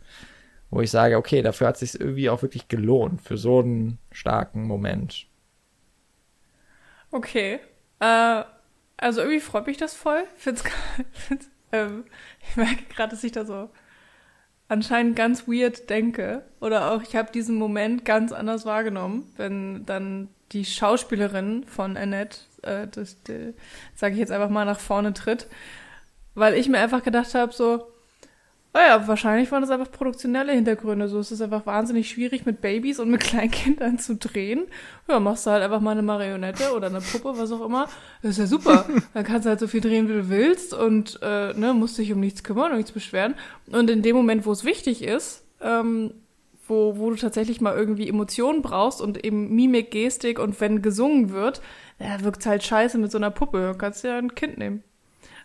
[0.70, 3.98] Wo ich sage, okay, dafür hat es sich irgendwie auch wirklich gelohnt, für so einen
[4.10, 5.26] starken Moment.
[7.10, 7.60] Okay.
[8.00, 8.44] Äh,
[8.96, 10.24] also irgendwie freut mich das voll.
[10.36, 10.64] Find's,
[11.12, 12.04] find's, ähm,
[12.48, 13.68] ich merke gerade, dass ich da so
[14.68, 16.44] anscheinend ganz weird denke.
[16.60, 22.38] Oder auch, ich habe diesen Moment ganz anders wahrgenommen, wenn dann die Schauspielerin von Annette,
[22.62, 23.16] äh, das,
[23.94, 25.46] sage ich jetzt einfach mal, nach vorne tritt.
[26.34, 27.92] Weil ich mir einfach gedacht habe, so,
[28.74, 31.06] naja, wahrscheinlich waren das einfach produktionelle Hintergründe.
[31.08, 34.64] So es ist einfach wahnsinnig schwierig, mit Babys und mit Kleinkindern zu drehen.
[35.08, 37.86] Ja, machst du halt einfach mal eine Marionette oder eine Puppe, was auch immer.
[38.22, 38.86] Das ist ja super.
[39.14, 42.12] Dann kannst du halt so viel drehen, wie du willst und äh, ne, musst dich
[42.12, 43.34] um nichts kümmern und nichts beschweren.
[43.70, 46.14] Und in dem Moment, wo es wichtig ist, ähm,
[46.66, 51.30] wo, wo du tatsächlich mal irgendwie Emotionen brauchst und eben Mimik, Gestik und wenn gesungen
[51.30, 51.60] wird,
[51.98, 53.74] ja, wirkt's halt scheiße mit so einer Puppe.
[53.78, 54.82] Kannst ja ein Kind nehmen.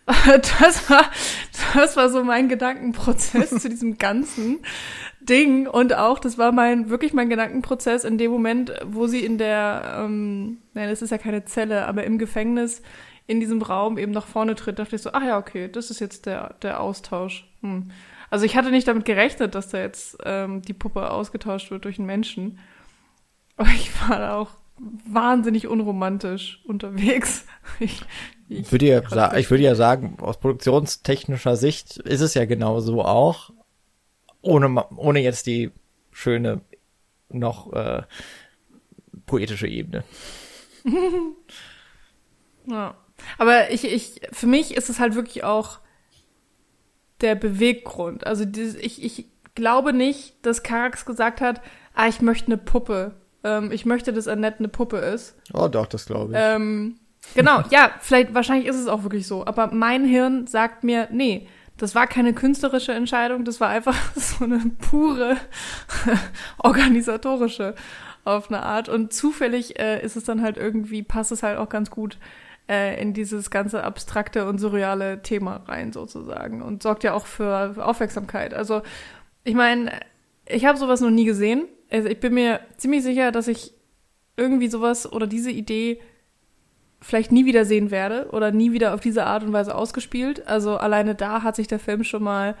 [0.60, 1.04] das war,
[1.74, 4.60] das war so mein Gedankenprozess zu diesem ganzen
[5.20, 9.36] Ding und auch, das war mein, wirklich mein Gedankenprozess in dem Moment, wo sie in
[9.36, 12.80] der, ähm, nein, das ist ja keine Zelle, aber im Gefängnis
[13.26, 16.00] in diesem Raum eben nach vorne tritt, dachte ich so, ach ja, okay, das ist
[16.00, 17.46] jetzt der, der Austausch.
[17.60, 17.90] Hm.
[18.30, 21.98] Also ich hatte nicht damit gerechnet, dass da jetzt ähm, die Puppe ausgetauscht wird durch
[21.98, 22.58] einen Menschen.
[23.58, 24.50] Aber ich war da auch
[25.06, 27.44] wahnsinnig unromantisch unterwegs.
[27.80, 28.00] Ich,
[28.48, 33.04] ich, würde ja, ich würde ja sagen, aus produktionstechnischer Sicht ist es ja genau so
[33.04, 33.50] auch,
[34.40, 35.70] ohne, ohne jetzt die
[36.10, 36.62] schöne,
[37.28, 38.02] noch äh,
[39.26, 40.02] poetische Ebene.
[42.66, 42.96] ja.
[43.36, 45.80] Aber ich, ich, für mich ist es halt wirklich auch
[47.20, 48.26] der Beweggrund.
[48.26, 51.60] Also dieses, ich, ich glaube nicht, dass Karax gesagt hat,
[51.94, 53.20] ah, ich möchte eine Puppe.
[53.44, 55.36] Ähm, ich möchte, dass Annette eine Puppe ist.
[55.52, 56.38] Oh, doch, das glaube ich.
[56.40, 56.98] Ähm,
[57.34, 59.46] Genau, ja, vielleicht, wahrscheinlich ist es auch wirklich so.
[59.46, 61.46] Aber mein Hirn sagt mir, nee,
[61.76, 64.60] das war keine künstlerische Entscheidung, das war einfach so eine
[64.90, 65.36] pure
[66.58, 67.74] organisatorische
[68.24, 68.88] auf eine Art.
[68.88, 72.18] Und zufällig äh, ist es dann halt irgendwie, passt es halt auch ganz gut
[72.68, 77.74] äh, in dieses ganze abstrakte und surreale Thema rein sozusagen und sorgt ja auch für
[77.78, 78.52] Aufmerksamkeit.
[78.52, 78.82] Also
[79.44, 79.92] ich meine,
[80.46, 81.66] ich habe sowas noch nie gesehen.
[81.90, 83.72] Also ich bin mir ziemlich sicher, dass ich
[84.36, 86.00] irgendwie sowas oder diese Idee
[87.00, 90.46] vielleicht nie wieder sehen werde oder nie wieder auf diese Art und Weise ausgespielt.
[90.46, 92.56] Also alleine da hat sich der Film schon mal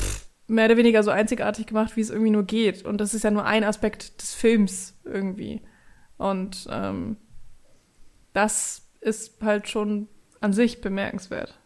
[0.00, 2.84] pff, mehr oder weniger so einzigartig gemacht, wie es irgendwie nur geht.
[2.84, 5.62] Und das ist ja nur ein Aspekt des Films irgendwie.
[6.18, 7.16] Und ähm,
[8.32, 10.08] das ist halt schon
[10.40, 11.59] an sich bemerkenswert.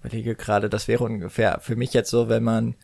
[0.00, 2.74] Überlege gerade, das wäre ungefähr für mich jetzt so, wenn man,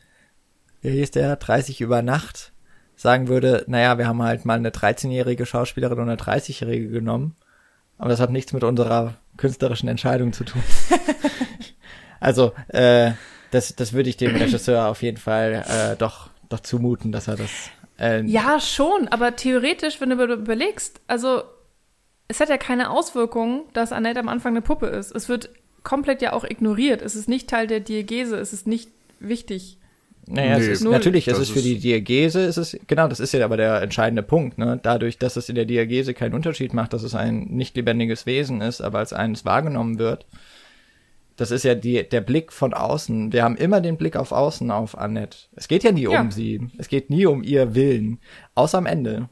[0.83, 2.53] wie hieß der, 30 über Nacht
[2.95, 7.37] sagen würde, naja, wir haben halt mal eine 13-jährige Schauspielerin und eine 30-jährige genommen,
[7.99, 10.63] aber das hat nichts mit unserer künstlerischen Entscheidung zu tun.
[12.21, 13.13] also, äh,
[13.51, 17.37] das, das würde ich dem Regisseur auf jeden Fall äh, doch, doch zumuten, dass er
[17.37, 17.51] das.
[17.99, 21.43] Äh, ja, schon, aber theoretisch, wenn du überlegst, also
[22.29, 25.15] es hat ja keine Auswirkungen, dass Annette am Anfang eine Puppe ist.
[25.15, 25.51] Es wird
[25.87, 27.01] komplett ja auch ignoriert.
[27.01, 28.91] Es ist nicht Teil der Diegese, es ist nicht
[29.21, 29.79] wichtig.
[30.29, 33.33] Naja, nee, es ist, natürlich, es ist für die Diagese, ist es, genau, das ist
[33.33, 34.81] ja aber der entscheidende Punkt, ne?
[34.83, 38.61] Dadurch, dass es in der Diagese keinen Unterschied macht, dass es ein nicht lebendiges Wesen
[38.61, 40.27] ist, aber als eines wahrgenommen wird.
[41.37, 43.33] Das ist ja die, der Blick von außen.
[43.33, 45.39] Wir haben immer den Blick auf außen auf Annette.
[45.55, 46.21] Es geht ja nie ja.
[46.21, 46.61] um sie.
[46.79, 48.19] Es geht nie um ihr Willen.
[48.57, 49.29] Außer am Ende.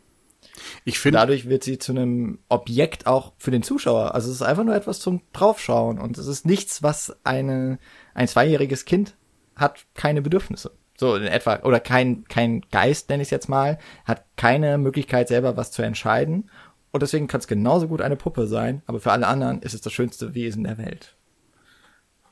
[0.85, 1.19] Ich finde.
[1.19, 4.15] Dadurch wird sie zu einem Objekt auch für den Zuschauer.
[4.15, 5.99] Also es ist einfach nur etwas zum Draufschauen.
[5.99, 7.79] Und es ist nichts, was eine,
[8.15, 9.17] ein zweijähriges Kind
[9.57, 10.73] hat keine Bedürfnisse.
[10.97, 15.29] So in etwa, oder kein, kein Geist, nenne ich es jetzt mal, hat keine Möglichkeit
[15.29, 16.51] selber was zu entscheiden.
[16.93, 19.81] Und deswegen kann es genauso gut eine Puppe sein, aber für alle anderen ist es
[19.81, 21.17] das schönste Wesen der Welt.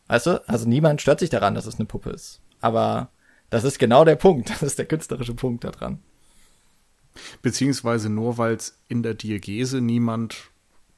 [0.07, 0.49] Weißt du?
[0.49, 2.41] Also niemand stört sich daran, dass es eine Puppe ist.
[2.61, 3.11] Aber
[3.51, 4.51] das ist genau der Punkt.
[4.51, 6.01] Das ist der künstlerische Punkt daran.
[7.43, 10.51] Beziehungsweise nur weil es in der Diegese niemand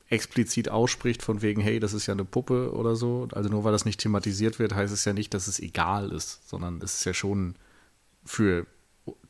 [0.08, 3.28] explizit ausspricht, von wegen, hey, das ist ja eine Puppe oder so.
[3.32, 6.48] Also nur weil das nicht thematisiert wird, heißt es ja nicht, dass es egal ist,
[6.48, 7.56] sondern es ist ja schon
[8.24, 8.66] für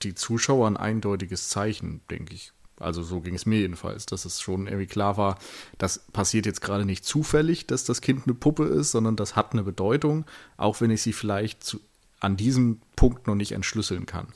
[0.02, 2.52] die Zuschauer ein eindeutiges Zeichen, denke ich.
[2.78, 5.38] Also so ging es mir jedenfalls, dass es schon irgendwie klar war,
[5.78, 9.52] das passiert jetzt gerade nicht zufällig, dass das Kind eine Puppe ist, sondern das hat
[9.52, 10.24] eine Bedeutung,
[10.56, 11.80] auch wenn ich sie vielleicht zu,
[12.18, 14.26] an diesem Punkt noch nicht entschlüsseln kann.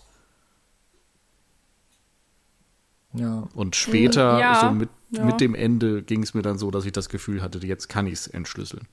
[3.14, 3.48] Ja.
[3.54, 5.24] Und später, ja, so mit, ja.
[5.24, 8.06] mit dem Ende, ging es mir dann so, dass ich das Gefühl hatte, jetzt kann
[8.06, 8.86] ich es entschlüsseln.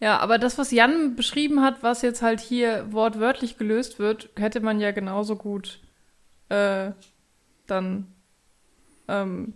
[0.00, 4.60] Ja, aber das, was Jan beschrieben hat, was jetzt halt hier wortwörtlich gelöst wird, hätte
[4.60, 5.80] man ja genauso gut
[6.48, 6.90] äh,
[7.66, 8.06] dann
[9.08, 9.54] ähm,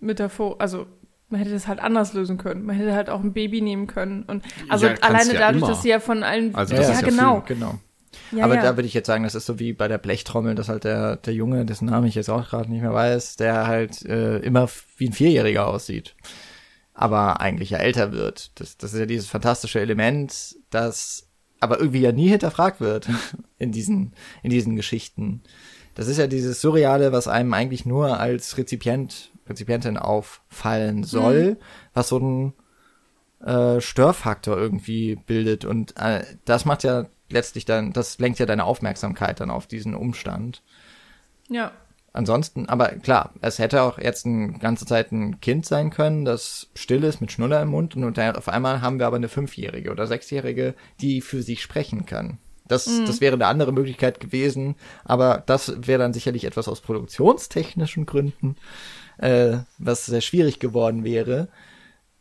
[0.00, 0.86] Metaphor, also
[1.28, 2.64] man hätte das halt anders lösen können.
[2.64, 4.22] Man hätte halt auch ein Baby nehmen können.
[4.22, 5.68] Und also ja, alleine dadurch, immer.
[5.68, 6.54] dass sie ja von allen.
[6.54, 7.42] Also das ja, ist ja genau.
[7.42, 7.78] Viel, genau.
[8.32, 8.62] Ja, Aber ja.
[8.62, 11.16] da würde ich jetzt sagen, das ist so wie bei der Blechtrommel, dass halt der,
[11.16, 14.68] der Junge, dessen Namen ich jetzt auch gerade nicht mehr weiß, der halt äh, immer
[14.96, 16.14] wie ein Vierjähriger aussieht.
[16.94, 18.58] Aber eigentlich ja älter wird.
[18.60, 21.28] Das, das ist ja dieses fantastische Element, das
[21.60, 23.08] aber irgendwie ja nie hinterfragt wird
[23.58, 24.12] in diesen,
[24.42, 25.42] in diesen Geschichten.
[25.94, 31.56] Das ist ja dieses Surreale, was einem eigentlich nur als Rezipient, Rezipientin auffallen soll,
[31.94, 32.52] was so ein
[33.44, 35.64] äh, Störfaktor irgendwie bildet.
[35.64, 39.94] Und äh, das macht ja letztlich dann, das lenkt ja deine Aufmerksamkeit dann auf diesen
[39.94, 40.62] Umstand.
[41.48, 41.72] Ja.
[42.12, 46.70] Ansonsten, aber klar, es hätte auch jetzt eine ganze Zeit ein Kind sein können, das
[46.74, 50.06] still ist mit Schnuller im Mund und auf einmal haben wir aber eine Fünfjährige oder
[50.06, 52.38] Sechsjährige, die für sich sprechen kann.
[52.68, 58.06] Das, das wäre eine andere Möglichkeit gewesen, aber das wäre dann sicherlich etwas aus produktionstechnischen
[58.06, 58.56] Gründen,
[59.18, 61.48] äh, was sehr schwierig geworden wäre,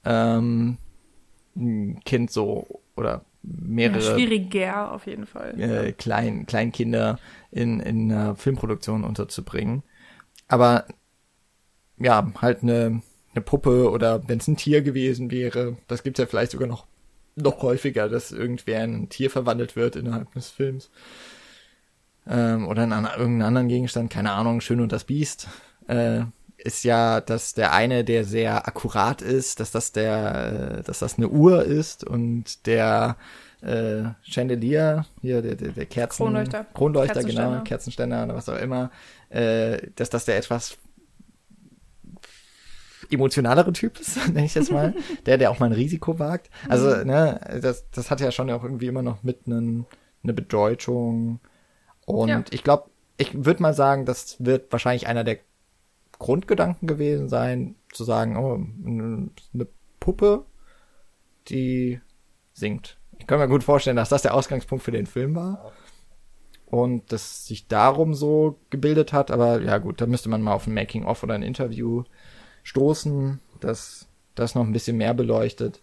[0.04, 0.78] ähm,
[1.56, 3.68] ein Kind so oder ja.
[3.68, 5.60] mehrere Schwieriger auf jeden Fall.
[5.60, 7.20] äh, Klein, Kleinkinder
[7.52, 9.84] in, in einer Filmproduktion unterzubringen.
[10.48, 10.86] Aber
[11.98, 13.02] ja, halt eine,
[13.34, 16.86] eine Puppe oder wenn es ein Tier gewesen wäre, das gibt's ja vielleicht sogar noch,
[17.36, 20.90] noch häufiger, dass irgendwer in ein Tier verwandelt wird innerhalb des Films.
[22.28, 25.48] Ähm, oder in an, irgendeinen anderen Gegenstand, keine Ahnung, Schön und das Biest.
[25.88, 26.22] Äh,
[26.58, 31.18] ist ja, dass der eine, der sehr akkurat ist, dass das der, äh, dass das
[31.18, 33.18] eine Uhr ist und der
[33.62, 36.66] äh, Chandelier, hier der, der, der Kerzen, Kronleuchter.
[36.74, 38.92] Kronleuchter, genau, Kerzenständer oder was auch immer,
[39.30, 40.78] äh, dass das der etwas
[43.12, 44.94] emotionalere Typ ist, nenne ich jetzt mal,
[45.26, 46.50] der, der auch mal ein Risiko wagt.
[46.70, 49.86] Also, ne, das, das hat ja schon auch irgendwie immer noch mit nen,
[50.24, 51.40] eine Bedeutung.
[52.06, 52.44] Und Ja.
[52.52, 55.40] ich glaube, ich würde mal sagen, das wird wahrscheinlich einer der
[56.20, 58.56] Grundgedanken gewesen sein, zu sagen, oh,
[58.86, 59.68] eine
[60.00, 60.46] Puppe,
[61.48, 62.00] die
[62.54, 62.98] singt.
[63.18, 65.72] Ich kann mir gut vorstellen, dass das der Ausgangspunkt für den Film war.
[66.66, 70.68] Und das sich darum so gebildet hat, aber ja gut, da müsste man mal auf
[70.68, 72.04] ein Making-of oder ein Interview
[72.64, 75.82] stoßen, das das noch ein bisschen mehr beleuchtet.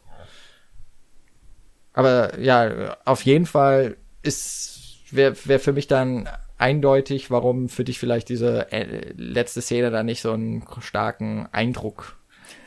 [1.95, 6.29] Aber ja, auf jeden Fall ist wäre wär für mich dann
[6.63, 12.17] eindeutig, warum für dich vielleicht diese äh, letzte Szene da nicht so einen starken Eindruck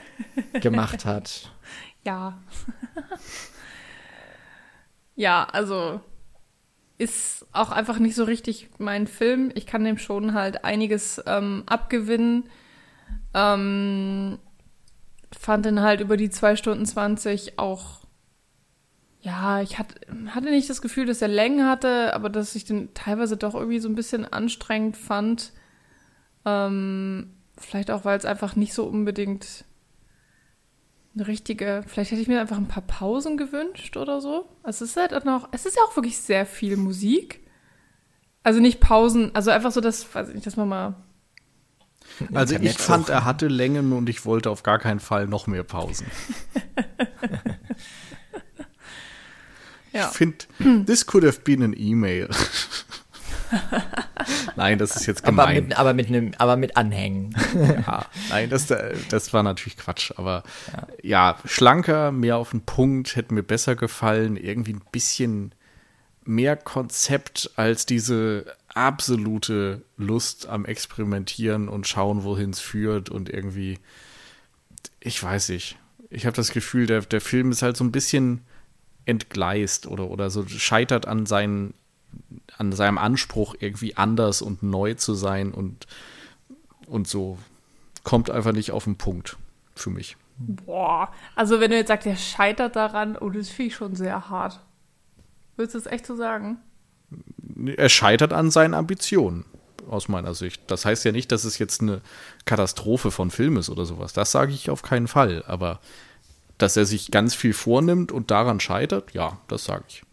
[0.62, 1.52] gemacht hat.
[2.04, 2.38] Ja.
[5.16, 6.02] ja, also
[6.98, 9.52] ist auch einfach nicht so richtig mein Film.
[9.56, 12.50] Ich kann dem schon halt einiges ähm, abgewinnen.
[13.34, 14.40] Ähm,
[15.38, 18.05] fand den halt über die zwei Stunden 20 auch,
[19.26, 19.96] ja, ich hatte,
[20.28, 23.80] hatte nicht das Gefühl, dass er Längen hatte, aber dass ich den teilweise doch irgendwie
[23.80, 25.52] so ein bisschen anstrengend fand.
[26.46, 29.66] Ähm, vielleicht auch, weil es einfach nicht so unbedingt
[31.16, 34.48] eine richtige, vielleicht hätte ich mir einfach ein paar Pausen gewünscht oder so.
[34.62, 37.48] Also es ist halt auch noch, es ist ja auch wirklich sehr viel Musik.
[38.44, 40.96] Also nicht Pausen, also einfach so, dass, weiß ich nicht, dass man mal,
[42.32, 45.64] Also ich fand, er hatte Längen und ich wollte auf gar keinen Fall noch mehr
[45.64, 46.06] Pausen.
[49.96, 50.10] ja.
[50.10, 50.38] Ich finde,
[50.86, 52.30] this could have been an email.
[54.56, 55.68] Nein, das ist jetzt Aber gemein.
[55.68, 57.36] mit, aber mit einem, aber mit Anhängen.
[57.56, 60.12] Ja, nein, das, das war natürlich Quatsch.
[60.18, 60.44] Aber
[61.02, 61.38] ja.
[61.46, 64.38] schlanker, mehr auf den Punkt, hätte mir besser gefallen.
[64.38, 65.54] Irgendwie ein bisschen
[66.24, 73.10] mehr Konzept als diese absolute Lust am Experimentieren und schauen, wohin es führt.
[73.10, 73.80] Und irgendwie,
[75.00, 75.78] ich weiß nicht.
[76.10, 78.45] Ich habe das Gefühl, der, der Film ist halt so ein bisschen
[79.06, 81.74] entgleist oder, oder so scheitert an seinen
[82.58, 85.88] an seinem Anspruch irgendwie anders und neu zu sein und
[86.88, 87.38] und so
[88.04, 89.38] kommt einfach nicht auf den Punkt
[89.76, 90.16] für mich.
[90.38, 91.10] boah.
[91.36, 94.62] Also wenn du jetzt sagst, der scheitert daran, oh, das finde ich schon sehr hart.
[95.58, 96.58] Würdest du es echt so sagen?
[97.78, 99.46] Er scheitert an seinen Ambitionen
[99.90, 100.62] aus meiner Sicht.
[100.68, 102.02] Das heißt ja nicht, dass es jetzt eine
[102.46, 104.14] Katastrophe von Film ist oder sowas.
[104.14, 105.44] Das sage ich auf keinen Fall.
[105.48, 105.80] Aber
[106.58, 110.04] dass er sich ganz viel vornimmt und daran scheitert, ja, das sage ich.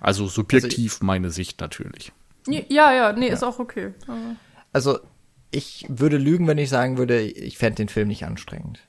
[0.00, 2.12] Also subjektiv meine Sicht natürlich.
[2.46, 3.92] Ja, ja, nee, ist auch okay.
[4.06, 4.36] Aber-
[4.72, 5.00] Also,
[5.50, 8.80] ich würde lügen, wenn ich sagen würde, ich fände den Film nicht anstrengend.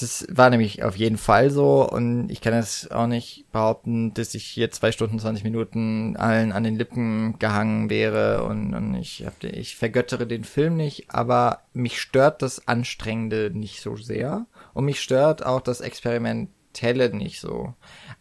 [0.00, 4.34] Das war nämlich auf jeden Fall so und ich kann jetzt auch nicht behaupten, dass
[4.34, 9.24] ich hier zwei Stunden, 20 Minuten allen an den Lippen gehangen wäre und, und ich,
[9.24, 14.84] hab, ich vergöttere den Film nicht, aber mich stört das Anstrengende nicht so sehr und
[14.84, 17.74] mich stört auch das Experimentelle nicht so.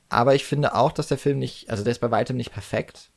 [0.10, 3.12] Aber ich finde auch, dass der Film nicht, also der ist bei weitem nicht perfekt.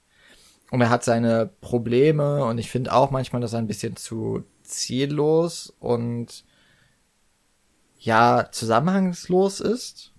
[0.71, 4.45] Und er hat seine Probleme und ich finde auch manchmal, dass er ein bisschen zu
[4.63, 6.45] ziellos und
[7.99, 10.13] ja, zusammenhangslos ist.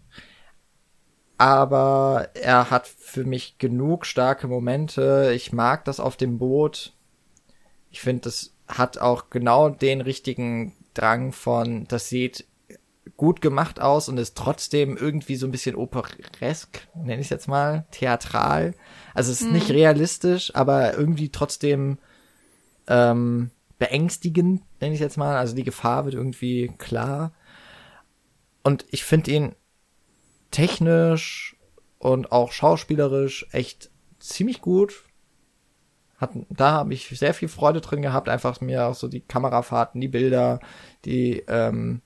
[1.37, 5.31] aber er hat für mich genug starke Momente.
[5.35, 6.93] Ich mag das auf dem Boot.
[7.91, 12.45] Ich finde, das hat auch genau den richtigen Drang von, das sieht
[13.15, 17.85] gut gemacht aus und ist trotzdem irgendwie so ein bisschen operesk, nenne ich jetzt mal,
[17.91, 18.73] theatral.
[19.13, 19.53] Also es ist mhm.
[19.53, 21.97] nicht realistisch, aber irgendwie trotzdem
[22.87, 25.37] ähm, beängstigend, nenne ich jetzt mal.
[25.37, 27.33] Also die Gefahr wird irgendwie klar.
[28.63, 29.55] Und ich finde ihn
[30.51, 31.55] technisch
[31.99, 33.89] und auch schauspielerisch echt
[34.19, 35.03] ziemlich gut.
[36.17, 40.01] Hat, da habe ich sehr viel Freude drin gehabt, einfach mir auch so die Kamerafahrten,
[40.01, 40.59] die Bilder,
[41.05, 42.01] die ähm,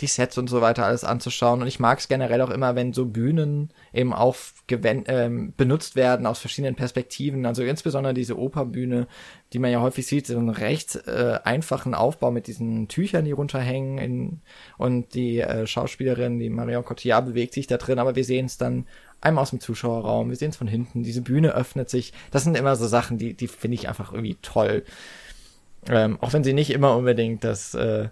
[0.00, 1.60] die Sets und so weiter alles anzuschauen.
[1.60, 4.36] Und ich mag es generell auch immer, wenn so Bühnen eben auch
[4.70, 7.44] ähm, benutzt werden aus verschiedenen Perspektiven.
[7.46, 9.08] Also insbesondere diese Operbühne,
[9.52, 13.32] die man ja häufig sieht, so einen recht äh, einfachen Aufbau mit diesen Tüchern, die
[13.32, 13.98] runterhängen.
[13.98, 14.40] In,
[14.78, 18.58] und die äh, Schauspielerin, die Marion Cotillard, bewegt sich da drin, aber wir sehen es
[18.58, 18.86] dann
[19.20, 22.12] einmal aus dem Zuschauerraum, wir sehen es von hinten, diese Bühne öffnet sich.
[22.30, 24.84] Das sind immer so Sachen, die, die finde ich einfach irgendwie toll.
[25.88, 28.08] Ähm, auch wenn sie nicht immer unbedingt das äh,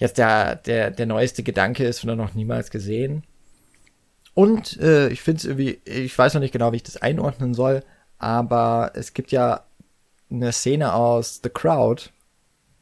[0.00, 3.22] jetzt der, der, der neueste Gedanke ist und noch niemals gesehen.
[4.34, 7.54] Und äh, ich finde es irgendwie, ich weiß noch nicht genau, wie ich das einordnen
[7.54, 7.84] soll,
[8.18, 9.64] aber es gibt ja
[10.30, 12.10] eine Szene aus The Crowd.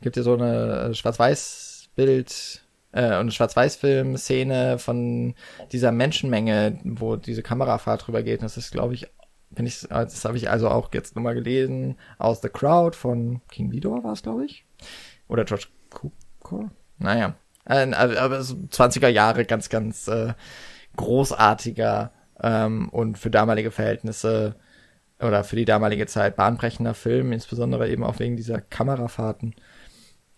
[0.01, 2.63] Gibt ja so eine Schwarz-Weiß-Bild
[2.93, 5.35] äh, und Schwarz-Weiß-Film-Szene von
[5.73, 8.43] dieser Menschenmenge, wo diese Kamerafahrt drüber geht.
[8.43, 9.09] Das ist, glaube ich,
[9.51, 13.73] wenn ich, das habe ich also auch jetzt nochmal gelesen aus The Crowd von King
[13.73, 14.65] Vidor war es, glaube ich.
[15.27, 16.71] Oder George Cooper.
[16.99, 17.35] Naja,
[17.65, 20.35] äh, aber so 20er Jahre ganz, ganz äh,
[20.97, 22.13] großartiger
[22.43, 24.57] ähm, und für damalige Verhältnisse
[25.21, 29.55] oder für die damalige Zeit bahnbrechender Film, insbesondere eben auch wegen dieser Kamerafahrten,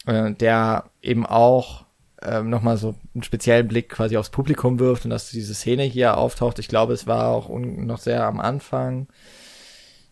[0.06, 1.86] äh, der eben auch
[2.22, 6.16] ähm, nochmal so einen speziellen Blick quasi aufs Publikum wirft und dass diese Szene hier
[6.16, 6.58] auftaucht.
[6.58, 9.08] Ich glaube, es war auch noch sehr am Anfang,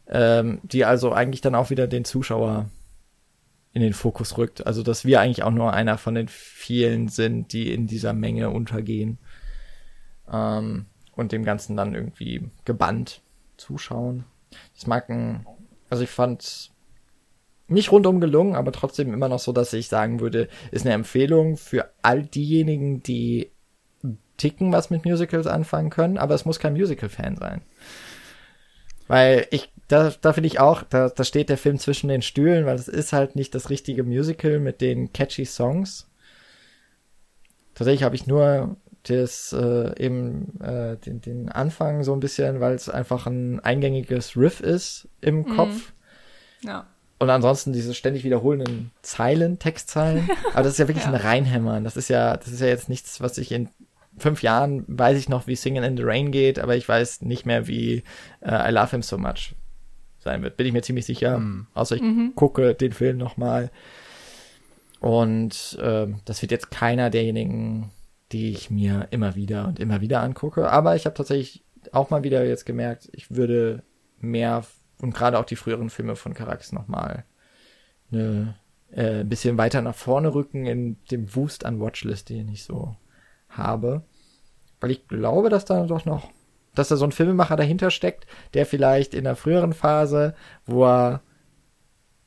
[0.09, 2.67] ähm, die also eigentlich dann auch wieder den Zuschauer
[3.79, 4.67] in den Fokus rückt.
[4.67, 8.51] Also, dass wir eigentlich auch nur einer von den vielen sind, die in dieser Menge
[8.51, 9.19] untergehen.
[10.31, 13.23] Ähm, und dem Ganzen dann irgendwie gebannt
[13.57, 14.25] zuschauen.
[14.75, 15.47] Das mag ein,
[15.91, 16.71] also ich fand
[17.67, 21.57] nicht rundum gelungen, aber trotzdem immer noch so, dass ich sagen würde, ist eine Empfehlung
[21.57, 23.51] für all diejenigen, die
[24.37, 27.63] ticken, was mit Musicals anfangen können, aber es muss kein Musical-Fan sein.
[29.09, 32.67] Weil ich da, da finde ich auch, da, da steht der Film zwischen den Stühlen,
[32.67, 36.11] weil es ist halt nicht das richtige Musical mit den catchy Songs.
[37.75, 42.75] Tatsächlich habe ich nur das äh, eben äh, den, den Anfang so ein bisschen, weil
[42.75, 45.57] es einfach ein eingängiges Riff ist im mhm.
[45.57, 45.93] Kopf.
[46.63, 46.87] Ja.
[47.19, 50.29] Und ansonsten diese ständig wiederholenden Zeilen, Textzeilen.
[50.53, 51.13] Aber das ist ja wirklich ja.
[51.13, 51.85] ein Reinhämmern.
[51.85, 53.71] Das ist ja, das ist ja jetzt nichts, was ich in
[54.19, 57.47] fünf Jahren weiß ich noch, wie Singing in the Rain geht, aber ich weiß nicht
[57.47, 58.03] mehr, wie
[58.41, 59.55] äh, I Love Him So Much
[60.19, 60.57] sein wird.
[60.57, 61.39] Bin ich mir ziemlich sicher.
[61.39, 61.67] Mhm.
[61.75, 62.33] Außer ich mhm.
[62.35, 63.71] gucke den Film nochmal.
[65.01, 67.91] Und äh, das wird jetzt keiner derjenigen,
[68.33, 70.71] die ich mir immer wieder und immer wieder angucke.
[70.71, 73.83] Aber ich habe tatsächlich auch mal wieder jetzt gemerkt, ich würde
[74.19, 74.65] mehr
[75.01, 77.25] und gerade auch die früheren Filme von Carax nochmal
[78.11, 78.57] eine
[78.91, 82.97] äh, bisschen weiter nach vorne rücken in dem Wust an Watchlist, den ich so
[83.49, 84.03] habe.
[84.81, 86.31] Weil ich glaube, dass da doch noch
[86.79, 90.35] dass da so ein Filmemacher dahinter steckt, der vielleicht in der früheren Phase,
[90.65, 91.23] wo er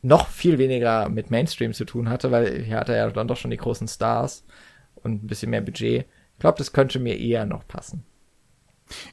[0.02, 3.52] noch viel weniger mit Mainstream zu tun hatte, weil hier hatte er dann doch schon
[3.52, 4.44] die großen Stars
[4.96, 6.06] und ein bisschen mehr Budget.
[6.34, 8.04] Ich glaube, das könnte mir eher noch passen.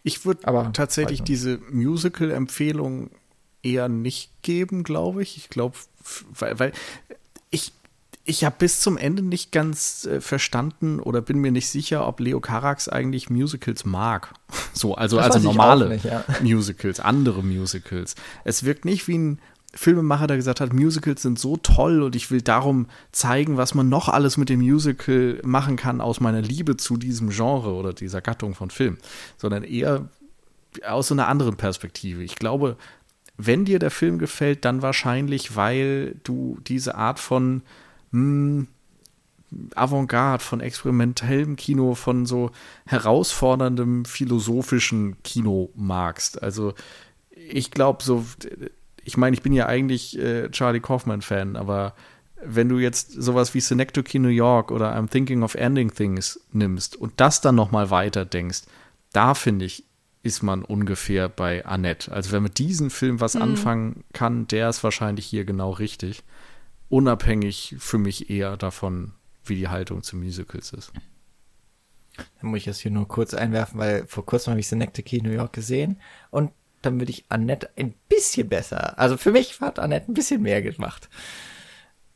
[0.03, 3.11] Ich würde tatsächlich diese Musical-Empfehlung
[3.63, 5.37] eher nicht geben, glaube ich.
[5.37, 5.77] Ich glaube,
[6.31, 6.73] weil, weil
[7.51, 7.73] ich
[8.29, 12.21] ich habe bis zum Ende nicht ganz äh, verstanden oder bin mir nicht sicher, ob
[12.21, 14.35] Leo Carax eigentlich Musicals mag.
[14.73, 16.25] So, also, das also normale nicht, ja.
[16.41, 18.15] Musicals, andere Musicals.
[18.45, 19.41] Es wirkt nicht wie ein
[19.75, 23.89] Filmemacher, der gesagt hat, Musicals sind so toll und ich will darum zeigen, was man
[23.89, 28.21] noch alles mit dem Musical machen kann aus meiner Liebe zu diesem Genre oder dieser
[28.21, 28.99] Gattung von Film,
[29.37, 30.09] sondern eher
[30.87, 32.23] aus so einer anderen Perspektive.
[32.23, 32.77] Ich glaube,
[33.37, 37.63] wenn dir der Film gefällt, dann wahrscheinlich, weil du diese Art von
[38.11, 38.69] mh, hm,
[39.75, 42.51] Avantgarde, von experimentellem Kino, von so
[42.87, 46.43] herausforderndem philosophischen Kino magst.
[46.43, 46.75] Also
[47.31, 48.27] ich glaube so,
[49.05, 51.95] ich meine, ich bin ja eigentlich äh, Charlie Kaufman-Fan, aber
[52.45, 56.97] wenn du jetzt sowas wie Synecdoche New York oder I'm Thinking of Ending Things nimmst
[56.97, 58.63] und das dann noch mal weiter denkst,
[59.13, 59.85] da finde ich,
[60.23, 62.13] ist man ungefähr bei Annette.
[62.13, 63.43] Also wer mit diesem Film was mhm.
[63.43, 66.23] anfangen kann, der ist wahrscheinlich hier genau richtig
[66.89, 69.13] unabhängig für mich eher davon,
[69.45, 70.93] wie die Haltung zu Musicals ist.
[72.41, 75.31] Dann muss ich das hier nur kurz einwerfen, weil vor kurzem habe ich Synecdoche New
[75.31, 76.01] York gesehen
[76.31, 76.51] und
[76.83, 78.99] dann würde ich Annette ein bisschen besser.
[78.99, 81.09] Also für mich hat Annette ein bisschen mehr gemacht.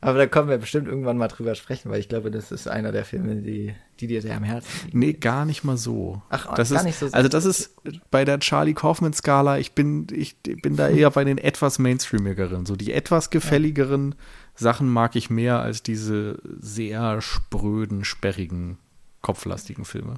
[0.05, 2.91] Aber da kommen wir bestimmt irgendwann mal drüber sprechen, weil ich glaube, das ist einer
[2.91, 4.99] der Filme, die, die dir sehr am Herzen liegen.
[4.99, 6.21] Nee, gar nicht mal so.
[6.29, 7.07] Ach, das gar ist, nicht so.
[7.13, 7.77] Also das ist
[8.11, 12.67] bei der Charlie Kaufman-Skala, ich bin, ich bin da eher bei den etwas mainstreamigeren.
[12.67, 14.17] So die etwas gefälligeren
[14.63, 18.79] Sachen mag ich mehr als diese sehr spröden, sperrigen,
[19.21, 20.15] kopflastigen Filme.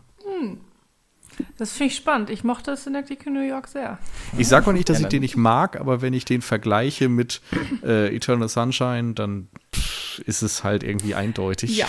[1.58, 2.30] Das finde ich spannend.
[2.30, 3.98] Ich mochte Synecdoche New York sehr.
[4.36, 7.40] Ich sag auch nicht, dass ich den nicht mag, aber wenn ich den vergleiche mit
[7.82, 11.76] äh, Eternal Sunshine, dann pff, ist es halt irgendwie eindeutig.
[11.76, 11.86] Ja.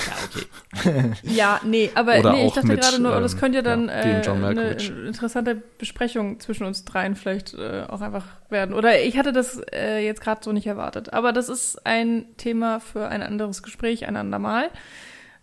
[1.24, 3.62] Ja, nee, aber Oder nee, ich auch dachte mit, gerade nur, ähm, das könnte ja
[3.62, 8.74] dann ja, äh, John eine interessante Besprechung zwischen uns dreien vielleicht äh, auch einfach werden.
[8.74, 11.14] Oder ich hatte das äh, jetzt gerade so nicht erwartet.
[11.14, 14.70] Aber das ist ein Thema für ein anderes Gespräch, ein andermal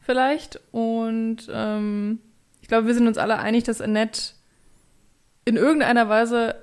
[0.00, 0.60] vielleicht.
[0.72, 2.20] Und ähm,
[2.72, 4.32] glaube, wir sind uns alle einig, dass Annette
[5.44, 6.54] in irgendeiner Weise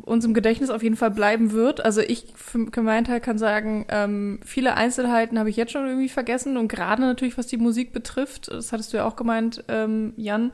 [0.00, 1.84] uns im Gedächtnis auf jeden Fall bleiben wird.
[1.84, 6.08] Also ich für, meinen Teil kann sagen, ähm, viele Einzelheiten habe ich jetzt schon irgendwie
[6.08, 10.14] vergessen und gerade natürlich, was die Musik betrifft, das hattest du ja auch gemeint, ähm,
[10.16, 10.52] Jan,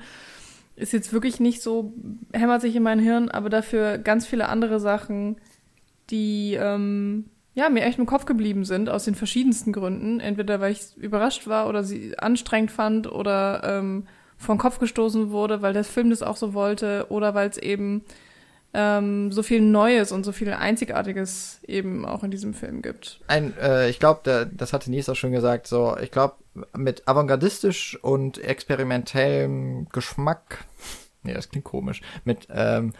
[0.74, 1.92] ist jetzt wirklich nicht so,
[2.32, 5.36] hämmert sich in mein Hirn, aber dafür ganz viele andere Sachen,
[6.10, 10.18] die ähm, ja, mir echt im Kopf geblieben sind, aus den verschiedensten Gründen.
[10.18, 14.08] Entweder weil ich überrascht war oder sie anstrengend fand oder ähm,
[14.38, 17.58] vor den Kopf gestoßen wurde, weil der Film das auch so wollte oder weil es
[17.58, 18.04] eben
[18.74, 23.20] ähm, so viel Neues und so viel Einzigartiges eben auch in diesem Film gibt.
[23.26, 26.36] Ein, äh, ich glaube, das hatte Nies auch schon gesagt, so, ich glaube,
[26.76, 30.64] mit avantgardistisch und experimentellem Geschmack,
[31.22, 32.92] nee, das klingt komisch, mit, ähm,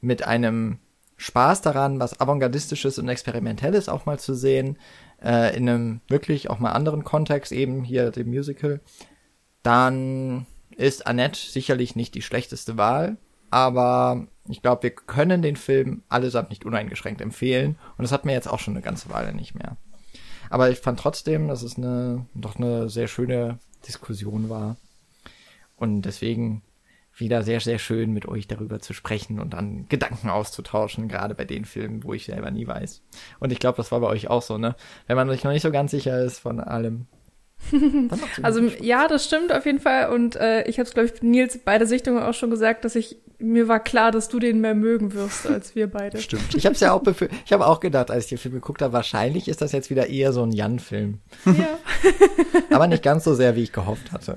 [0.00, 0.78] mit einem
[1.16, 4.78] Spaß daran, was avantgardistisches und experimentelles auch mal zu sehen,
[5.22, 8.80] äh, in einem wirklich auch mal anderen Kontext, eben hier dem Musical,
[9.62, 10.46] dann
[10.76, 13.16] ist Annette sicherlich nicht die schlechteste Wahl,
[13.50, 18.32] aber ich glaube, wir können den Film allesamt nicht uneingeschränkt empfehlen und das hat mir
[18.32, 19.76] jetzt auch schon eine ganze Weile nicht mehr.
[20.50, 24.76] Aber ich fand trotzdem, dass es eine, doch eine sehr schöne Diskussion war
[25.76, 26.62] und deswegen
[27.18, 31.44] wieder sehr, sehr schön mit euch darüber zu sprechen und dann Gedanken auszutauschen, gerade bei
[31.44, 33.02] den Filmen, wo ich selber nie weiß.
[33.40, 34.76] Und ich glaube, das war bei euch auch so, ne?
[35.06, 37.06] Wenn man sich noch nicht so ganz sicher ist von allem.
[38.42, 40.10] Also ja, das stimmt auf jeden Fall.
[40.10, 42.94] Und äh, ich habe es, glaube ich, Nils bei der Sichtung auch schon gesagt, dass
[42.94, 46.18] ich mir war klar, dass du den mehr mögen wirst als wir beide.
[46.18, 46.54] Stimmt.
[46.54, 47.02] Ich habe es ja auch
[47.44, 50.06] ich habe auch gedacht, als ich den Film geguckt habe, wahrscheinlich ist das jetzt wieder
[50.06, 51.20] eher so ein Jan-Film.
[51.44, 51.78] Ja.
[52.70, 54.36] Aber nicht ganz so sehr, wie ich gehofft hatte.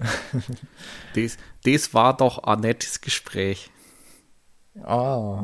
[1.16, 3.72] Das, das war doch Annettes Gespräch.
[4.86, 5.44] Oh.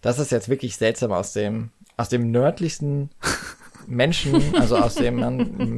[0.00, 3.10] Das ist jetzt wirklich seltsam aus dem, aus dem nördlichsten
[3.86, 5.16] Menschen, also aus dem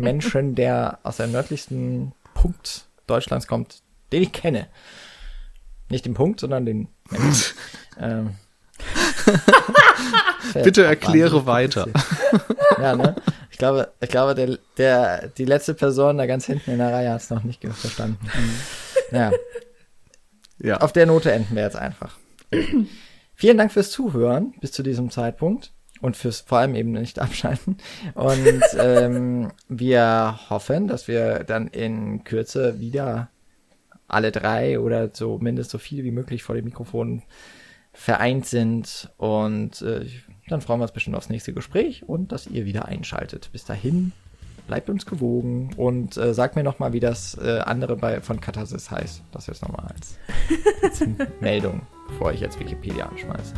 [0.01, 4.67] Menschen, der aus der nördlichsten Punkt Deutschlands kommt, den ich kenne.
[5.89, 7.57] Nicht den Punkt, sondern den Menschen.
[8.01, 8.31] ähm.
[10.55, 11.89] Bitte erkläre weiter.
[12.81, 13.17] Ja, ne?
[13.51, 17.11] Ich glaube, ich glaube, der, der, die letzte Person da ganz hinten in der Reihe
[17.11, 18.19] hat es noch nicht verstanden.
[19.11, 19.33] Ja,
[20.59, 20.77] Ja.
[20.79, 22.17] auf der Note enden wir jetzt einfach.
[23.35, 27.79] Vielen Dank fürs Zuhören bis zu diesem Zeitpunkt und fürs vor allem eben nicht abschalten.
[28.15, 33.29] Und ähm, wir hoffen, dass wir dann in Kürze wieder
[34.09, 37.23] alle drei oder zumindest so viele wie möglich vor dem Mikrofon
[37.93, 39.11] vereint sind.
[39.17, 40.07] Und äh,
[40.49, 43.51] dann freuen wir uns bestimmt aufs nächste Gespräch und dass ihr wieder einschaltet.
[43.53, 44.13] Bis dahin,
[44.67, 48.91] bleibt uns gewogen und äh, sagt mir nochmal, wie das äh, andere bei, von Katharsis
[48.91, 49.23] heißt.
[49.33, 50.19] Das jetzt nochmal als,
[50.83, 51.03] als
[51.41, 53.55] Meldung, bevor ich jetzt Wikipedia anschmeiße.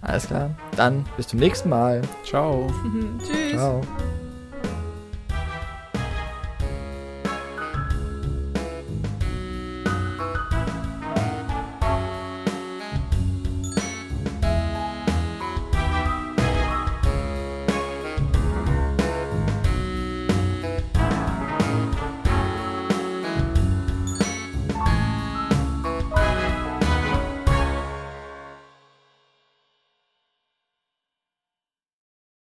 [0.00, 2.02] Alles klar, dann bis zum nächsten Mal.
[2.24, 2.70] Ciao.
[3.18, 3.52] Tschüss.
[3.52, 3.82] Ciao.